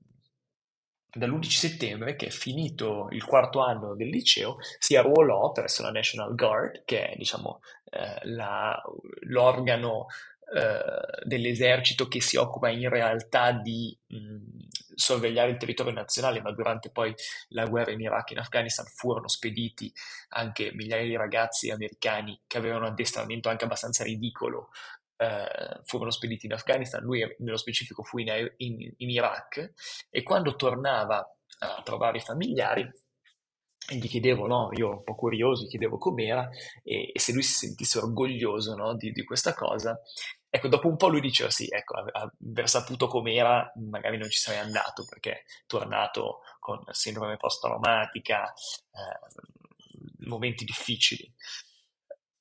dall'11 1.13 1.49
settembre, 1.49 2.15
che 2.15 2.27
è 2.27 2.29
finito 2.29 3.07
il 3.11 3.23
quarto 3.23 3.61
anno 3.61 3.95
del 3.95 4.09
liceo, 4.09 4.57
si 4.79 4.95
arruolò 4.95 5.51
presso 5.51 5.81
la 5.81 5.91
National 5.91 6.35
Guard, 6.35 6.83
che 6.85 7.09
è 7.09 7.15
diciamo, 7.15 7.59
eh, 7.91 8.19
la, 8.23 8.81
l'organo 9.27 10.07
eh, 10.55 11.25
dell'esercito 11.25 12.07
che 12.07 12.21
si 12.21 12.37
occupa 12.37 12.69
in 12.69 12.89
realtà 12.89 13.51
di 13.51 13.97
mh, 14.07 14.37
sorvegliare 14.95 15.51
il 15.51 15.57
territorio 15.57 15.93
nazionale, 15.93 16.41
ma 16.41 16.51
durante 16.51 16.89
poi 16.89 17.13
la 17.49 17.65
guerra 17.65 17.91
in 17.91 18.01
Iraq 18.01 18.29
e 18.29 18.33
in 18.33 18.39
Afghanistan 18.39 18.85
furono 18.85 19.27
spediti 19.27 19.91
anche 20.29 20.71
migliaia 20.73 21.05
di 21.05 21.15
ragazzi 21.15 21.71
americani 21.71 22.39
che 22.45 22.57
avevano 22.57 22.87
addestramento 22.87 23.49
anche 23.49 23.65
abbastanza 23.65 24.03
ridicolo 24.03 24.69
eh, 25.17 25.81
furono 25.83 26.11
spediti 26.11 26.45
in 26.45 26.53
Afghanistan, 26.53 27.01
lui 27.03 27.23
nello 27.39 27.57
specifico 27.57 28.03
fu 28.03 28.19
in, 28.19 28.27
in, 28.57 28.93
in, 28.97 29.09
Iraq 29.09 29.73
e 30.09 30.23
quando 30.23 30.55
tornava 30.55 31.17
a 31.59 31.81
trovare 31.83 32.17
i 32.17 32.21
familiari 32.21 32.89
gli 33.85 34.07
chiedevo, 34.07 34.47
no, 34.47 34.69
io 34.73 34.89
un 34.89 35.03
po' 35.03 35.15
curioso, 35.15 35.65
gli 35.65 35.69
chiedevo 35.69 35.97
com'era 35.97 36.49
e, 36.83 37.11
e 37.13 37.19
se 37.19 37.33
lui 37.33 37.43
si 37.43 37.53
sentisse 37.53 37.97
orgoglioso 37.97 38.75
no, 38.75 38.95
di, 38.95 39.11
di, 39.11 39.23
questa 39.23 39.53
cosa. 39.53 39.99
Ecco, 40.49 40.67
dopo 40.67 40.87
un 40.87 40.95
po' 40.95 41.09
lui 41.09 41.19
diceva 41.19 41.49
sì, 41.49 41.67
ecco, 41.69 41.95
aver 41.95 42.69
saputo 42.69 43.07
com'era 43.07 43.71
magari 43.89 44.17
non 44.17 44.29
ci 44.29 44.39
sarei 44.39 44.59
andato 44.59 45.03
perché 45.03 45.43
tornato 45.65 46.41
con 46.59 46.81
sindrome 46.91 47.37
post-traumatica, 47.37 48.53
eh, 48.53 50.27
momenti 50.27 50.63
difficili. 50.63 51.29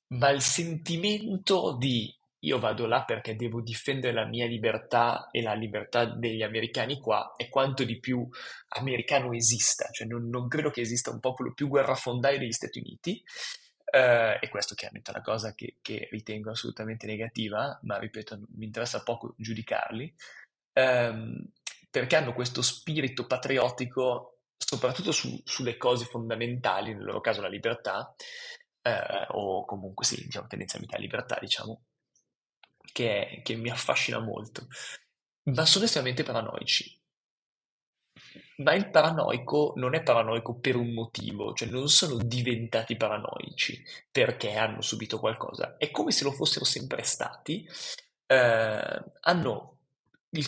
Ma 0.09 0.29
il 0.29 0.41
sentimento 0.41 1.75
di 1.75 2.13
io 2.43 2.59
vado 2.59 2.85
là 2.85 3.03
perché 3.03 3.35
devo 3.35 3.61
difendere 3.61 4.13
la 4.13 4.25
mia 4.25 4.45
libertà 4.45 5.29
e 5.31 5.41
la 5.41 5.53
libertà 5.53 6.05
degli 6.05 6.41
americani 6.41 6.99
qua 6.99 7.33
e 7.35 7.49
quanto 7.49 7.83
di 7.83 7.99
più 7.99 8.27
americano 8.69 9.33
esista, 9.33 9.89
cioè 9.91 10.07
non, 10.07 10.29
non 10.29 10.47
credo 10.47 10.69
che 10.69 10.81
esista 10.81 11.11
un 11.11 11.19
popolo 11.19 11.53
più 11.53 11.67
guerrafondaio 11.67 12.39
degli 12.39 12.51
Stati 12.51 12.79
Uniti 12.79 13.23
eh, 13.85 14.39
e 14.41 14.49
questo 14.49 14.73
chiaramente 14.75 15.11
è 15.11 15.13
una 15.13 15.23
cosa 15.23 15.53
che, 15.53 15.77
che, 15.81 16.07
ritengo 16.11 16.49
assolutamente 16.49 17.05
negativa, 17.05 17.79
ma 17.83 17.99
ripeto, 17.99 18.39
mi 18.55 18.65
interessa 18.65 19.03
poco 19.03 19.35
giudicarli, 19.37 20.13
ehm, 20.73 21.51
perché 21.91 22.15
hanno 22.15 22.33
questo 22.33 22.63
spirito 22.63 23.27
patriottico 23.27 24.39
soprattutto 24.57 25.11
su, 25.11 25.39
sulle 25.45 25.77
cose 25.77 26.05
fondamentali, 26.05 26.93
nel 26.93 27.03
loro 27.03 27.21
caso 27.21 27.41
la 27.41 27.47
libertà, 27.47 28.15
eh, 28.81 29.27
o 29.29 29.63
comunque 29.65 30.05
sì, 30.05 30.23
diciamo, 30.23 30.47
tendenzialmente 30.47 30.95
la 30.95 31.01
libertà, 31.03 31.37
diciamo, 31.39 31.83
che, 32.93 33.41
che 33.43 33.55
mi 33.55 33.69
affascina 33.69 34.19
molto, 34.19 34.67
ma 35.51 35.65
sono 35.65 35.83
estremamente 35.83 36.23
paranoici. 36.23 36.97
Ma 38.57 38.73
il 38.73 38.89
paranoico 38.89 39.73
non 39.75 39.95
è 39.95 40.03
paranoico 40.03 40.59
per 40.59 40.75
un 40.75 40.93
motivo, 40.93 41.53
cioè 41.53 41.67
non 41.69 41.89
sono 41.89 42.17
diventati 42.23 42.95
paranoici 42.95 43.83
perché 44.11 44.53
hanno 44.53 44.81
subito 44.81 45.19
qualcosa, 45.19 45.75
è 45.77 45.89
come 45.91 46.11
se 46.11 46.23
lo 46.23 46.31
fossero 46.31 46.63
sempre 46.63 47.01
stati, 47.03 47.67
eh, 48.27 49.03
hanno 49.21 49.72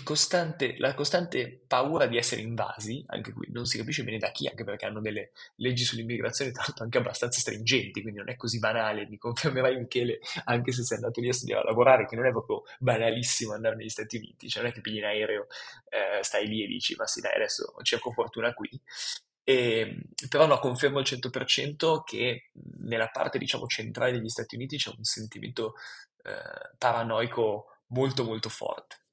costante, 0.02 0.78
la 0.80 0.96
costante 0.96 1.62
paura 1.68 2.08
di 2.08 2.18
essere 2.18 2.42
invasi, 2.42 3.04
anche 3.08 3.32
qui 3.34 3.48
non 3.52 3.66
si 3.66 3.78
capisce 3.78 4.04
bene 4.04 4.18
da 4.18 4.32
chi, 4.32 4.48
anche 4.48 4.64
perché 4.64 4.86
hanno 4.86 5.00
delle 5.00 5.32
leggi 5.58 5.84
sull'immigrazione 5.84 6.52
l'altro 6.56 6.84
anche 6.84 6.98
abbastanza 6.98 7.40
stringenti, 7.40 8.02
quindi 8.02 8.20
non 8.20 8.30
è 8.30 8.36
così 8.36 8.58
banale, 8.58 9.08
mi 9.08 9.18
confermerai 9.18 9.78
Michele, 9.78 10.20
anche 10.46 10.72
se 10.72 10.84
sei 10.84 10.98
andato 10.98 11.22
lì 11.22 11.30
a 11.30 11.34
studiare 11.34 11.62
a 11.62 11.66
lavorare, 11.66 12.08
che 12.08 12.16
non 12.16 12.26
è 12.26 12.32
proprio 12.32 12.64
banalissimo 12.80 13.54
andare 13.54 13.76
negli 13.76 13.90
Stati 13.90 14.18
Uniti, 14.18 14.50
cioè 14.50 14.64
non 14.64 14.72
è 14.72 14.74
che 14.74 14.82
pigli 14.82 14.98
in 14.98 15.06
aereo, 15.06 15.48
eh, 15.90 16.24
stai 16.24 16.48
lì 16.48 16.64
e 16.64 16.68
dici, 16.68 16.96
ma 16.96 17.06
sì 17.06 17.22
dai, 17.22 17.36
adesso 17.36 17.76
cerco 17.84 18.12
fortuna 18.12 18.54
qui. 18.54 18.70
E, 19.44 20.00
però 20.28 20.48
no, 20.48 20.58
confermo 20.58 20.98
al 20.98 21.04
100% 21.04 22.02
che 22.04 22.50
nella 22.80 23.10
parte 23.10 23.38
diciamo 23.38 23.68
centrale 23.68 24.14
degli 24.14 24.30
Stati 24.30 24.56
Uniti 24.56 24.78
c'è 24.78 24.92
un 24.98 25.04
sentimento 25.04 25.76
eh, 26.24 26.74
paranoico 26.80 27.68
molto 27.90 28.24
molto 28.24 28.50
forte. 28.50 29.05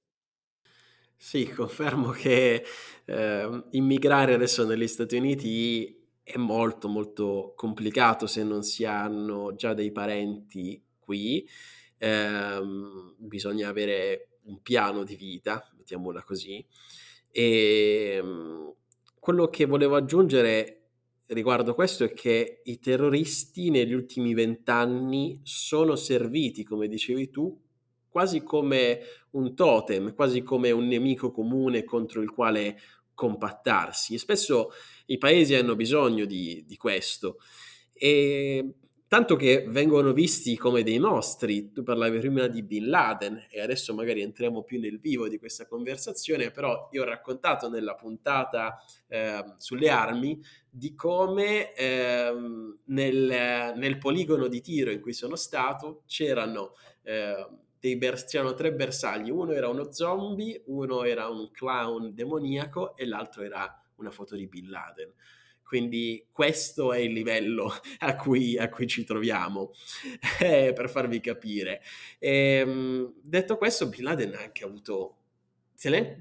Sì, 1.24 1.46
confermo 1.54 2.10
che 2.10 2.64
eh, 3.04 3.62
immigrare 3.70 4.34
adesso 4.34 4.66
negli 4.66 4.88
Stati 4.88 5.16
Uniti 5.16 5.96
è 6.20 6.36
molto 6.36 6.88
molto 6.88 7.52
complicato 7.56 8.26
se 8.26 8.42
non 8.42 8.62
si 8.64 8.84
hanno 8.84 9.54
già 9.54 9.72
dei 9.72 9.92
parenti 9.92 10.82
qui. 10.98 11.48
Eh, 11.96 12.60
bisogna 13.16 13.68
avere 13.68 14.30
un 14.46 14.60
piano 14.62 15.04
di 15.04 15.14
vita, 15.14 15.64
mettiamola 15.76 16.24
così. 16.24 16.64
E 17.30 18.14
ehm, 18.16 18.74
quello 19.20 19.46
che 19.48 19.64
volevo 19.66 19.94
aggiungere 19.94 20.78
riguardo 21.28 21.74
questo 21.74 22.02
è 22.02 22.12
che 22.12 22.62
i 22.64 22.80
terroristi 22.80 23.70
negli 23.70 23.92
ultimi 23.92 24.34
vent'anni 24.34 25.40
sono 25.44 25.94
serviti, 25.94 26.64
come 26.64 26.88
dicevi 26.88 27.30
tu, 27.30 27.56
quasi 28.12 28.42
come 28.42 29.00
un 29.30 29.54
totem, 29.56 30.14
quasi 30.14 30.42
come 30.42 30.70
un 30.70 30.86
nemico 30.86 31.32
comune 31.32 31.82
contro 31.82 32.20
il 32.20 32.30
quale 32.30 32.78
compattarsi. 33.14 34.14
E 34.14 34.18
spesso 34.18 34.70
i 35.06 35.18
paesi 35.18 35.54
hanno 35.54 35.74
bisogno 35.74 36.26
di, 36.26 36.62
di 36.66 36.76
questo. 36.76 37.38
E 37.92 38.74
tanto 39.12 39.36
che 39.36 39.66
vengono 39.68 40.14
visti 40.14 40.56
come 40.56 40.82
dei 40.82 40.98
mostri. 40.98 41.70
Tu 41.70 41.82
parlavi 41.82 42.18
prima 42.18 42.46
di 42.46 42.62
Bin 42.62 42.88
Laden 42.88 43.46
e 43.50 43.60
adesso 43.60 43.92
magari 43.92 44.22
entriamo 44.22 44.62
più 44.62 44.80
nel 44.80 45.00
vivo 45.00 45.28
di 45.28 45.38
questa 45.38 45.66
conversazione, 45.66 46.50
però 46.50 46.88
io 46.92 47.02
ho 47.02 47.04
raccontato 47.04 47.68
nella 47.68 47.94
puntata 47.94 48.82
eh, 49.08 49.52
sulle 49.58 49.90
armi 49.90 50.40
di 50.70 50.94
come 50.94 51.74
eh, 51.74 52.32
nel, 52.86 53.72
nel, 53.76 53.98
poligono 53.98 54.46
di 54.46 54.62
tiro 54.62 54.90
in 54.90 55.02
cui 55.02 55.12
sono 55.12 55.36
stato 55.36 56.04
c'erano, 56.06 56.72
eh, 57.02 57.46
dei 57.82 57.96
bers- 57.96 58.26
c'erano 58.26 58.54
tre 58.54 58.72
bersagli, 58.72 59.28
uno 59.28 59.50
era 59.50 59.68
uno 59.68 59.90
zombie, 59.90 60.62
uno 60.66 61.02
era 61.02 61.28
un 61.28 61.50
clown 61.50 62.14
demoniaco 62.14 62.96
e 62.96 63.04
l'altro 63.06 63.42
era 63.42 63.84
una 63.96 64.12
foto 64.12 64.36
di 64.36 64.46
Bin 64.46 64.70
Laden. 64.70 65.12
Quindi 65.64 66.28
questo 66.30 66.92
è 66.92 66.98
il 66.98 67.12
livello 67.12 67.74
a 67.98 68.14
cui, 68.14 68.56
a 68.56 68.68
cui 68.68 68.86
ci 68.86 69.02
troviamo, 69.02 69.72
eh, 70.38 70.72
per 70.72 70.88
farvi 70.88 71.18
capire. 71.18 71.82
E, 72.20 72.58
ehm, 72.60 73.14
detto 73.20 73.56
questo, 73.56 73.88
Bin 73.88 74.04
Laden 74.04 74.34
ha 74.36 74.42
anche 74.42 74.62
avuto, 74.62 75.16
cioè, 75.74 76.20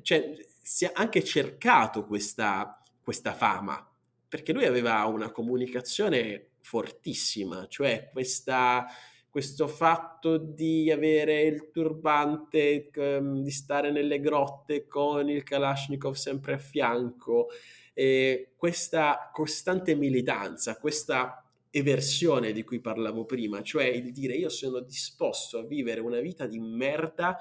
si 0.63 0.85
è 0.85 0.91
anche 0.95 1.23
cercato 1.23 2.07
questa, 2.07 2.81
questa 3.03 3.35
fama, 3.35 3.87
perché 4.27 4.51
lui 4.51 4.65
aveva 4.65 5.05
una 5.05 5.29
comunicazione 5.29 6.53
fortissima, 6.61 7.67
cioè 7.67 8.09
questa, 8.11 8.87
questo 9.31 9.69
fatto 9.69 10.35
di 10.35 10.91
avere 10.91 11.43
il 11.43 11.71
turbante, 11.71 12.91
di 12.91 13.49
stare 13.49 13.89
nelle 13.89 14.19
grotte 14.19 14.85
con 14.87 15.29
il 15.29 15.43
Kalashnikov 15.43 16.15
sempre 16.15 16.55
a 16.55 16.57
fianco, 16.57 17.47
eh, 17.93 18.51
questa 18.57 19.29
costante 19.31 19.95
militanza, 19.95 20.77
questa 20.77 21.49
eversione 21.69 22.51
di 22.51 22.65
cui 22.65 22.81
parlavo 22.81 23.23
prima, 23.23 23.63
cioè 23.63 23.85
il 23.85 24.11
dire 24.11 24.33
io 24.33 24.49
sono 24.49 24.81
disposto 24.81 25.59
a 25.59 25.63
vivere 25.63 26.01
una 26.01 26.19
vita 26.19 26.45
di 26.45 26.59
merda 26.59 27.37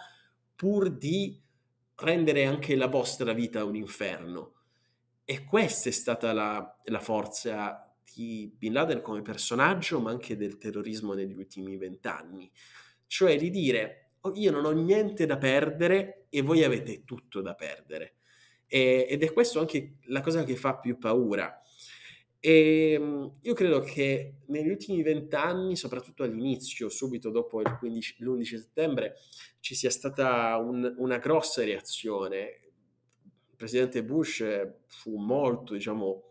pur 0.54 0.96
di 0.96 1.42
rendere 1.96 2.44
anche 2.44 2.76
la 2.76 2.86
vostra 2.86 3.32
vita 3.32 3.64
un 3.64 3.74
inferno. 3.74 4.54
E 5.24 5.44
questa 5.44 5.88
è 5.88 5.92
stata 5.92 6.32
la, 6.32 6.80
la 6.84 7.00
forza 7.00 7.89
di 8.14 8.52
Bin 8.56 8.72
Laden 8.72 9.02
come 9.02 9.22
personaggio, 9.22 10.00
ma 10.00 10.10
anche 10.10 10.36
del 10.36 10.58
terrorismo 10.58 11.14
negli 11.14 11.36
ultimi 11.36 11.76
vent'anni. 11.76 12.50
Cioè 13.06 13.36
di 13.36 13.50
dire, 13.50 14.12
oh, 14.20 14.32
io 14.34 14.50
non 14.50 14.64
ho 14.64 14.70
niente 14.70 15.26
da 15.26 15.38
perdere 15.38 16.26
e 16.28 16.42
voi 16.42 16.64
avete 16.64 17.04
tutto 17.04 17.40
da 17.40 17.54
perdere. 17.54 18.14
E, 18.66 19.06
ed 19.08 19.22
è 19.22 19.32
questo 19.32 19.60
anche 19.60 19.96
la 20.04 20.20
cosa 20.20 20.44
che 20.44 20.56
fa 20.56 20.78
più 20.78 20.98
paura. 20.98 21.60
E 22.42 22.92
ehm, 22.92 23.38
io 23.42 23.54
credo 23.54 23.80
che 23.80 24.36
negli 24.46 24.68
ultimi 24.68 25.02
vent'anni, 25.02 25.76
soprattutto 25.76 26.22
all'inizio, 26.22 26.88
subito 26.88 27.30
dopo 27.30 27.60
15, 27.60 28.16
l'11 28.24 28.42
settembre, 28.42 29.16
ci 29.60 29.74
sia 29.74 29.90
stata 29.90 30.56
un, 30.56 30.94
una 30.96 31.18
grossa 31.18 31.62
reazione. 31.62 32.60
Il 33.50 33.56
presidente 33.56 34.02
Bush 34.02 34.42
fu 34.86 35.16
molto, 35.18 35.74
diciamo, 35.74 36.29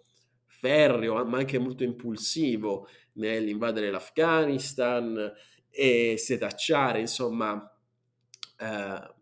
ferreo, 0.60 1.24
ma 1.26 1.38
anche 1.38 1.58
molto 1.58 1.84
impulsivo 1.84 2.88
nell'invadere 3.14 3.90
l'Afghanistan 3.90 5.32
e 5.70 6.16
setacciare, 6.18 7.00
insomma, 7.00 7.72
eh, 8.58 9.14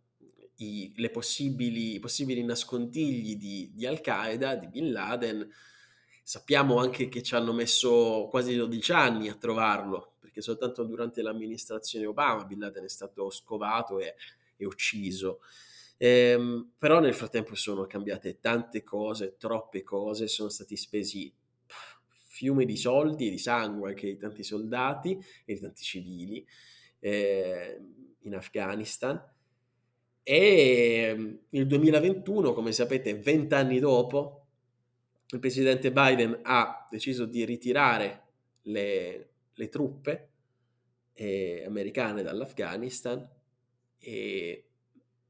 i, 0.57 0.91
le 0.95 1.09
possibili, 1.11 1.95
i 1.95 1.99
possibili 1.99 2.43
nascondigli 2.43 3.37
di, 3.37 3.71
di 3.73 3.85
Al-Qaeda, 3.85 4.55
di 4.55 4.67
Bin 4.67 4.91
Laden. 4.91 5.47
Sappiamo 6.23 6.77
anche 6.79 7.07
che 7.07 7.21
ci 7.21 7.35
hanno 7.35 7.53
messo 7.53 8.27
quasi 8.29 8.55
12 8.55 8.91
anni 8.91 9.29
a 9.29 9.35
trovarlo, 9.35 10.15
perché 10.19 10.41
soltanto 10.41 10.83
durante 10.83 11.21
l'amministrazione 11.21 12.07
Obama 12.07 12.43
Bin 12.45 12.59
Laden 12.59 12.83
è 12.83 12.89
stato 12.89 13.29
scovato 13.29 13.99
e, 13.99 14.15
e 14.57 14.65
ucciso. 14.65 15.39
Ehm, 15.97 16.73
però 16.77 16.99
nel 16.99 17.13
frattempo 17.13 17.55
sono 17.55 17.87
cambiate 17.87 18.39
tante 18.39 18.83
cose, 18.83 19.35
troppe 19.37 19.83
cose, 19.83 20.27
sono 20.27 20.49
stati 20.49 20.77
spesi 20.77 21.33
fiumi 22.37 22.65
di 22.65 22.77
soldi 22.77 23.27
e 23.27 23.29
di 23.31 23.39
sangue 23.39 23.89
anche 23.89 24.05
di 24.05 24.17
tanti 24.17 24.43
soldati 24.43 25.17
e 25.43 25.53
di 25.55 25.59
tanti 25.59 25.83
civili 25.83 26.45
eh, 26.99 27.81
in 28.21 28.35
Afghanistan. 28.35 29.19
E 30.21 31.07
ehm, 31.07 31.39
il 31.49 31.65
2021, 31.65 32.53
come 32.53 32.71
sapete, 32.71 33.15
vent'anni 33.15 33.79
dopo, 33.79 34.45
il 35.29 35.39
presidente 35.39 35.91
Biden 35.91 36.39
ha 36.43 36.87
deciso 36.89 37.25
di 37.25 37.43
ritirare 37.43 38.23
le, 38.63 39.29
le 39.53 39.69
truppe 39.69 40.29
eh, 41.13 41.63
americane 41.65 42.21
dall'Afghanistan 42.21 43.27
e 43.97 44.66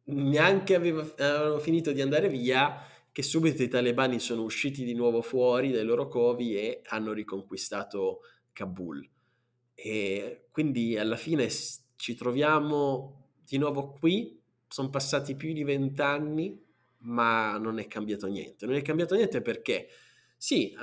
neanche 0.07 0.75
aveva, 0.75 1.01
avevano 1.01 1.59
finito 1.59 1.91
di 1.91 2.01
andare 2.01 2.29
via 2.29 2.81
che 3.11 3.23
subito 3.23 3.63
i 3.63 3.67
talebani 3.67 4.19
sono 4.19 4.43
usciti 4.43 4.83
di 4.83 4.93
nuovo 4.93 5.21
fuori 5.21 5.71
dai 5.71 5.83
loro 5.83 6.07
covi 6.07 6.55
e 6.55 6.81
hanno 6.85 7.13
riconquistato 7.13 8.19
Kabul. 8.53 9.07
E 9.73 10.47
quindi 10.51 10.97
alla 10.97 11.15
fine 11.15 11.49
ci 11.95 12.15
troviamo 12.15 13.29
di 13.43 13.57
nuovo 13.57 13.93
qui 13.99 14.39
sono 14.67 14.89
passati 14.89 15.35
più 15.35 15.53
di 15.53 15.63
vent'anni, 15.63 16.61
ma 16.99 17.57
non 17.57 17.79
è 17.79 17.87
cambiato 17.87 18.27
niente. 18.27 18.65
Non 18.65 18.75
è 18.75 18.81
cambiato 18.81 19.15
niente 19.15 19.41
perché 19.41 19.87
sì, 20.35 20.75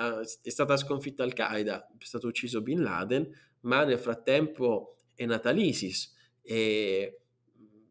è 0.42 0.50
stata 0.50 0.76
sconfitta 0.76 1.22
Al-Qaeda, 1.22 1.86
è 1.98 2.04
stato 2.04 2.26
ucciso 2.26 2.62
Bin 2.62 2.82
Laden, 2.82 3.30
ma 3.60 3.84
nel 3.84 3.98
frattempo 3.98 4.96
è 5.14 5.24
nata 5.26 5.50
l'ISIS 5.50 6.12
e 6.42 7.20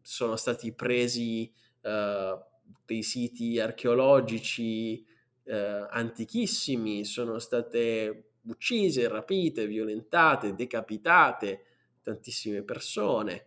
sono 0.04 0.36
stati 0.36 0.72
presi 0.74 1.50
uh, 1.80 2.38
dei 2.84 3.02
siti 3.02 3.58
archeologici 3.58 5.04
uh, 5.44 5.52
antichissimi, 5.88 7.04
sono 7.04 7.38
state 7.38 8.32
uccise, 8.42 9.08
rapite, 9.08 9.66
violentate, 9.66 10.54
decapitate 10.54 11.64
tantissime 12.02 12.62
persone 12.62 13.46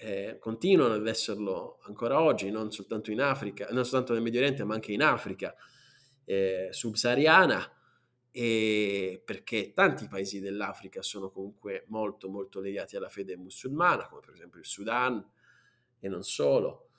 eh, 0.00 0.38
continuano 0.38 0.94
ad 0.94 1.06
esserlo 1.08 1.80
ancora 1.82 2.20
oggi, 2.20 2.50
non 2.50 2.70
soltanto 2.70 3.10
in 3.10 3.20
Africa, 3.20 3.66
non 3.72 3.84
soltanto 3.84 4.12
nel 4.12 4.22
Medio 4.22 4.40
Oriente, 4.40 4.62
ma 4.62 4.74
anche 4.74 4.92
in 4.92 5.02
Africa 5.02 5.54
eh, 6.24 6.68
subsahariana, 6.70 7.72
e 8.30 9.20
perché 9.24 9.72
tanti 9.72 10.06
paesi 10.06 10.38
dell'Africa 10.38 11.02
sono 11.02 11.30
comunque 11.30 11.84
molto 11.88 12.28
molto 12.28 12.60
legati 12.60 12.96
alla 12.96 13.08
fede 13.08 13.36
musulmana, 13.36 14.06
come 14.06 14.20
per 14.20 14.34
esempio 14.34 14.60
il 14.60 14.66
Sudan 14.66 15.24
e 16.00 16.08
non 16.08 16.22
solo. 16.22 16.90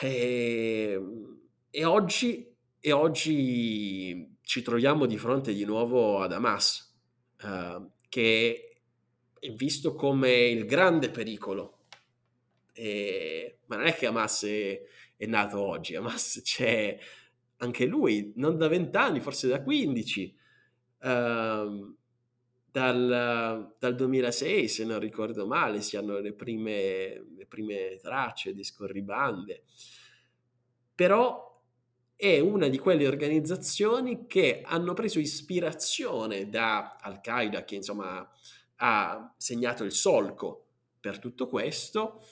E, 0.00 0.92
ehm, 0.92 1.40
e, 1.70 1.84
oggi, 1.84 2.54
e 2.78 2.92
oggi, 2.92 4.36
ci 4.42 4.62
troviamo 4.62 5.06
di 5.06 5.16
fronte 5.16 5.52
di 5.52 5.64
nuovo 5.64 6.20
ad 6.20 6.32
Hamas, 6.32 6.96
eh, 7.42 7.86
che 8.08 8.80
è 9.38 9.50
visto 9.52 9.94
come 9.94 10.32
il 10.48 10.66
grande 10.66 11.10
pericolo 11.10 11.80
e, 12.80 13.58
ma 13.66 13.76
non 13.76 13.86
è 13.86 13.94
che 13.94 14.06
Hamas 14.06 14.44
è, 14.44 14.80
è 15.16 15.26
nato 15.26 15.60
oggi, 15.60 15.94
Hamas 15.94 16.40
c'è 16.44 16.98
anche 17.58 17.84
lui, 17.84 18.32
non 18.36 18.56
da 18.56 18.68
20 18.68 18.96
anni, 18.96 19.20
forse 19.20 19.46
da 19.48 19.62
15, 19.62 20.36
uh, 21.00 21.06
ehm, 21.06 21.96
dal, 22.70 23.74
dal, 23.78 23.94
2006, 23.94 24.68
se 24.68 24.84
non 24.84 24.98
ricordo 24.98 25.46
male, 25.46 25.80
si 25.80 25.96
hanno 25.96 26.18
le 26.18 26.32
prime, 26.32 27.24
le 27.36 27.46
prime 27.46 27.96
tracce 28.00 28.54
di 28.54 28.64
scorribande. 28.64 29.64
Però 30.94 31.48
è 32.14 32.38
una 32.38 32.68
di 32.68 32.78
quelle 32.78 33.06
organizzazioni 33.06 34.26
che 34.26 34.62
hanno 34.64 34.92
preso 34.92 35.18
ispirazione 35.18 36.48
da 36.48 36.98
Al-Qaeda, 37.00 37.64
che 37.64 37.76
insomma 37.76 38.28
ha 38.76 39.34
segnato 39.36 39.84
il 39.84 39.92
solco 39.92 40.66
per 41.00 41.18
tutto 41.18 41.48
questo, 41.48 42.22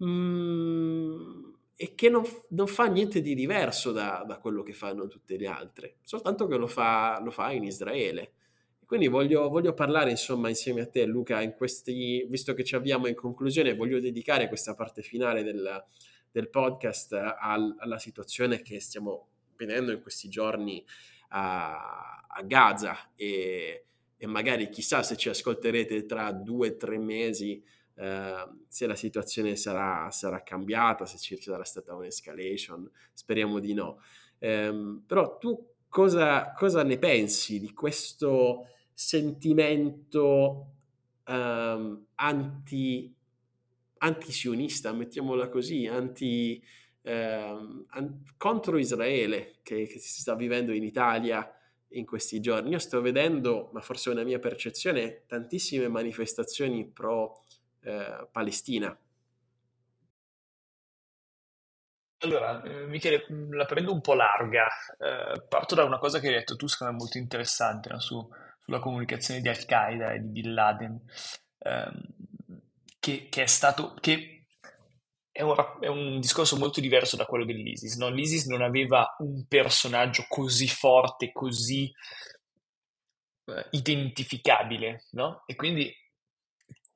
Mhmm, 0.00 1.58
e 1.76 1.94
che 1.94 2.08
non, 2.10 2.24
non, 2.50 2.66
fa 2.66 2.86
niente 2.86 3.20
di 3.22 3.34
diverso 3.34 3.92
da, 3.92 4.24
da, 4.26 4.38
quello 4.38 4.62
che 4.62 4.74
fanno 4.74 5.08
tutte 5.08 5.36
le 5.36 5.46
altre, 5.46 5.96
soltanto 6.02 6.46
che 6.46 6.56
lo 6.56 6.66
fa, 6.66 7.20
lo 7.22 7.30
fa 7.30 7.52
in 7.52 7.64
Israele. 7.64 8.32
Quindi 8.90 9.06
voglio, 9.06 9.48
voglio, 9.48 9.72
parlare 9.72 10.10
insomma 10.10 10.48
insieme 10.48 10.80
a 10.80 10.86
te 10.88 11.06
Luca, 11.06 11.40
in 11.42 11.54
questi, 11.54 12.26
visto 12.28 12.54
che 12.54 12.64
ci 12.64 12.74
avviamo 12.74 13.06
in 13.06 13.14
conclusione, 13.14 13.76
voglio 13.76 14.00
dedicare 14.00 14.48
questa 14.48 14.74
parte 14.74 15.00
finale 15.00 15.44
del, 15.44 15.84
del 16.28 16.50
podcast 16.50 17.12
al, 17.12 17.76
alla 17.78 18.00
situazione 18.00 18.62
che 18.62 18.80
stiamo 18.80 19.28
vedendo 19.56 19.92
in 19.92 20.02
questi 20.02 20.28
giorni 20.28 20.84
a, 21.28 22.26
a 22.26 22.42
Gaza 22.42 23.12
e, 23.14 23.84
e, 24.16 24.26
magari 24.26 24.68
chissà 24.70 25.04
se 25.04 25.16
ci 25.16 25.28
ascolterete 25.28 26.04
tra 26.04 26.32
due 26.32 26.70
o 26.70 26.76
tre 26.76 26.98
mesi 26.98 27.62
eh, 27.94 28.48
se 28.66 28.86
la 28.88 28.96
situazione 28.96 29.54
sarà, 29.54 30.10
sarà, 30.10 30.42
cambiata, 30.42 31.06
se 31.06 31.16
ci 31.16 31.40
sarà 31.40 31.62
stata 31.62 31.94
un'escalation, 31.94 32.90
speriamo 33.12 33.60
di 33.60 33.72
no. 33.72 34.02
Eh, 34.40 34.98
però 35.06 35.38
tu 35.38 35.64
cosa, 35.88 36.52
cosa, 36.54 36.82
ne 36.82 36.98
pensi 36.98 37.60
di 37.60 37.72
questo 37.72 38.64
sentimento 39.00 40.66
um, 41.24 42.04
anti, 42.16 43.14
anti-sionista, 43.96 44.92
mettiamola 44.92 45.48
così, 45.48 45.86
anti, 45.86 46.62
um, 47.04 47.86
an- 47.88 48.22
contro 48.36 48.76
Israele 48.76 49.60
che, 49.62 49.86
che 49.86 49.98
si 49.98 50.20
sta 50.20 50.34
vivendo 50.34 50.72
in 50.72 50.84
Italia 50.84 51.50
in 51.92 52.04
questi 52.04 52.40
giorni. 52.40 52.72
Io 52.72 52.78
sto 52.78 53.00
vedendo, 53.00 53.70
ma 53.72 53.80
forse 53.80 54.10
è 54.10 54.12
una 54.12 54.22
mia 54.22 54.38
percezione, 54.38 55.24
tantissime 55.26 55.88
manifestazioni 55.88 56.86
pro 56.86 57.42
eh. 57.80 58.28
Allora, 62.22 62.62
eh, 62.62 62.84
Michele, 62.84 63.24
la 63.48 63.64
prendo 63.64 63.94
un 63.94 64.02
po' 64.02 64.12
larga. 64.12 64.66
Eh, 64.98 65.42
parto 65.48 65.74
da 65.74 65.84
una 65.84 65.96
cosa 65.96 66.20
che 66.20 66.26
hai 66.28 66.34
detto 66.34 66.54
tu, 66.54 66.66
secondo 66.66 66.92
me 66.92 66.98
molto 66.98 67.16
interessante, 67.16 67.88
no? 67.88 67.98
Su, 67.98 68.28
sulla 68.70 68.78
comunicazione 68.78 69.40
di 69.40 69.48
Al-Qaeda 69.48 70.12
e 70.12 70.20
di 70.20 70.28
Bin 70.28 70.54
Laden, 70.54 71.00
ehm, 71.58 72.02
che, 73.00 73.26
che, 73.28 73.42
è 73.42 73.46
stato, 73.46 73.94
che 73.98 74.46
è 75.32 75.42
un, 75.42 75.56
è 75.80 75.88
un, 75.88 76.20
discorso 76.20 76.56
molto 76.56 76.80
diverso 76.80 77.16
da 77.16 77.24
quello 77.24 77.44
dell'ISIS. 77.44 77.96
No? 77.96 78.08
L'ISIS 78.10 78.46
non 78.46 78.62
aveva 78.62 79.16
un 79.18 79.44
personaggio 79.48 80.24
così 80.28 80.68
forte, 80.68 81.32
così 81.32 81.90
eh, 83.46 83.66
identificabile, 83.70 85.06
no? 85.12 85.42
E 85.46 85.56
quindi 85.56 85.92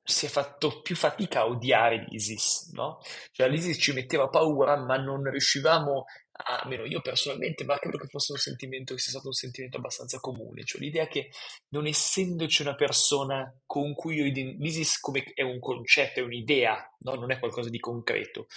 si 0.01 0.27
è 0.27 0.29
fatto 0.29 0.81
più 0.81 0.95
fatica 0.95 1.41
a 1.41 1.47
odiare 1.47 2.05
l'ISIS, 2.07 2.71
no? 2.73 2.99
Cioè 3.31 3.49
l'ISIS 3.49 3.81
ci 3.81 3.91
metteva 3.91 4.29
paura, 4.29 4.77
ma 4.77 4.95
non 4.95 5.29
riuscivamo, 5.29 6.05
almeno 6.37 6.85
io 6.85 7.01
personalmente, 7.01 7.63
ma 7.63 7.79
credo 7.79 7.97
che 7.97 8.07
fosse 8.07 8.33
un 8.33 8.37
sentimento, 8.37 8.93
che 8.93 8.99
sia 8.99 9.11
stato 9.11 9.27
un 9.27 9.33
sentimento 9.33 9.77
abbastanza 9.77 10.19
comune, 10.19 10.63
cioè 10.63 10.81
l'idea 10.81 11.07
che 11.07 11.29
non 11.69 11.87
essendoci 11.87 12.61
una 12.61 12.75
persona 12.75 13.53
con 13.65 13.93
cui 13.93 14.15
io 14.15 14.25
l'ISIS 14.25 14.99
come 14.99 15.23
è 15.33 15.41
un 15.41 15.59
concetto, 15.59 16.19
è 16.19 16.23
un'idea, 16.23 16.93
no? 16.99 17.13
Non 17.15 17.31
è 17.31 17.39
qualcosa 17.39 17.69
di 17.69 17.79
concreto, 17.79 18.47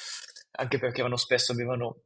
anche 0.53 0.79
perché 0.79 1.01
erano 1.01 1.17
spesso 1.17 1.53
avevano 1.53 2.03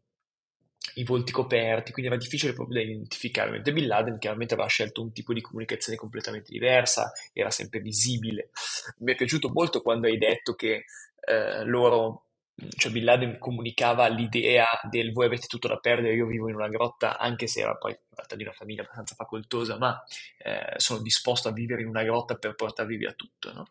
i 0.94 1.04
volti 1.04 1.32
coperti, 1.32 1.92
quindi 1.92 2.10
era 2.10 2.20
difficile 2.20 2.52
proprio 2.52 2.82
da 2.82 2.88
identificare, 2.88 3.50
mentre 3.50 3.72
Bin 3.72 3.86
Laden 3.86 4.18
chiaramente 4.18 4.54
aveva 4.54 4.68
scelto 4.68 5.00
un 5.00 5.12
tipo 5.12 5.32
di 5.32 5.40
comunicazione 5.40 5.96
completamente 5.96 6.50
diversa, 6.50 7.12
era 7.32 7.50
sempre 7.50 7.80
visibile. 7.80 8.50
Mi 8.98 9.12
è 9.12 9.16
piaciuto 9.16 9.48
molto 9.50 9.80
quando 9.80 10.06
hai 10.06 10.18
detto 10.18 10.54
che 10.54 10.84
eh, 11.24 11.64
loro, 11.64 12.26
cioè 12.76 12.92
Bin 12.92 13.04
Laden 13.04 13.38
comunicava 13.38 14.06
l'idea 14.08 14.66
del 14.90 15.12
voi 15.12 15.26
avete 15.26 15.46
tutto 15.46 15.68
da 15.68 15.76
perdere, 15.78 16.14
io 16.14 16.26
vivo 16.26 16.48
in 16.48 16.54
una 16.54 16.68
grotta, 16.68 17.18
anche 17.18 17.46
se 17.46 17.60
era 17.60 17.76
poi 17.76 17.96
tratta 18.14 18.36
di 18.36 18.42
una 18.42 18.52
famiglia 18.52 18.82
abbastanza 18.82 19.14
facoltosa, 19.14 19.78
ma 19.78 20.02
eh, 20.38 20.74
sono 20.76 21.00
disposto 21.00 21.48
a 21.48 21.52
vivere 21.52 21.82
in 21.82 21.88
una 21.88 22.02
grotta 22.02 22.36
per 22.36 22.54
portarvi 22.54 22.96
via 22.96 23.12
tutto, 23.12 23.52
no? 23.52 23.66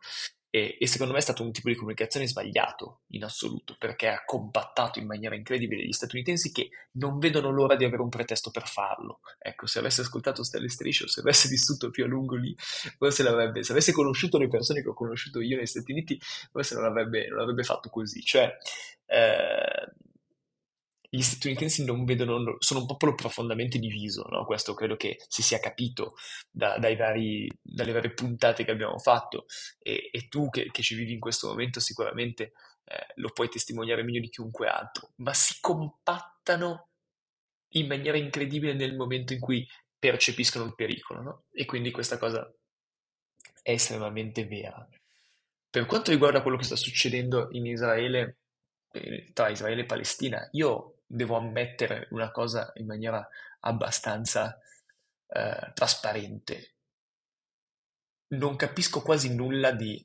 E, 0.54 0.76
e, 0.78 0.86
secondo 0.86 1.14
me 1.14 1.20
è 1.20 1.22
stato 1.22 1.44
un 1.44 1.54
tipo 1.54 1.70
di 1.70 1.76
comunicazione 1.76 2.28
sbagliato 2.28 3.04
in 3.12 3.24
assoluto, 3.24 3.78
perché 3.80 4.10
ha 4.10 4.26
compattato 4.26 5.00
in 5.00 5.06
maniera 5.06 5.34
incredibile 5.34 5.86
gli 5.86 5.94
statunitensi 5.94 6.52
che 6.52 6.70
non 6.94 7.20
vedono 7.20 7.52
l'ora 7.52 7.78
di 7.78 7.86
avere 7.86 8.02
un 8.02 8.10
pretesto 8.10 8.52
per 8.52 8.68
farlo. 8.68 9.22
Ecco, 9.40 9.66
se 9.66 9.80
avesse 9.80 10.02
ascoltato 10.02 10.44
Stelle 10.44 10.68
Striscio, 10.68 11.08
se 11.08 11.22
avesse 11.22 11.48
vissuto 11.48 11.90
più 11.90 12.04
a 12.04 12.08
lungo 12.08 12.36
lì, 12.36 12.54
forse 12.58 13.24
l'avrebbe, 13.24 13.64
se 13.64 13.72
avesse 13.72 13.94
conosciuto 13.94 14.38
le 14.38 14.50
persone 14.50 14.82
che 14.82 14.90
ho 14.90 14.94
conosciuto 14.94 15.40
io 15.40 15.56
negli 15.56 15.66
Stati 15.66 15.94
Uniti, 15.94 16.20
forse 16.52 16.76
non 16.76 16.84
l'avrebbe, 16.84 17.30
non 17.30 17.38
l'avrebbe 17.38 17.64
fatto 17.64 17.90
così. 17.90 18.22
Cioè, 18.22 18.54
eh, 19.06 19.92
gli 21.14 21.22
statunitensi 21.22 21.84
non 21.84 22.06
vedono, 22.06 22.56
sono 22.60 22.80
un 22.80 22.86
popolo 22.86 23.16
profondamente 23.16 23.78
diviso, 23.80 24.26
no? 24.30 24.46
questo 24.46 24.74
credo 24.74 24.96
che 24.96 25.22
si 25.28 25.42
sia 25.42 25.60
capito 25.60 26.16
da, 26.50 26.78
vari, 26.80 27.52
dalle 27.62 27.92
varie 27.92 28.14
puntate 28.14 28.64
che 28.64 28.72
abbiamo 28.72 28.98
fatto 28.98 29.46
e, 29.80 30.10
e 30.10 30.30
tu 30.30 30.50
che, 30.50 30.72
che, 30.72 30.82
ci 30.82 30.96
vivi 30.96 31.12
in 31.12 31.20
questo 31.20 31.50
momento 31.50 31.82
sicuramente 31.82 32.54
eh, 32.86 33.08
lo 33.16 33.30
puoi 33.34 33.50
testimoniare 33.50 34.04
meglio 34.04 34.22
di 34.22 34.30
chiunque 34.30 34.70
altro, 34.70 35.12
ma 35.18 35.34
si 35.34 35.58
compattano 35.60 36.88
in 37.74 37.88
maniera 37.88 38.16
incredibile 38.16 38.74
nel 38.74 38.96
momento 38.96 39.34
in 39.34 39.42
cui 39.42 39.68
percepiscono 40.00 40.64
il 40.64 40.76
pericolo 40.76 41.22
no? 41.22 41.44
e 41.52 41.66
quindi 41.66 41.92
questa 41.92 42.18
cosa 42.18 42.50
è 43.62 43.72
estremamente 43.72 44.46
vera. 44.46 44.88
Per 45.70 45.86
quanto 45.86 46.12
riguarda 46.12 46.42
quello 46.42 46.56
che 46.56 46.64
sta 46.64 46.78
succedendo 46.78 47.50
in 47.52 47.66
Israele, 47.66 48.38
eh, 48.94 49.30
tra 49.34 49.50
Israele 49.50 49.82
e 49.82 49.86
Palestina, 49.86 50.48
io 50.54 51.01
devo 51.12 51.36
ammettere 51.36 52.08
una 52.12 52.32
cosa 52.32 52.72
in 52.76 52.86
maniera 52.86 53.28
abbastanza 53.62 54.60
eh, 55.28 55.72
trasparente. 55.74 56.76
Non 58.32 58.56
capisco 58.56 59.02
quasi 59.02 59.36
nulla 59.36 59.72
di, 59.72 60.04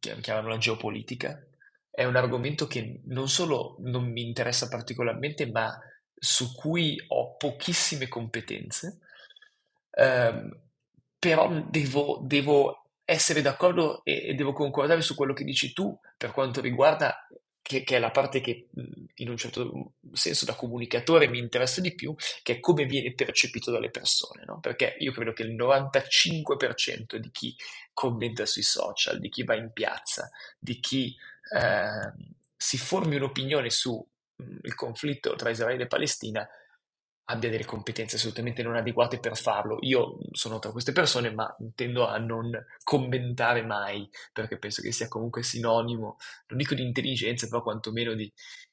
chiamiamola 0.00 0.58
geopolitica, 0.58 1.40
è 1.90 2.04
un 2.04 2.16
argomento 2.16 2.66
che 2.66 3.00
non 3.04 3.28
solo 3.28 3.76
non 3.80 4.10
mi 4.10 4.22
interessa 4.22 4.68
particolarmente, 4.68 5.50
ma 5.50 5.78
su 6.14 6.54
cui 6.54 7.00
ho 7.08 7.36
pochissime 7.36 8.08
competenze, 8.08 8.98
eh, 9.90 10.48
però 11.18 11.62
devo, 11.68 12.20
devo 12.22 12.90
essere 13.04 13.42
d'accordo 13.42 14.02
e, 14.04 14.28
e, 14.28 14.34
devo 14.34 14.52
concordare 14.52 15.00
su 15.00 15.14
quello 15.14 15.32
che 15.32 15.44
dici 15.44 15.72
tu 15.72 15.96
per 16.16 16.30
quanto 16.30 16.60
riguarda 16.60 17.26
che, 17.62 17.84
che, 17.84 17.96
è 17.96 17.98
la 17.98 18.10
parte 18.10 18.40
che 18.40 18.68
in 19.14 19.28
un 19.28 19.36
certo 19.36 19.92
senso 20.12 20.44
da 20.44 20.54
comunicatore 20.54 21.28
mi 21.28 21.38
interessa 21.38 21.80
di 21.80 21.94
più, 21.94 22.14
che 22.42 22.54
è 22.54 22.60
come 22.60 22.84
viene 22.84 23.12
percepito 23.14 23.70
dalle 23.70 23.90
persone, 23.90 24.44
no? 24.44 24.60
Perché 24.60 24.96
io 24.98 25.12
credo 25.12 25.32
che 25.32 25.42
il 25.42 25.54
95% 25.54 27.16
di 27.16 27.30
chi 27.30 27.56
commenta 27.92 28.46
sui 28.46 28.62
social, 28.62 29.18
di 29.18 29.28
chi 29.28 29.44
va 29.44 29.54
in 29.54 29.70
piazza, 29.72 30.30
di 30.58 30.80
chi 30.80 31.14
eh, 31.54 32.12
si 32.56 32.78
formi 32.78 33.16
un'opinione 33.16 33.70
sul 33.70 34.04
conflitto 34.74 35.34
tra 35.36 35.50
Israele 35.50 35.84
e 35.84 35.86
Palestina, 35.86 36.48
abbia 37.30 37.48
delle 37.48 37.64
competenze 37.64 38.16
assolutamente 38.16 38.62
non 38.62 38.74
adeguate 38.74 39.20
per 39.20 39.36
farlo. 39.36 39.78
Io 39.80 40.18
sono 40.32 40.58
tra 40.58 40.72
queste 40.72 40.92
persone, 40.92 41.32
ma 41.32 41.54
tendo 41.74 42.06
a 42.06 42.18
non 42.18 42.50
commentare 42.82 43.62
mai, 43.62 44.08
perché 44.32 44.58
penso 44.58 44.82
che 44.82 44.92
sia 44.92 45.08
comunque 45.08 45.42
sinonimo, 45.42 46.16
non 46.48 46.58
dico 46.58 46.74
di 46.74 46.82
intelligenza, 46.82 47.46
però 47.48 47.62
quantomeno 47.62 48.14
di, 48.14 48.30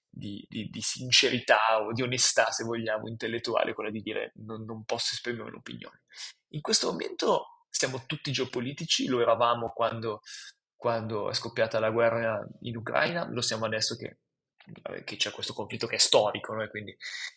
di, 0.09 0.43
di, 0.49 0.69
di 0.69 0.81
sincerità 0.81 1.81
o 1.81 1.93
di 1.93 2.01
onestà, 2.01 2.49
se 2.51 2.63
vogliamo, 2.63 3.07
intellettuale, 3.07 3.73
quella 3.73 3.91
di 3.91 4.01
dire 4.01 4.31
non, 4.37 4.63
non 4.63 4.83
posso 4.83 5.13
esprimere 5.13 5.49
un'opinione. 5.49 6.01
In 6.49 6.61
questo 6.61 6.91
momento 6.91 7.65
siamo 7.69 8.03
tutti 8.07 8.31
geopolitici, 8.31 9.07
lo 9.07 9.21
eravamo 9.21 9.69
quando, 9.69 10.21
quando 10.75 11.29
è 11.29 11.33
scoppiata 11.33 11.79
la 11.79 11.91
guerra 11.91 12.45
in 12.61 12.75
Ucraina, 12.75 13.27
lo 13.29 13.41
siamo 13.41 13.65
adesso 13.65 13.95
che 13.95 14.17
che 15.03 15.15
c'è 15.15 15.31
questo 15.31 15.53
conflitto 15.53 15.87
che 15.87 15.95
è 15.95 15.99
storico, 15.99 16.53
no? 16.53 16.67
quindi 16.69 16.95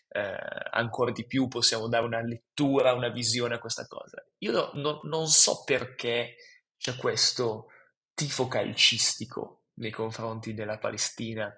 eh, 0.08 0.36
ancora 0.70 1.12
di 1.12 1.24
più 1.26 1.48
possiamo 1.48 1.88
dare 1.88 2.04
una 2.04 2.20
lettura, 2.20 2.92
una 2.92 3.08
visione 3.08 3.54
a 3.54 3.58
questa 3.58 3.86
cosa. 3.86 4.24
Io 4.38 4.70
no, 4.74 5.00
non 5.04 5.28
so 5.28 5.62
perché 5.64 6.36
c'è 6.76 6.96
questo 6.96 7.68
tifo 8.14 8.48
calcistico 8.48 9.66
nei 9.74 9.90
confronti 9.90 10.54
della 10.54 10.78
Palestina 10.78 11.52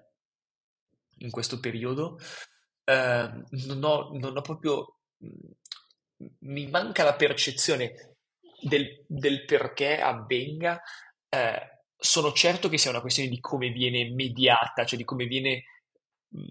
in 1.17 1.31
questo 1.31 1.59
periodo. 1.59 2.19
Eh, 2.83 3.43
non, 3.49 3.83
ho, 3.83 4.11
non 4.13 4.37
ho 4.37 4.41
proprio... 4.41 4.99
mi 6.39 6.67
manca 6.67 7.03
la 7.03 7.15
percezione 7.15 8.15
del, 8.61 9.03
del 9.07 9.45
perché 9.45 9.99
avvenga. 9.99 10.81
Eh, 11.29 11.72
sono 12.03 12.33
certo 12.33 12.67
che 12.67 12.77
sia 12.77 12.89
una 12.89 12.99
questione 12.99 13.29
di 13.29 13.39
come 13.39 13.69
viene 13.69 14.09
mediata, 14.11 14.83
cioè 14.83 14.97
di 14.97 15.05
come 15.05 15.25
viene 15.25 15.63
mh, 16.27 16.41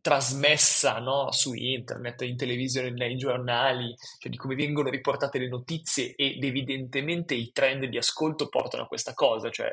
trasmessa 0.00 1.00
no? 1.00 1.32
su 1.32 1.54
internet, 1.54 2.22
in 2.22 2.36
televisione, 2.36 2.90
nei 2.90 3.16
giornali, 3.16 3.92
cioè 4.20 4.30
di 4.30 4.36
come 4.36 4.54
vengono 4.54 4.90
riportate 4.90 5.40
le 5.40 5.48
notizie 5.48 6.14
ed 6.14 6.42
evidentemente 6.44 7.34
i 7.34 7.50
trend 7.50 7.86
di 7.86 7.98
ascolto 7.98 8.48
portano 8.48 8.84
a 8.84 8.86
questa 8.86 9.12
cosa, 9.12 9.50
cioè 9.50 9.68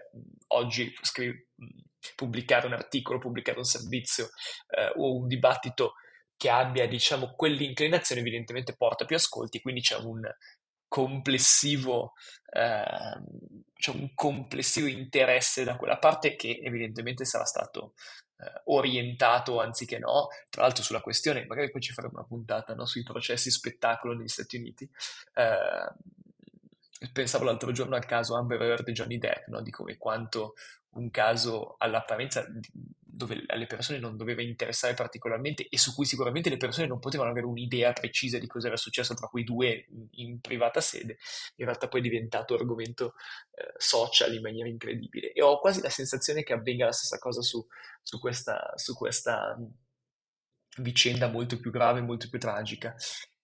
oggi 0.48 0.92
scri- 1.02 1.48
pubblicare 2.16 2.66
un 2.66 2.74
articolo, 2.74 3.20
pubblicare 3.20 3.60
un 3.60 3.66
servizio 3.66 4.30
eh, 4.70 4.92
o 4.96 5.16
un 5.16 5.28
dibattito 5.28 5.94
che 6.36 6.50
abbia 6.50 6.88
diciamo 6.88 7.34
quell'inclinazione 7.36 8.22
evidentemente 8.22 8.76
porta 8.76 9.06
più 9.06 9.16
ascolti, 9.16 9.62
quindi 9.62 9.82
c'è 9.82 9.98
un, 9.98 10.22
complessivo, 10.90 12.14
eh, 12.52 13.22
cioè 13.76 13.96
un 13.96 14.14
complessivo 14.14 14.88
interesse 14.88 15.64
da 15.64 15.78
quella 15.78 15.98
parte 15.98 16.36
che 16.36 16.60
evidentemente 16.62 17.24
sarà 17.24 17.46
stato 17.46 17.94
eh, 18.40 18.62
orientato 18.66 19.62
anziché 19.62 20.00
no, 20.00 20.28
tra 20.50 20.64
l'altro 20.64 20.84
sulla 20.84 21.00
questione, 21.00 21.46
magari 21.46 21.72
poi 21.72 21.82
ci 21.82 21.94
faremo 21.94 22.16
una 22.16 22.28
puntata 22.28 22.74
no, 22.74 22.86
sui 22.86 23.04
processi 23.04 23.52
spettacolo 23.52 24.14
negli 24.14 24.28
Stati 24.28 24.58
Uniti. 24.58 24.90
Eh, 25.34 25.94
pensavo 27.14 27.46
l'altro 27.46 27.72
giorno 27.72 27.96
al 27.96 28.06
caso 28.06 28.36
Amber 28.36 28.62
Heard 28.62 28.88
e 28.90 28.92
Johnny 28.92 29.18
Depp, 29.18 29.48
no, 29.48 29.62
di 29.62 29.72
come 29.72 29.98
quanto 29.98 30.56
un 30.92 31.10
caso 31.12 31.76
all'apparenza 31.78 32.46
dove 33.20 33.44
alle 33.48 33.66
persone 33.66 34.00
non 34.00 34.16
doveva 34.16 34.42
interessare 34.42 34.94
particolarmente 34.94 35.68
e 35.68 35.78
su 35.78 35.94
cui 35.94 36.06
sicuramente 36.06 36.50
le 36.50 36.56
persone 36.56 36.88
non 36.88 37.00
potevano 37.00 37.30
avere 37.30 37.46
un'idea 37.48 37.92
precisa 37.92 38.40
di 38.40 38.48
cosa 38.48 38.68
era 38.68 38.78
successo 38.78 39.14
tra 39.14 39.28
quei 39.28 39.44
due 39.44 39.88
in 40.12 40.40
privata 40.40 40.80
sede, 40.80 41.18
in 41.56 41.66
realtà 41.66 41.90
poi 41.90 42.00
è 42.00 42.04
diventato 42.04 42.54
argomento 42.54 43.16
eh, 43.52 43.74
social 43.78 44.34
in 44.34 44.42
maniera 44.42 44.70
incredibile 44.70 45.34
e 45.34 45.42
ho 45.42 45.60
quasi 45.60 45.82
la 45.82 45.90
sensazione 45.90 46.44
che 46.44 46.54
avvenga 46.54 46.86
la 46.86 46.94
stessa 46.94 47.18
cosa 47.18 47.42
su, 47.42 47.66
su 48.02 48.20
questa, 48.20 48.72
su 48.76 48.94
questa 48.96 49.58
vicenda 50.78 51.28
molto 51.28 51.60
più 51.60 51.72
grave, 51.72 52.02
molto 52.02 52.30
più 52.30 52.40
tragica. 52.40 52.96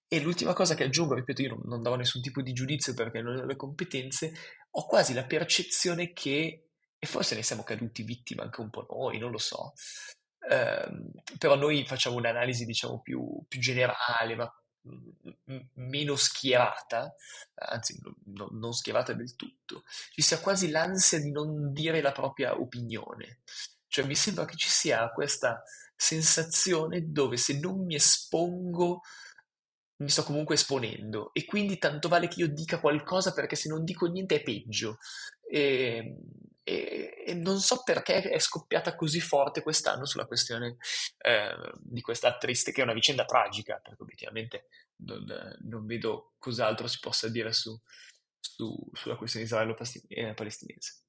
E 0.08 0.22
l'ultima 0.22 0.54
cosa 0.54 0.76
che 0.76 0.84
aggiungo, 0.84 1.16
ripeto, 1.16 1.42
io 1.42 1.50
non, 1.50 1.62
non 1.66 1.82
davo 1.82 1.96
nessun 1.96 2.22
tipo 2.22 2.42
di 2.42 2.54
giudizio 2.54 2.94
perché 2.94 3.22
non 3.22 3.36
ho 3.36 3.46
le 3.46 3.56
competenze, 3.58 4.32
ho 4.70 4.86
quasi 4.86 5.14
la 5.14 5.26
percezione 5.26 6.14
che 6.14 6.65
e 7.06 7.08
forse 7.08 7.36
ne 7.36 7.44
siamo 7.44 7.64
caduti 7.64 8.02
vittima 8.02 8.42
anche 8.42 8.62
un 8.62 8.72
po' 8.72 8.86
noi, 8.90 9.20
non 9.20 9.30
lo 9.30 9.38
so. 9.38 9.74
Eh, 10.50 10.90
però 11.38 11.56
noi 11.56 11.86
facciamo 11.86 12.18
un'analisi, 12.18 12.66
diciamo, 12.66 13.00
più, 13.02 13.44
più 13.48 13.60
generale, 13.60 14.36
ma 14.36 14.52
m- 14.82 15.70
meno 15.76 16.16
schierata, 16.16 17.14
anzi 17.54 18.00
no, 18.26 18.48
non 18.52 18.74
schierata 18.74 19.14
del 19.14 19.36
tutto. 19.36 19.84
Ci 20.14 20.22
sia 20.24 20.40
quasi 20.40 20.70
l'ansia 20.72 21.20
di 21.20 21.32
non 21.32 21.72
dire 21.72 22.02
la 22.02 22.12
propria 22.12 22.60
opinione. 22.60 23.42
Cioè 23.88 24.06
mi 24.06 24.16
sembra 24.16 24.46
che 24.46 24.58
ci 24.58 24.70
sia 24.70 25.10
questa 25.12 25.62
sensazione 25.96 27.12
dove 27.12 27.38
se 27.38 27.60
non 27.60 27.86
mi 27.86 27.96
espongo 27.96 29.02
mi 29.98 30.10
sto 30.10 30.24
comunque 30.24 30.56
esponendo 30.56 31.34
e 31.34 31.46
quindi 31.46 31.78
tanto 31.78 32.10
vale 32.10 32.28
che 32.28 32.42
io 32.42 32.50
dica 32.50 32.82
qualcosa 32.82 33.32
perché 33.32 33.56
se 33.56 33.70
non 33.70 33.86
dico 33.86 34.08
niente 34.08 34.36
è 34.36 34.44
peggio. 34.44 34.98
E, 35.50 36.18
e, 36.68 37.24
e, 37.28 37.34
non 37.36 37.60
so 37.60 37.84
perché 37.84 38.24
è 38.24 38.40
scoppiata 38.40 38.96
così 38.96 39.22
forte 39.22 39.62
quest'anno 39.62 40.08
sulla 40.08 40.26
questione 40.26 40.78
eh, 41.20 41.56
di 41.78 42.02
questa 42.02 42.30
attrice, 42.30 42.72
che 42.72 42.82
è 42.82 42.84
una 42.84 42.94
vicenda 42.94 43.24
tragica, 43.24 43.80
perché 43.84 44.02
obiettivamente 44.02 44.68
non, 44.98 45.24
non 45.60 45.86
vedo 45.86 46.34
cos'altro 46.40 46.88
si 46.88 46.98
possa 47.00 47.30
dire 47.30 47.54
su, 47.54 47.80
su, 48.40 48.76
sulla 48.94 49.16
questione 49.16 49.46
israelo-palestinese. 49.46 51.04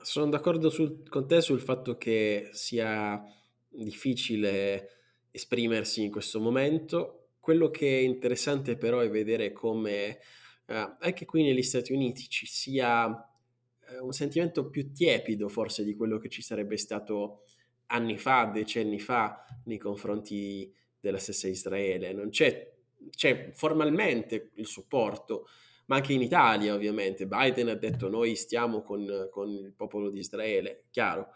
Sono 0.00 0.30
d'accordo 0.30 0.70
sul, 0.70 1.06
con 1.06 1.28
te 1.28 1.42
sul 1.42 1.60
fatto 1.60 1.98
che 1.98 2.48
sia 2.52 3.22
difficile 3.68 5.26
esprimersi 5.30 6.04
in 6.04 6.10
questo 6.10 6.40
momento. 6.40 7.32
Quello 7.38 7.68
che 7.70 7.98
è 7.98 8.02
interessante 8.02 8.78
però 8.78 9.00
è 9.00 9.10
vedere 9.10 9.52
come 9.52 10.20
eh, 10.64 10.96
anche 11.00 11.26
qui 11.26 11.42
negli 11.42 11.62
Stati 11.62 11.92
Uniti 11.92 12.30
ci 12.30 12.46
sia 12.46 13.29
un 14.00 14.12
sentimento 14.12 14.68
più 14.68 14.92
tiepido 14.92 15.48
forse 15.48 15.84
di 15.84 15.94
quello 15.94 16.18
che 16.18 16.28
ci 16.28 16.42
sarebbe 16.42 16.76
stato 16.76 17.44
anni 17.86 18.16
fa, 18.18 18.44
decenni 18.46 18.98
fa, 19.00 19.44
nei 19.64 19.78
confronti 19.78 20.72
della 20.98 21.18
stessa 21.18 21.48
Israele. 21.48 22.12
Non 22.12 22.30
c'è, 22.30 22.72
c'è 23.10 23.50
formalmente 23.52 24.50
il 24.54 24.66
supporto, 24.66 25.46
ma 25.86 25.96
anche 25.96 26.12
in 26.12 26.22
Italia 26.22 26.74
ovviamente. 26.74 27.26
Biden 27.26 27.68
ha 27.68 27.74
detto 27.74 28.08
noi 28.08 28.36
stiamo 28.36 28.82
con, 28.82 29.28
con 29.30 29.48
il 29.48 29.72
popolo 29.74 30.10
di 30.10 30.20
Israele, 30.20 30.84
chiaro, 30.90 31.28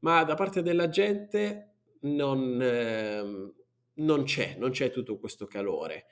ma 0.00 0.24
da 0.24 0.34
parte 0.34 0.62
della 0.62 0.88
gente 0.88 1.74
non, 2.00 2.60
eh, 2.60 3.52
non 3.94 4.22
c'è, 4.24 4.56
non 4.58 4.70
c'è 4.70 4.90
tutto 4.90 5.18
questo 5.18 5.46
calore. 5.46 6.06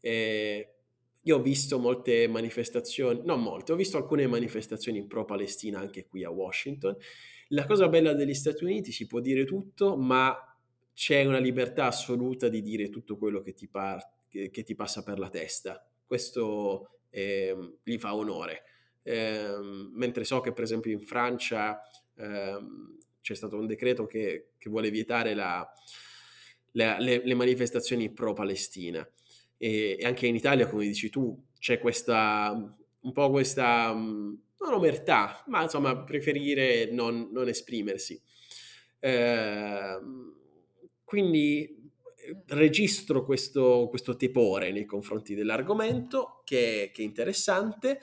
Eh, 0.00 0.73
io 1.26 1.36
ho 1.36 1.42
visto 1.42 1.78
molte 1.78 2.28
manifestazioni, 2.28 3.22
non 3.24 3.40
molte, 3.40 3.72
ho 3.72 3.76
visto 3.76 3.96
alcune 3.96 4.26
manifestazioni 4.26 5.06
pro-Palestina 5.06 5.78
anche 5.78 6.06
qui 6.06 6.22
a 6.22 6.30
Washington. 6.30 6.96
La 7.48 7.64
cosa 7.66 7.88
bella 7.88 8.12
degli 8.12 8.34
Stati 8.34 8.64
Uniti 8.64 8.92
si 8.92 9.06
può 9.06 9.20
dire 9.20 9.44
tutto, 9.44 9.96
ma 9.96 10.36
c'è 10.92 11.24
una 11.24 11.38
libertà 11.38 11.86
assoluta 11.86 12.48
di 12.48 12.60
dire 12.62 12.90
tutto 12.90 13.16
quello 13.16 13.40
che 13.40 13.54
ti, 13.54 13.68
par- 13.68 14.06
che, 14.28 14.50
ti 14.50 14.74
passa 14.74 15.02
per 15.02 15.18
la 15.18 15.30
testa. 15.30 15.86
Questo 16.06 16.98
eh, 17.08 17.78
gli 17.82 17.98
fa 17.98 18.14
onore. 18.14 18.64
Eh, 19.02 19.56
mentre 19.92 20.24
so 20.24 20.40
che 20.40 20.52
per 20.52 20.64
esempio 20.64 20.92
in 20.92 21.00
Francia 21.00 21.80
eh, 22.16 22.58
c'è 23.20 23.34
stato 23.34 23.56
un 23.56 23.66
decreto 23.66 24.06
che, 24.06 24.50
che 24.58 24.68
vuole 24.68 24.90
vietare 24.90 25.34
la, 25.34 25.66
la, 26.72 26.98
le, 26.98 27.22
le 27.24 27.34
manifestazioni 27.34 28.12
pro-Palestina 28.12 29.06
e, 29.64 29.96
e, 29.98 30.04
anche 30.04 30.26
in 30.26 30.34
Italia, 30.34 30.68
come 30.68 30.84
dici 30.84 31.08
tu, 31.08 31.42
c'è 31.58 31.78
questa, 31.78 32.52
un 33.00 33.12
po' 33.12 33.30
questa, 33.30 33.94
non 33.94 34.38
omertà, 34.58 35.42
ma 35.46 35.62
insomma 35.62 36.04
preferire 36.04 36.90
non, 36.90 37.30
non 37.32 37.48
esprimersi. 37.48 38.20
Eh, 38.98 39.98
quindi 41.02 41.82
registro 42.48 43.24
questo, 43.24 43.86
questo, 43.88 44.16
tepore 44.16 44.70
nei 44.70 44.84
confronti 44.84 45.34
dell'argomento 45.34 46.42
che, 46.44 46.90
che 46.92 47.00
è 47.00 47.04
interessante 47.04 48.00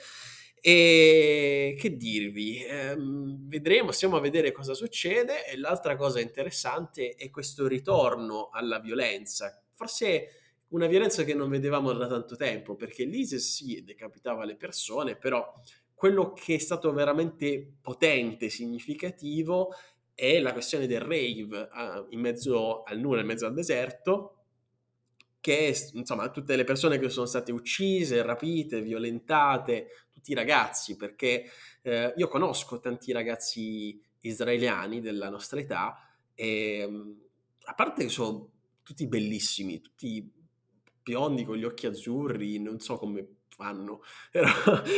e 0.59 1.75
che 1.79 1.95
dirvi, 1.95 2.63
eh, 2.63 2.95
vedremo, 2.97 3.91
stiamo 3.91 4.15
a 4.15 4.19
vedere 4.19 4.51
cosa 4.51 4.73
succede 4.73 5.45
e 5.47 5.57
l'altra 5.57 5.95
cosa 5.95 6.19
interessante 6.19 7.13
è 7.15 7.29
questo 7.29 7.67
ritorno 7.67 8.49
alla 8.51 8.79
violenza. 8.79 9.63
Forse 9.73 10.40
una 10.71 10.87
violenza 10.87 11.23
che 11.23 11.33
non 11.33 11.49
vedevamo 11.49 11.93
da 11.93 12.07
tanto 12.07 12.35
tempo, 12.35 12.75
perché 12.75 13.03
l'ISIS 13.03 13.55
sì, 13.55 13.83
decapitava 13.83 14.45
le 14.45 14.55
persone, 14.55 15.15
però 15.15 15.53
quello 15.93 16.33
che 16.33 16.55
è 16.55 16.57
stato 16.57 16.91
veramente 16.93 17.75
potente, 17.81 18.49
significativo, 18.49 19.73
è 20.13 20.39
la 20.39 20.53
questione 20.53 20.87
del 20.87 21.01
rave 21.01 21.69
uh, 21.71 22.05
in 22.09 22.19
mezzo 22.19 22.83
al 22.83 22.99
nulla, 22.99 23.21
in 23.21 23.27
mezzo 23.27 23.45
al 23.45 23.53
deserto, 23.53 24.37
che 25.39 25.75
insomma 25.93 26.29
tutte 26.29 26.55
le 26.55 26.63
persone 26.63 26.99
che 26.99 27.09
sono 27.09 27.25
state 27.25 27.51
uccise, 27.51 28.21
rapite, 28.21 28.81
violentate, 28.81 29.87
tutti 30.11 30.31
i 30.31 30.35
ragazzi, 30.35 30.95
perché 30.95 31.45
eh, 31.81 32.13
io 32.15 32.27
conosco 32.27 32.79
tanti 32.79 33.11
ragazzi 33.11 33.99
israeliani 34.19 35.01
della 35.01 35.29
nostra 35.29 35.59
età 35.59 35.97
e 36.35 36.87
a 37.63 37.73
parte 37.73 38.03
che 38.03 38.09
sono 38.09 38.51
tutti 38.83 39.07
bellissimi, 39.07 39.81
tutti 39.81 40.31
biondi 41.03 41.43
con 41.45 41.57
gli 41.57 41.63
occhi 41.63 41.87
azzurri, 41.87 42.59
non 42.59 42.79
so 42.79 42.97
come 42.97 43.37
fanno, 43.49 44.01
però, 44.31 44.49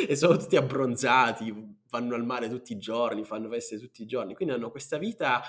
e 0.08 0.16
sono 0.16 0.38
tutti 0.38 0.56
abbronzati, 0.56 1.54
vanno 1.89 2.16
al 2.16 2.26
mare 2.26 2.49
tutti 2.49 2.74
i 2.74 2.78
giorni, 2.78 3.24
fanno 3.24 3.49
feste 3.49 3.80
tutti 3.80 4.01
i 4.04 4.06
giorni, 4.06 4.34
quindi 4.36 4.54
hanno 4.54 4.72
questa 4.72 4.97
vita 4.97 5.41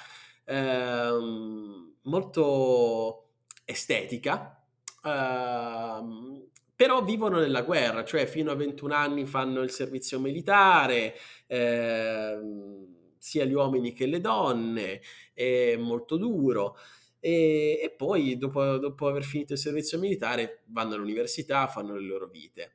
ehm, 0.44 1.94
molto 2.02 3.28
estetica, 3.64 4.62
ehm, 5.05 6.48
però 6.76 7.02
vivono 7.05 7.38
nella 7.38 7.62
guerra, 7.62 8.05
cioè 8.05 8.26
fino 8.26 8.50
a 8.50 8.55
21 8.57 8.94
anni 8.94 9.26
fanno 9.26 9.62
il 9.62 9.70
servizio 9.70 10.18
militare, 10.18 11.14
ehm, 11.46 12.92
sia 13.18 13.44
gli 13.44 13.52
uomini 13.55 13.92
che 13.92 14.07
le 14.07 14.20
donne, 14.20 15.00
è 15.32 15.76
molto 15.76 16.16
duro 16.16 16.76
e, 17.25 17.81
e 17.83 17.89
poi 17.89 18.37
dopo, 18.37 18.77
dopo, 18.77 19.09
aver 19.09 19.25
finito 19.25 19.55
il 19.55 19.59
servizio 19.59 19.99
militare 19.99 20.64
vanno 20.66 20.93
all'università, 20.93 21.66
fanno 21.68 21.95
le 21.95 22.07
loro 22.07 22.27
vite. 22.27 22.75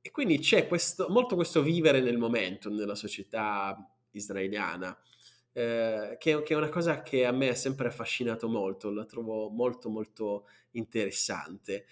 E 0.00 0.12
quindi 0.12 0.38
c'è 0.38 0.68
questo, 0.68 1.08
molto 1.08 1.34
questo 1.34 1.60
vivere 1.60 2.00
nel 2.00 2.16
momento 2.16 2.70
nella 2.70 2.94
società 2.94 3.76
israeliana, 4.12 4.96
eh, 5.52 6.16
che, 6.20 6.42
che, 6.44 6.54
è 6.54 6.56
una 6.56 6.68
cosa 6.68 7.02
che 7.02 7.26
a 7.26 7.32
me 7.32 7.48
ha 7.48 7.54
sempre 7.56 7.88
affascinato 7.88 8.48
molto, 8.48 8.92
la 8.92 9.06
trovo 9.06 9.48
molto 9.48 9.88
molto 9.88 10.46
interessante. 10.72 11.86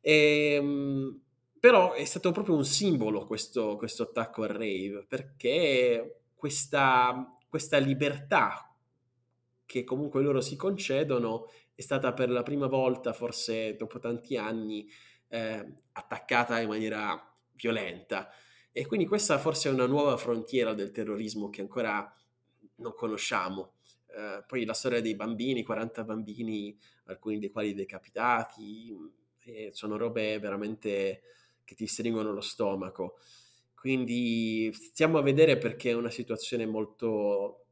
E, 0.00 0.54
ehm, 0.54 1.20
però 1.60 1.92
è 1.92 2.04
stato 2.04 2.32
proprio 2.32 2.56
un 2.56 2.64
simbolo 2.64 3.26
questo, 3.26 3.76
questo 3.76 4.02
attacco 4.02 4.42
al 4.42 4.48
rave, 4.48 5.04
perché 5.06 6.22
questa, 6.34 7.38
questa 7.48 7.78
libertà, 7.78 8.67
che 9.68 9.84
comunque 9.84 10.22
loro 10.22 10.40
si 10.40 10.56
concedono 10.56 11.50
è 11.74 11.82
stata 11.82 12.14
per 12.14 12.30
la 12.30 12.42
prima 12.42 12.66
volta, 12.68 13.12
forse 13.12 13.76
dopo 13.76 13.98
tanti 13.98 14.38
anni, 14.38 14.88
eh, 15.28 15.74
attaccata 15.92 16.58
in 16.58 16.68
maniera 16.68 17.22
violenta. 17.52 18.30
E 18.72 18.86
quindi 18.86 19.06
questa 19.06 19.36
forse 19.36 19.68
è 19.68 19.72
una 19.72 19.86
nuova 19.86 20.16
frontiera 20.16 20.72
del 20.72 20.90
terrorismo 20.90 21.50
che 21.50 21.60
ancora 21.60 22.10
non 22.76 22.94
conosciamo. 22.94 23.74
Eh, 24.06 24.42
poi 24.46 24.64
la 24.64 24.72
storia 24.72 25.02
dei 25.02 25.14
bambini, 25.14 25.62
40 25.62 26.02
bambini, 26.02 26.74
alcuni 27.04 27.38
dei 27.38 27.50
quali 27.50 27.74
decapitati, 27.74 28.96
sono 29.72 29.96
robe 29.96 30.38
veramente 30.38 31.22
che 31.62 31.74
ti 31.74 31.86
stringono 31.86 32.32
lo 32.32 32.40
stomaco. 32.40 33.18
Quindi 33.74 34.72
stiamo 34.72 35.18
a 35.18 35.22
vedere 35.22 35.58
perché 35.58 35.90
è 35.90 35.94
una 35.94 36.10
situazione 36.10 36.64
molto, 36.66 37.66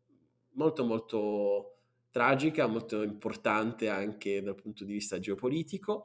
molto, 0.52 0.84
molto 0.84 1.75
tragica, 2.16 2.66
molto 2.66 3.02
importante 3.02 3.90
anche 3.90 4.40
dal 4.40 4.54
punto 4.54 4.84
di 4.84 4.94
vista 4.94 5.18
geopolitico. 5.18 6.04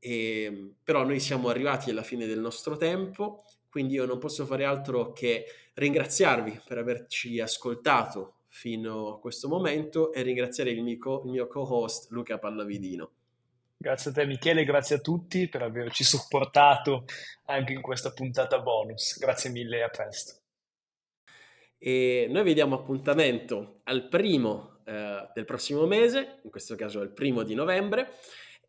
E, 0.00 0.42
ehm, 0.42 0.74
però 0.82 1.04
noi 1.04 1.20
siamo 1.20 1.48
arrivati 1.48 1.90
alla 1.90 2.02
fine 2.02 2.26
del 2.26 2.40
nostro 2.40 2.76
tempo, 2.76 3.44
quindi 3.70 3.94
io 3.94 4.06
non 4.06 4.18
posso 4.18 4.44
fare 4.44 4.64
altro 4.64 5.12
che 5.12 5.44
ringraziarvi 5.74 6.62
per 6.66 6.78
averci 6.78 7.38
ascoltato 7.38 8.38
fino 8.48 9.14
a 9.14 9.20
questo 9.20 9.48
momento 9.48 10.12
e 10.12 10.22
ringraziare 10.22 10.70
il 10.70 10.82
mio, 10.82 11.22
il 11.24 11.30
mio 11.30 11.46
co-host 11.46 12.10
Luca 12.10 12.38
Pallavidino. 12.38 13.10
Grazie 13.76 14.10
a 14.10 14.14
te 14.14 14.26
Michele, 14.26 14.64
grazie 14.64 14.96
a 14.96 15.00
tutti 15.00 15.48
per 15.48 15.62
averci 15.62 16.02
supportato 16.02 17.04
anche 17.44 17.72
in 17.72 17.82
questa 17.82 18.10
puntata 18.10 18.58
bonus. 18.58 19.16
Grazie 19.18 19.50
mille 19.50 19.76
e 19.76 19.82
a 19.82 19.88
presto. 19.90 20.40
E 21.78 22.26
noi 22.30 22.42
vediamo 22.42 22.74
appuntamento 22.74 23.80
al 23.84 24.08
primo 24.08 24.75
eh, 24.86 25.28
del 25.34 25.44
prossimo 25.44 25.86
mese, 25.86 26.38
in 26.44 26.50
questo 26.50 26.76
caso 26.76 27.02
il 27.02 27.10
primo 27.10 27.42
di 27.42 27.54
novembre, 27.54 28.12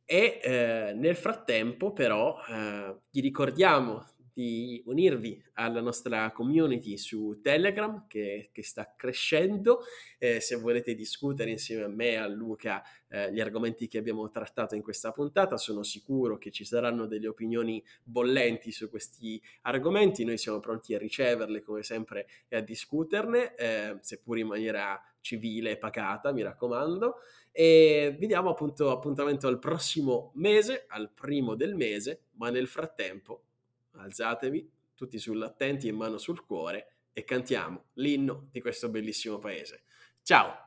e 0.03 0.39
eh, 0.41 0.93
nel 0.95 1.15
frattempo 1.15 1.93
però 1.93 2.37
eh, 2.49 2.95
vi 3.11 3.21
ricordiamo 3.21 4.05
di 4.37 4.83
unirvi 4.85 5.43
alla 5.53 5.81
nostra 5.81 6.31
community 6.31 6.95
su 6.99 7.39
Telegram 7.41 8.05
che, 8.07 8.51
che 8.51 8.61
sta 8.61 8.93
crescendo. 8.95 9.79
Eh, 10.19 10.39
se 10.41 10.57
volete 10.57 10.93
discutere 10.93 11.49
insieme 11.49 11.85
a 11.85 11.87
me 11.87 12.09
e 12.09 12.15
a 12.17 12.27
Luca 12.27 12.83
eh, 13.07 13.33
gli 13.33 13.39
argomenti 13.39 13.87
che 13.87 13.97
abbiamo 13.97 14.29
trattato 14.29 14.75
in 14.75 14.83
questa 14.83 15.11
puntata, 15.11 15.57
sono 15.57 15.81
sicuro 15.81 16.37
che 16.37 16.51
ci 16.51 16.65
saranno 16.65 17.07
delle 17.07 17.27
opinioni 17.27 17.83
bollenti 18.03 18.71
su 18.71 18.91
questi 18.91 19.41
argomenti. 19.61 20.23
Noi 20.23 20.37
siamo 20.37 20.59
pronti 20.59 20.93
a 20.93 20.99
riceverle 20.99 21.63
come 21.63 21.81
sempre 21.81 22.27
e 22.47 22.57
a 22.57 22.61
discuterne, 22.61 23.55
eh, 23.55 23.97
seppur 24.01 24.37
in 24.37 24.45
maniera 24.45 25.01
civile 25.19 25.71
e 25.71 25.77
pacata, 25.77 26.31
mi 26.31 26.43
raccomando. 26.43 27.15
E 27.51 28.15
vi 28.19 28.27
diamo 28.27 28.51
appunto 28.51 28.91
appuntamento 28.91 29.47
al 29.47 29.57
prossimo 29.57 30.31
mese, 30.35 30.85
al 30.89 31.09
primo 31.11 31.55
del 31.55 31.73
mese, 31.73 32.25
ma 32.33 32.51
nel 32.51 32.67
frattempo 32.67 33.46
alzatevi 33.97 34.69
tutti 34.93 35.19
sull'attenti 35.19 35.87
e 35.87 35.91
mano 35.91 36.17
sul 36.17 36.43
cuore 36.43 36.95
e 37.13 37.23
cantiamo 37.23 37.85
l'inno 37.93 38.47
di 38.51 38.61
questo 38.61 38.89
bellissimo 38.89 39.37
paese. 39.37 39.83
Ciao! 40.21 40.66